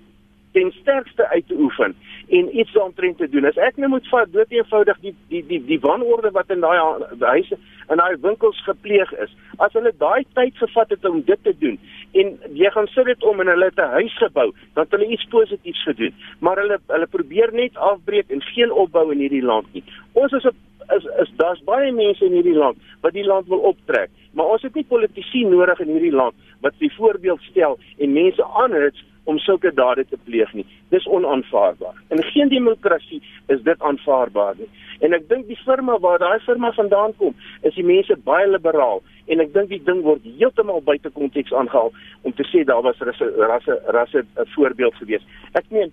ten 0.52 0.72
sterkste 0.82 1.28
uit 1.28 1.48
te 1.48 1.56
oefen 1.60 1.96
en 2.30 2.58
iets 2.58 2.72
daaromtrent 2.74 3.18
te 3.18 3.30
doen. 3.30 3.46
As 3.46 3.60
ek 3.60 3.78
nou 3.78 3.90
moet 3.90 4.08
vat 4.12 4.32
dood 4.32 4.52
eenvoudig 4.52 5.00
die 5.04 5.14
die 5.34 5.44
die 5.48 5.62
die 5.66 5.80
wanorde 5.84 6.32
wat 6.32 6.50
in 6.54 6.64
daai 6.64 6.80
huise 7.20 7.58
in 7.92 8.00
daai 8.00 8.16
winkels 8.24 8.64
gepleeg 8.64 9.12
is. 9.24 9.34
As 9.58 9.74
hulle 9.74 9.92
daai 9.98 10.24
tyd 10.34 10.58
gevat 10.58 10.90
het 10.96 11.06
om 11.06 11.22
dit 11.28 11.44
te 11.44 11.54
doen 11.60 11.80
en 12.12 12.34
jy 12.56 12.72
gaan 12.72 12.88
sit 12.92 13.08
dit 13.08 13.24
om 13.24 13.40
en 13.40 13.52
hulle 13.52 13.70
het 13.72 13.80
'n 13.80 13.96
huis 14.00 14.18
gebou, 14.18 14.52
dan 14.74 14.84
het 14.84 14.92
hulle 14.92 15.12
iets 15.12 15.28
positiefs 15.30 15.84
gedoen. 15.84 16.14
Maar 16.40 16.58
hulle 16.58 16.80
hulle 16.88 17.08
probeer 17.08 17.54
net 17.54 17.78
afbreek 17.78 18.30
en 18.30 18.42
geen 18.42 18.72
opbou 18.72 19.12
in 19.12 19.20
hierdie 19.20 19.46
land 19.46 19.74
nie. 19.74 19.84
Ons 20.14 20.32
is 20.32 20.46
op 20.46 20.56
is 20.96 21.06
is 21.24 21.32
daar's 21.36 21.64
baie 21.64 21.92
mense 21.92 22.26
in 22.26 22.32
hierdie 22.32 22.58
land 22.58 22.78
wat 23.02 23.14
die 23.14 23.26
land 23.26 23.48
wil 23.48 23.60
optrek, 23.72 24.10
maar 24.34 24.46
ons 24.46 24.62
het 24.62 24.76
nie 24.76 24.88
politici 24.88 25.44
nodig 25.46 25.80
in 25.80 25.94
hierdie 25.94 26.16
land 26.16 26.36
wat 26.62 26.74
die 26.80 26.94
voorbeeld 26.98 27.42
stel 27.42 27.80
en 27.98 28.14
mense 28.14 28.46
aanhits 28.64 29.04
om 29.24 29.38
sulke 29.40 29.72
dade 29.74 30.06
te 30.10 30.18
pleeg 30.26 30.54
nie. 30.54 30.66
Dis 30.90 31.06
onaanvaarbaar. 31.06 31.98
In 32.10 32.24
geen 32.24 32.50
demokrasie 32.50 33.22
is 33.48 33.62
dit 33.62 33.82
aanvaarbaar 33.82 34.56
nie. 34.58 34.70
En 35.00 35.14
ek 35.14 35.28
dink 35.30 35.48
die 35.48 35.60
firma 35.66 35.98
waar 36.00 36.20
daai 36.22 36.40
firma 36.46 36.72
vandaan 36.78 37.14
kom, 37.18 37.36
is 37.62 37.76
die 37.78 37.86
mense 37.86 38.18
baie 38.26 38.48
liberaal 38.50 39.02
en 39.28 39.44
ek 39.44 39.54
dink 39.54 39.70
die 39.70 39.82
ding 39.86 40.02
word 40.06 40.26
heeltemal 40.26 40.82
buite 40.86 41.10
konteks 41.14 41.54
aangehaal 41.54 41.94
om 42.22 42.34
te 42.38 42.46
sê 42.50 42.64
daar 42.66 42.84
was 42.86 43.00
rasse 43.00 43.30
rasse 43.38 43.78
rasse 43.98 44.26
'n 44.26 44.48
voorbeeld 44.56 44.96
gewees. 44.96 45.26
Ek 45.54 45.66
meen 45.70 45.92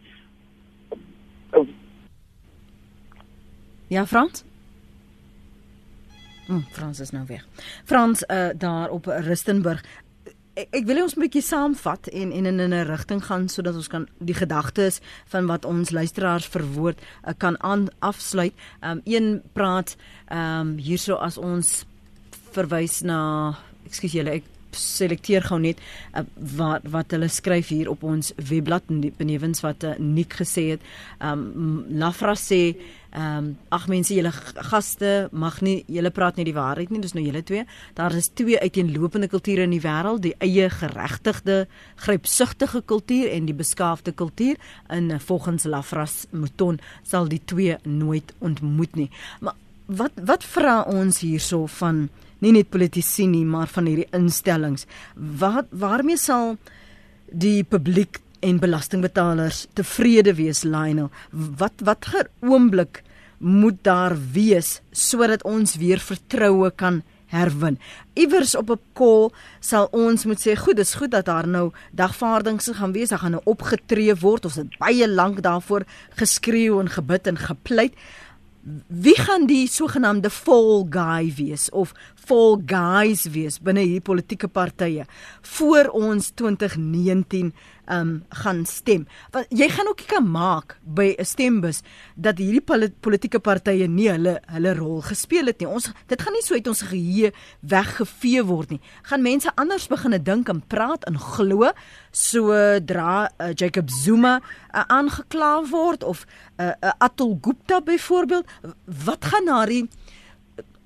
Ja, 3.88 4.06
Frans? 4.06 4.44
Hm, 6.46 6.60
Frans 6.72 7.00
is 7.00 7.10
nou 7.10 7.24
weg. 7.26 7.46
Frans 7.84 8.24
uh, 8.28 8.48
daar 8.56 8.90
op 8.90 9.06
Rustenburg. 9.06 9.84
Ek, 10.59 10.72
ek 10.74 10.86
wil 10.88 11.04
ons 11.04 11.14
'n 11.14 11.22
bietjie 11.22 11.44
saamvat 11.44 12.09
en 12.11 12.32
en 12.32 12.46
in 12.50 12.61
'n 12.74 12.86
rigting 12.90 13.22
gaan 13.22 13.48
sodat 13.48 13.74
ons 13.74 13.86
kan 13.86 14.09
die 14.18 14.34
gedagtes 14.34 15.00
van 15.30 15.46
wat 15.46 15.64
ons 15.64 15.90
luisteraars 15.90 16.46
verwoord 16.46 16.98
uh, 16.98 17.32
kan 17.38 17.62
aan 17.62 17.86
afsluit. 17.98 18.54
Um 18.82 19.00
een 19.04 19.42
praat 19.52 19.96
um 20.30 20.76
hierso 20.76 21.14
as 21.14 21.38
ons 21.38 21.84
verwys 22.50 23.02
na 23.02 23.54
ekskuus 23.86 24.12
julle 24.12 24.30
ek 24.30 24.44
selekteer 24.76 25.42
gou 25.48 25.58
net 25.62 25.80
uh, 26.14 26.24
wat 26.56 26.86
wat 26.90 27.16
hulle 27.16 27.28
skryf 27.28 27.68
hier 27.68 27.90
op 27.90 28.02
ons 28.02 28.32
webblad 28.50 28.88
benewens 29.18 29.62
wat 29.64 29.84
uh, 29.84 29.96
Nik 29.98 30.40
gesê 30.42 30.68
het. 30.76 30.88
Um 31.20 31.84
Lafra 31.88 32.34
sê 32.38 32.76
Ehm 33.08 33.36
um, 33.36 33.46
ag 33.72 33.86
mense 33.88 34.12
julle 34.12 34.30
gaste 34.68 35.28
mag 35.32 35.62
nie 35.64 35.78
julle 35.88 36.10
praat 36.12 36.36
nie 36.36 36.44
die 36.44 36.52
waarheid 36.52 36.90
nie 36.92 37.00
dis 37.00 37.14
nou 37.16 37.22
julle 37.24 37.40
twee. 37.42 37.64
Daar 37.96 38.12
is 38.12 38.28
twee 38.36 38.60
uiteenlopende 38.60 39.30
kulture 39.32 39.64
in 39.64 39.72
die 39.72 39.80
wêreld 39.80 40.20
die 40.26 40.34
eie 40.44 40.68
geregtigde 40.68 41.56
grypsugtige 42.04 42.82
kultuur 42.84 43.30
en 43.32 43.48
die 43.48 43.56
beskaafde 43.56 44.12
kultuur. 44.12 44.60
In 44.92 45.08
volgens 45.20 45.64
Lafras 45.64 46.26
Mouton 46.30 46.80
sal 47.02 47.32
die 47.32 47.40
twee 47.44 47.78
nooit 47.82 48.34
ontmoet 48.38 48.94
nie. 49.00 49.10
Maar 49.40 49.56
wat 49.86 50.12
wat 50.20 50.44
vra 50.44 50.82
ons 50.82 51.24
hierso 51.24 51.64
van 51.80 52.10
nie 52.45 52.53
net 52.53 52.70
politici 52.70 53.26
nie 53.26 53.45
maar 53.45 53.70
van 53.72 53.86
hierdie 53.91 54.09
instellings 54.12 54.86
wat 55.14 55.66
waarmee 55.70 56.16
sal 56.16 56.57
die 57.30 57.64
publiek 57.64 58.20
en 58.41 58.61
belastingbetalers 58.62 59.66
tevrede 59.74 60.34
wees 60.39 60.64
Lionel 60.64 61.11
wat 61.32 61.84
watter 61.84 62.30
oomblik 62.41 63.03
moet 63.39 63.78
daar 63.86 64.16
wees 64.32 64.80
sodat 64.91 65.45
ons 65.47 65.76
weer 65.78 66.03
vertroue 66.03 66.70
kan 66.74 67.03
herwin. 67.28 67.78
Iewers 68.16 68.55
op 68.57 68.70
'n 68.70 68.80
kol 68.93 69.32
sal 69.61 69.89
ons 69.93 70.24
moet 70.24 70.41
sê, 70.41 70.57
goed, 70.57 70.76
dis 70.76 70.95
goed 70.95 71.11
dat 71.11 71.24
daar 71.24 71.47
nou 71.47 71.72
dagvaardings 71.93 72.70
gaan 72.72 72.93
wees, 72.93 73.09
daar 73.09 73.18
gaan 73.18 73.30
nou 73.30 73.43
opgetree 73.45 74.14
word. 74.14 74.45
Ons 74.45 74.55
het 74.55 74.78
baie 74.78 75.09
lank 75.09 75.43
daarvoor 75.43 75.84
geskreeu 76.16 76.80
en 76.80 76.89
gebid 76.89 77.26
en 77.26 77.36
gepleit. 77.36 77.95
Wie 78.88 79.16
gaan 79.16 79.46
die 79.46 79.68
sogenaamde 79.70 80.30
fall 80.30 80.86
guy 80.90 81.32
wees 81.36 81.68
of 81.70 81.94
fall 82.14 82.58
guys 82.66 83.24
wees 83.32 83.58
binne 83.64 83.84
hierdie 83.84 84.04
politieke 84.04 84.48
partye 84.48 85.06
voor 85.56 85.88
ons 85.96 86.32
2019 86.36 87.52
um 87.91 88.24
gaan 88.43 88.64
stem. 88.66 89.07
Want 89.30 89.47
jy 89.49 89.68
gaan 89.68 89.89
ook 89.89 90.05
kan 90.07 90.30
maak 90.30 90.78
by 90.82 91.14
'n 91.18 91.24
stembus 91.24 91.82
dat 92.14 92.39
hierdie 92.39 92.91
politieke 93.01 93.39
partye 93.39 93.89
nie 93.89 94.11
hulle 94.11 94.41
hulle 94.47 94.74
rol 94.74 95.01
gespeel 95.01 95.47
het 95.47 95.59
nie. 95.61 95.68
Ons 95.68 95.93
dit 96.07 96.22
gaan 96.22 96.32
nie 96.32 96.43
so 96.43 96.55
uit 96.55 96.68
ons 96.68 96.82
geheue 96.82 97.32
weggevee 97.61 98.45
word 98.45 98.70
nie. 98.70 98.80
Gaan 99.03 99.22
mense 99.22 99.51
anders 99.55 99.86
begine 99.89 100.22
dink 100.22 100.49
en 100.49 100.62
praat 100.66 101.05
en 101.05 101.18
glo 101.18 101.72
sodra 102.11 103.30
uh, 103.41 103.53
Jacob 103.55 103.91
Zuma 103.91 104.41
uh, 104.74 104.84
aangekla 104.86 105.62
word 105.70 106.05
of 106.05 106.26
'n 106.59 106.62
uh, 106.62 106.72
uh, 106.82 106.93
Atul 106.99 107.39
Gupta 107.41 107.80
byvoorbeeld 107.80 108.47
wat 109.05 109.24
gaan 109.24 109.45
na 109.45 109.66
die 109.66 109.89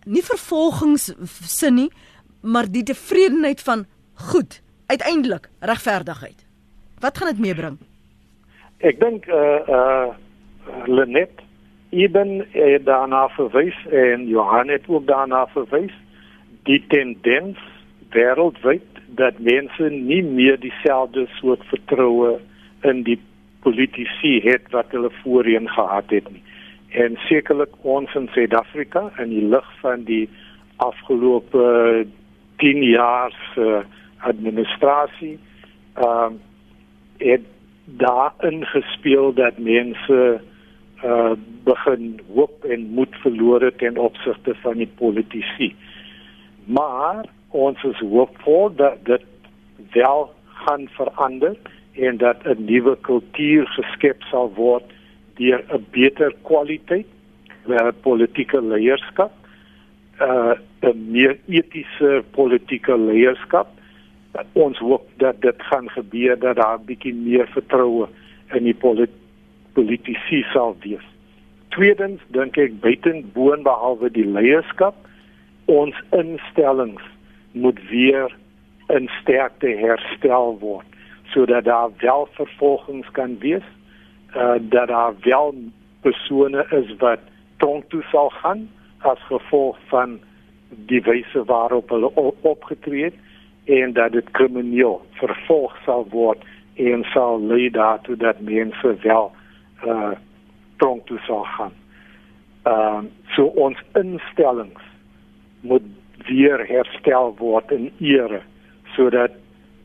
nie 0.04 0.22
vervolgingssin 0.24 1.74
nie, 1.74 1.90
maar 2.40 2.70
die 2.70 2.82
tevredenheid 2.82 3.60
van 3.60 3.86
goed, 4.28 4.60
uiteindelik 4.86 5.50
regverdigheid. 5.60 6.41
Wat 7.02 7.18
gaan 7.18 7.34
dit 7.34 7.38
meebring? 7.42 7.78
Ek 8.78 9.00
dink 9.00 9.26
uh 9.26 9.58
uh 9.78 10.08
Lenet 10.86 11.42
Eben 11.92 12.46
uh, 12.54 12.78
daarna 12.84 13.26
verwys 13.28 13.76
en 13.90 14.26
Johan 14.26 14.68
het 14.68 14.86
ook 14.86 15.06
daarna 15.06 15.46
verwys 15.52 15.92
die 16.64 16.78
tendens 16.88 17.58
wêreldwyd 18.14 19.00
dat 19.18 19.38
mense 19.38 19.90
nie 19.90 20.22
meer 20.22 20.60
dieselfde 20.60 21.26
soort 21.40 21.64
vertroue 21.72 22.38
in 22.88 23.02
die 23.02 23.18
politici 23.66 24.38
het 24.46 24.70
wat 24.70 24.94
hulle 24.94 25.10
voorheen 25.22 25.68
gehad 25.68 26.14
het 26.14 26.30
nie 26.30 26.40
en 27.04 27.18
sekerlik 27.26 27.74
ons 27.82 28.14
in 28.14 28.30
Suid-Afrika 28.32 29.10
in 29.18 29.34
die 29.34 29.44
lig 29.56 29.68
van 29.82 30.06
die 30.08 30.24
afgelope 30.76 31.66
10 32.64 32.82
jaar 32.94 33.36
se 33.52 33.82
administrasie 34.32 35.36
ehm 35.98 36.38
uh, 36.38 36.40
het 37.22 37.44
daar 37.84 38.32
ingespeel 38.40 39.32
dat 39.32 39.58
mense 39.58 40.40
uh 41.04 41.32
begin 41.64 42.20
hoop 42.34 42.64
en 42.64 42.80
moed 42.80 43.14
verloor 43.22 43.62
het 43.62 43.78
ten 43.78 43.96
opsigte 43.96 44.54
van 44.54 44.76
die 44.76 44.90
politici. 44.96 45.74
Maar 46.64 47.24
ons 47.48 47.82
is 47.82 47.98
hoopvol 47.98 48.74
dat 48.74 49.04
dit 49.04 49.22
wel 49.92 50.32
gaan 50.44 50.88
verander 50.88 51.56
en 51.92 52.16
dat 52.16 52.36
'n 52.44 52.64
nuwe 52.64 52.96
kultuur 53.00 53.66
geskep 53.66 54.22
sal 54.22 54.52
word 54.54 54.84
deur 55.34 55.64
'n 55.68 55.86
beter 55.90 56.34
kwaliteit 56.42 57.06
van 57.66 57.92
politieke 58.00 58.62
leierskap, 58.62 59.32
uh 60.20 60.52
'n 60.80 61.10
meer 61.10 61.38
etiese 61.48 62.24
politieke 62.30 62.98
leierskap. 62.98 63.68
Ons 64.52 64.78
hoop 64.78 65.08
dat 65.16 65.40
dit 65.40 65.62
gaan 65.62 65.90
gebeur 65.90 66.38
dat 66.38 66.56
daar 66.56 66.78
'n 66.78 66.84
bietjie 66.84 67.14
meer 67.14 67.48
vertroue 67.48 68.08
in 68.52 68.64
die 68.64 68.74
polit 68.74 69.10
politici 69.72 70.42
sal 70.52 70.76
wees. 70.80 71.06
Tweedens 71.68 72.20
dink 72.26 72.56
ek 72.56 72.80
buitenboon 72.80 73.62
behalwe 73.62 74.10
die 74.10 74.26
leierskap, 74.26 74.94
ons 75.64 75.96
instellings 76.10 77.02
moet 77.52 77.88
weer 77.88 78.36
in 78.88 79.08
sterkte 79.20 79.66
herstel 79.66 80.58
word 80.60 80.86
sodat 81.32 81.64
daar 81.64 81.90
wel 81.96 82.28
vervolgings 82.32 83.10
kan 83.10 83.38
wees 83.38 83.64
uh, 84.36 84.54
dat 84.60 84.88
daar 84.88 85.14
wel 85.20 85.54
persone 86.00 86.66
is 86.70 86.96
wat 86.98 87.20
tronk 87.56 87.88
toe 87.88 88.02
sal 88.10 88.30
gaan 88.30 88.68
as 88.98 89.18
gevolg 89.28 89.78
van 89.88 90.20
die 90.68 91.02
wyse 91.02 91.44
waarop 91.44 91.88
hulle 91.88 92.10
opgetree 92.40 93.04
het 93.04 93.14
en 93.64 93.92
dat 93.92 94.12
dit 94.12 94.30
krimineel 94.30 95.00
vervolg 95.10 95.76
sal 95.84 96.06
word 96.10 96.38
en 96.74 97.04
sal 97.12 97.40
lei 97.40 97.70
daartoe 97.70 98.16
dat 98.16 98.40
mense 98.40 98.96
wel 99.02 99.32
uh 99.84 100.12
tronk 100.76 101.06
toe 101.06 101.18
sal 101.18 101.44
gaan. 101.44 101.72
Ehm 102.62 103.04
uh, 103.04 103.10
so 103.34 103.44
ons 103.44 103.78
instellings 103.94 104.82
moet 105.60 105.82
weer 106.26 106.66
herstel 106.66 107.34
word 107.38 107.70
in 107.70 107.90
ere 107.98 108.42
sodat 108.96 109.30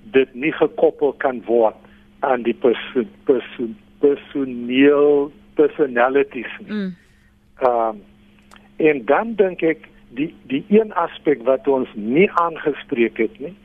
dit 0.02 0.34
nie 0.34 0.52
gekoppel 0.52 1.14
kan 1.18 1.42
word 1.46 1.76
aan 2.20 2.44
die 2.44 2.54
persoon 2.54 3.10
persoon 3.24 3.76
personeel 4.00 5.32
personalities. 5.54 6.54
Mm. 6.66 6.96
Ehm 7.60 7.90
um, 7.90 8.02
en 8.78 9.06
dan 9.06 9.34
dink 9.36 9.62
ek 9.62 9.88
die 10.10 10.34
die 10.50 10.66
een 10.70 10.94
aspek 10.94 11.42
wat 11.46 11.68
ons 11.68 11.90
nie 11.94 12.30
aangespreek 12.32 13.18
het 13.18 13.40
nie. 13.40 13.56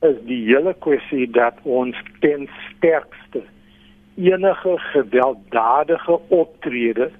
Is 0.00 0.16
die 0.28 0.44
hele 0.46 0.74
kwessie 0.84 1.26
dat 1.30 1.58
ons 1.62 1.96
ten 2.20 2.48
sterkste 2.68 3.42
enige 4.16 4.78
gewelddadige 4.78 6.18
optrede 6.28 7.10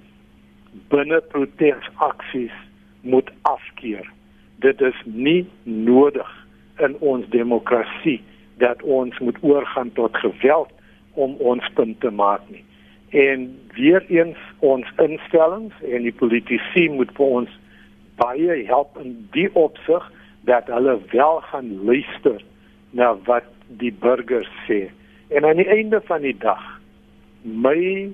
binne 0.89 1.21
protesaksies 1.21 2.55
moet 3.01 3.31
afkeer. 3.43 4.11
Dit 4.59 4.81
is 4.81 4.97
nie 5.05 5.47
nodig 5.63 6.47
in 6.79 6.97
ons 6.99 7.29
demokrasie 7.29 8.21
dat 8.59 8.83
ons 8.83 9.19
moet 9.19 9.37
oorgaan 9.41 9.93
tot 9.93 10.17
geweld 10.17 10.71
om 11.13 11.35
ons 11.39 11.71
punt 11.75 12.01
te 12.01 12.11
maak 12.11 12.43
nie. 12.51 12.65
En 13.11 13.47
weer 13.75 14.05
eens 14.09 14.39
ons 14.59 14.87
instellings 14.97 15.75
en 15.83 16.03
die 16.03 16.13
politici 16.13 16.89
moet 16.91 17.13
vir 17.17 17.27
ons 17.41 17.59
baie 18.19 18.65
help 18.67 18.99
in 19.03 19.15
die 19.37 19.49
opsig 19.55 20.13
dat 20.49 20.71
hulle 20.73 20.97
wel 21.13 21.41
gaan 21.51 21.71
luister 21.85 22.43
na 22.97 23.13
wat 23.29 23.49
die 23.81 23.93
burgers 23.93 24.51
sê. 24.67 24.89
En 25.29 25.45
aan 25.45 25.61
die 25.61 25.69
einde 25.69 26.01
van 26.09 26.25
die 26.25 26.37
dag 26.37 26.65
my 27.43 28.11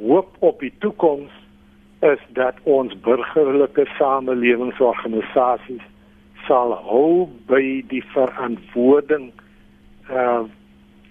hoop 0.00 0.36
op 0.38 0.60
die 0.60 0.72
toekoms 0.78 1.32
is 2.00 2.20
dat 2.36 2.54
ons 2.62 2.94
burgerlike 3.00 3.86
samelewingsorganisasies 3.98 5.82
sal 6.46 6.72
hou 6.86 7.26
by 7.50 7.62
die 7.90 8.04
verantwoording 8.14 9.32
uh 10.12 10.44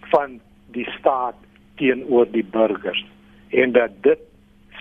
van 0.08 0.38
die 0.72 0.86
staat 0.96 1.36
teenoor 1.76 2.30
die 2.32 2.46
burgers 2.52 3.04
en 3.52 3.74
dat 3.76 3.92
dit 4.06 4.22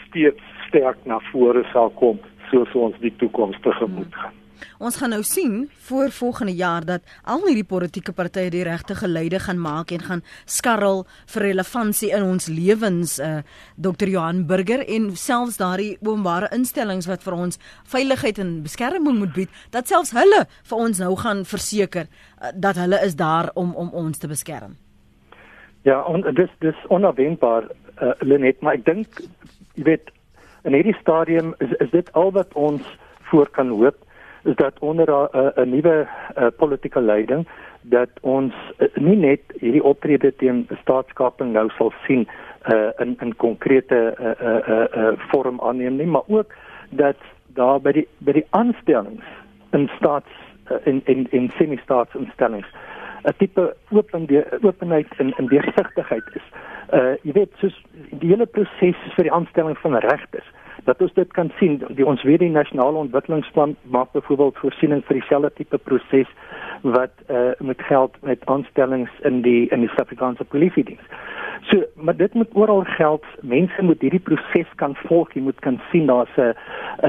steeds 0.05 0.43
sterk 0.69 1.01
na 1.03 1.19
vore 1.33 1.65
sal 1.73 1.91
kom 1.99 2.21
soos 2.51 2.71
ons 2.79 2.99
die 3.03 3.11
toekoms 3.19 3.59
tegemoet 3.65 4.15
gaan. 4.15 4.36
Ons 4.79 4.97
gaan 4.97 5.11
nou 5.11 5.23
sien 5.23 5.71
voor 5.89 6.11
volgende 6.11 6.55
jaar 6.55 6.85
dat 6.85 7.03
al 7.25 7.45
hierdie 7.47 7.67
politieke 7.67 8.13
partye 8.13 8.51
die 8.51 8.65
regte 8.67 8.95
geleide 8.95 9.41
gaan 9.41 9.61
maak 9.61 9.91
en 9.91 10.01
gaan 10.01 10.23
skarrel 10.45 11.05
vir 11.35 11.43
relevantie 11.43 12.13
in 12.13 12.23
ons 12.23 12.49
lewens 12.49 13.19
uh 13.19 13.39
Dr. 13.77 14.09
Johan 14.09 14.47
Burger 14.47 14.83
en 14.89 15.11
selfs 15.17 15.59
daardie 15.61 15.99
openbare 16.01 16.49
instellings 16.55 17.07
wat 17.07 17.23
vir 17.23 17.35
ons 17.37 17.59
veiligheid 17.93 18.39
en 18.39 18.63
beskerming 18.65 19.19
moet 19.19 19.35
bied, 19.35 19.53
dat 19.71 19.89
selfs 19.89 20.15
hulle 20.17 20.47
vir 20.71 20.83
ons 20.87 21.01
nou 21.03 21.13
gaan 21.21 21.45
verseker 21.45 22.07
uh, 22.09 22.51
dat 22.55 22.81
hulle 22.81 23.01
is 23.05 23.17
daar 23.17 23.51
om 23.55 23.75
om 23.75 23.93
ons 23.93 24.19
te 24.19 24.29
beskerm. 24.29 24.77
Ja, 25.87 26.01
en 26.11 26.25
dis 26.35 26.51
dis 26.65 26.87
onverwendbaar 26.89 27.69
uh, 28.03 28.13
Lenet, 28.21 28.61
maar 28.61 28.81
ek 28.81 28.87
dink 28.87 29.21
jy 29.77 29.85
weet 29.87 30.11
in 30.67 30.75
hierdie 30.75 30.97
stadium 31.01 31.55
is 31.63 31.73
is 31.85 31.93
dit 31.93 32.09
al 32.19 32.33
wat 32.35 32.55
ons 32.55 32.83
voor 33.31 33.51
kan 33.59 33.71
hoop 33.71 34.06
is 34.47 34.57
dat 34.57 34.79
onder 34.79 35.09
'n 35.11 35.69
nuwe 35.71 36.07
politieke 36.57 37.01
leiding 37.01 37.47
dat 37.89 38.11
ons 38.21 38.55
uh, 38.79 38.89
nie 38.95 39.17
net 39.17 39.41
hierdie 39.61 39.83
optrede 39.83 40.33
teen 40.41 40.67
staatskaping 40.83 41.53
nou 41.55 41.69
sal 41.77 41.93
sien 42.07 42.27
uh, 42.73 42.91
in 43.03 43.15
in 43.23 43.37
konkrete 43.43 44.01
uh, 44.19 44.27
uh, 44.27 44.59
uh, 44.69 44.87
uh, 45.03 45.13
vorm 45.31 45.61
aanneem 45.61 45.97
nie, 45.97 46.07
maar 46.07 46.27
ook 46.27 46.55
dat 46.91 47.17
daar 47.55 47.81
by 47.81 47.93
die 47.93 48.07
by 48.19 48.35
die 48.41 48.47
aanstellings 48.59 49.25
in 49.77 49.89
staats 49.99 50.31
uh, 50.71 50.83
in 50.85 51.01
in 51.05 51.27
in 51.31 51.51
semi-staatsinstellings 51.59 52.69
'n 53.23 53.35
tipe 53.39 53.75
open 53.91 54.27
die 54.27 54.43
openheid 54.63 55.11
en 55.17 55.35
en 55.37 55.47
deursigtigheid 55.47 56.27
is. 56.35 56.47
Uh 56.95 57.15
jy 57.23 57.33
weet 57.33 57.53
soos 57.63 57.83
die 58.11 58.31
hele 58.31 58.47
proses 58.47 58.99
vir 59.15 59.27
die 59.27 59.33
aanstelling 59.33 59.79
van 59.79 59.97
regters 59.97 60.47
dat 60.87 61.01
ons 61.03 61.13
dit 61.15 61.33
kan 61.33 61.51
sien 61.59 61.81
die 61.99 62.07
ons 62.07 62.23
weet 62.23 62.43
die 62.45 62.51
nasionale 62.51 63.03
ontwikkelingsplan 63.07 63.75
maak 63.95 64.13
byvoorbeeld 64.15 64.59
voorsiening 64.63 65.03
vir 65.09 65.19
dieselfde 65.21 65.51
tipe 65.59 65.79
proses 65.89 66.31
wat 66.83 67.25
uh 67.31 67.51
met 67.59 67.83
geld 67.91 68.15
met 68.23 68.47
aanstellings 68.47 69.11
in 69.31 69.43
die 69.43 69.67
in 69.75 69.83
die 69.83 69.91
Suid-Afrikaanse 69.95 70.45
polisiediens. 70.45 71.03
So 71.71 71.83
maar 71.95 72.17
dit 72.17 72.35
moet 72.35 72.55
oral 72.55 72.85
geld. 72.99 73.25
Mense 73.41 73.83
moet 73.83 74.01
hierdie 74.01 74.23
proses 74.23 74.71
kan 74.83 74.95
volg. 75.07 75.35
Jy 75.35 75.43
moet 75.43 75.61
kan 75.67 75.81
sien 75.91 76.07
daar's 76.07 76.37
'n 76.37 76.55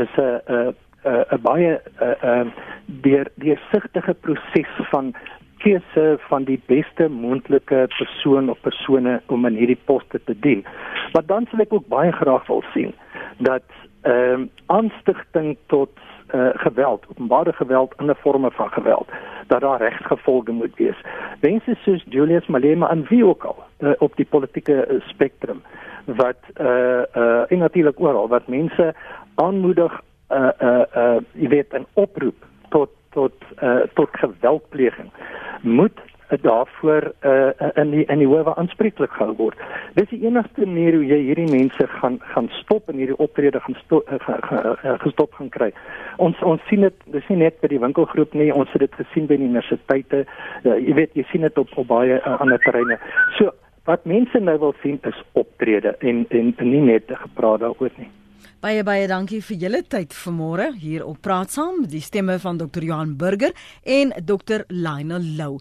is 0.01 0.17
'n 0.17 0.41
'n 0.47 0.73
'n 1.05 1.41
baie 1.41 1.79
'n 1.99 2.15
'n 2.23 2.53
deur 2.85 3.27
die 3.35 3.59
sigtige 3.71 4.13
proses 4.13 4.73
van 4.89 5.13
keuse 5.57 6.17
van 6.29 6.43
die 6.43 6.59
beste 6.65 7.09
moontlike 7.09 7.87
persoon 7.97 8.49
of 8.49 8.59
persone 8.61 9.21
om 9.27 9.45
in 9.45 9.55
hierdie 9.55 9.79
poste 9.85 10.21
te 10.23 10.35
dien. 10.39 10.65
Maar 11.13 11.25
dan 11.25 11.47
sal 11.49 11.59
ek 11.59 11.73
ook 11.73 11.87
baie 11.87 12.11
graag 12.11 12.47
wil 12.47 12.63
sien 12.73 12.93
dat 13.37 13.63
ehm 14.01 14.33
um, 14.33 14.49
aanstigting 14.65 15.57
tot 15.67 15.89
uh, 16.35 16.49
geweld, 16.53 17.05
openbare 17.09 17.53
geweld 17.53 17.93
in 17.97 18.09
'n 18.09 18.15
vorme 18.15 18.51
van 18.51 18.69
geweld, 18.69 19.07
dat 19.47 19.61
daar 19.61 19.81
regsgevolge 19.81 20.51
moet 20.51 20.75
wees. 20.75 20.95
Mense 21.41 21.75
soos 21.75 22.03
Julius 22.09 22.45
Malema 22.45 22.89
en 22.89 23.05
wie 23.09 23.25
ook 23.25 23.43
al 23.43 23.63
uh, 23.79 23.91
op 23.97 24.15
die 24.15 24.25
politieke 24.25 24.87
uh, 24.87 25.01
spektrum 25.07 25.61
wat 26.05 26.37
eh 26.53 26.65
uh, 26.65 27.01
eh 27.15 27.51
uh, 27.51 27.59
natuurlik 27.59 27.99
oral 27.99 28.27
wat 28.27 28.47
mense 28.47 28.95
aanmoedig 29.35 30.01
eh 30.27 30.37
uh, 30.37 30.49
eh 30.57 30.67
uh, 30.67 31.15
uh, 31.15 31.21
jy 31.31 31.47
weet 31.47 31.73
'n 31.73 31.85
oproep 31.93 32.45
tot 32.69 32.89
tot 33.15 33.33
uh, 33.61 33.79
tot 33.99 34.09
geweldpleging 34.21 35.11
moet 35.61 35.99
daarvoor 36.41 37.13
uh, 37.21 37.49
in 37.73 37.89
die 37.89 38.05
in 38.05 38.17
die 38.17 38.27
howe 38.27 38.55
aanspreeklik 38.55 39.11
gehou 39.11 39.35
word. 39.35 39.59
Dis 39.95 40.09
die 40.09 40.25
enigste 40.25 40.65
manier 40.65 40.97
hoe 40.97 41.05
jy 41.05 41.19
hierdie 41.29 41.47
mense 41.51 41.87
gaan 41.87 42.17
gaan 42.33 42.49
stop 42.59 42.89
en 42.89 42.99
hierdie 42.99 43.17
optrede 43.23 43.59
gaan 43.59 43.77
stop, 43.83 44.11
uh, 44.11 44.37
uh, 44.51 44.97
gestop 44.99 45.33
gaan 45.39 45.49
kry. 45.49 45.71
Ons 46.17 46.41
ons 46.43 46.61
sien 46.67 46.83
dit 46.83 47.07
dis 47.15 47.31
nie 47.31 47.39
net 47.45 47.61
by 47.63 47.71
die 47.71 47.79
winkelgroep 47.79 48.35
nie, 48.35 48.51
ons 48.53 48.71
het 48.75 48.83
dit 48.83 48.99
gesien 48.99 49.29
by 49.29 49.39
die 49.39 49.47
universiteite. 49.47 50.25
Uh, 50.65 50.75
jy 50.75 50.99
weet 50.99 51.15
jy 51.15 51.25
sien 51.31 51.47
dit 51.47 51.63
op, 51.63 51.71
op 51.77 51.87
baie 51.87 52.19
uh, 52.19 52.35
ander 52.41 52.59
terreine. 52.65 52.99
So 53.39 53.55
wat 53.87 54.03
mense 54.05 54.39
nou 54.43 54.57
wil 54.59 54.75
sien 54.83 54.99
is 55.07 55.23
optrede 55.39 55.95
en, 56.03 56.25
en 56.29 56.55
nie 56.59 56.83
net 56.83 57.07
gepraat 57.07 57.63
daaroor 57.63 57.93
nie. 57.95 58.11
Baie 58.57 58.81
baie 58.81 59.05
dankie 59.05 59.37
vir 59.45 59.57
julle 59.61 59.79
tyd 59.85 60.15
vanmôre 60.17 60.71
hier 60.81 61.03
op 61.05 61.19
Praat 61.21 61.53
Saam, 61.53 61.83
die 61.85 62.01
stemme 62.01 62.39
van 62.41 62.57
Dr. 62.57 62.81
Johan 62.87 63.13
Burger 63.13 63.53
en 63.85 64.15
Dr. 64.25 64.65
Lionel 64.73 65.29
Lou. 65.37 65.59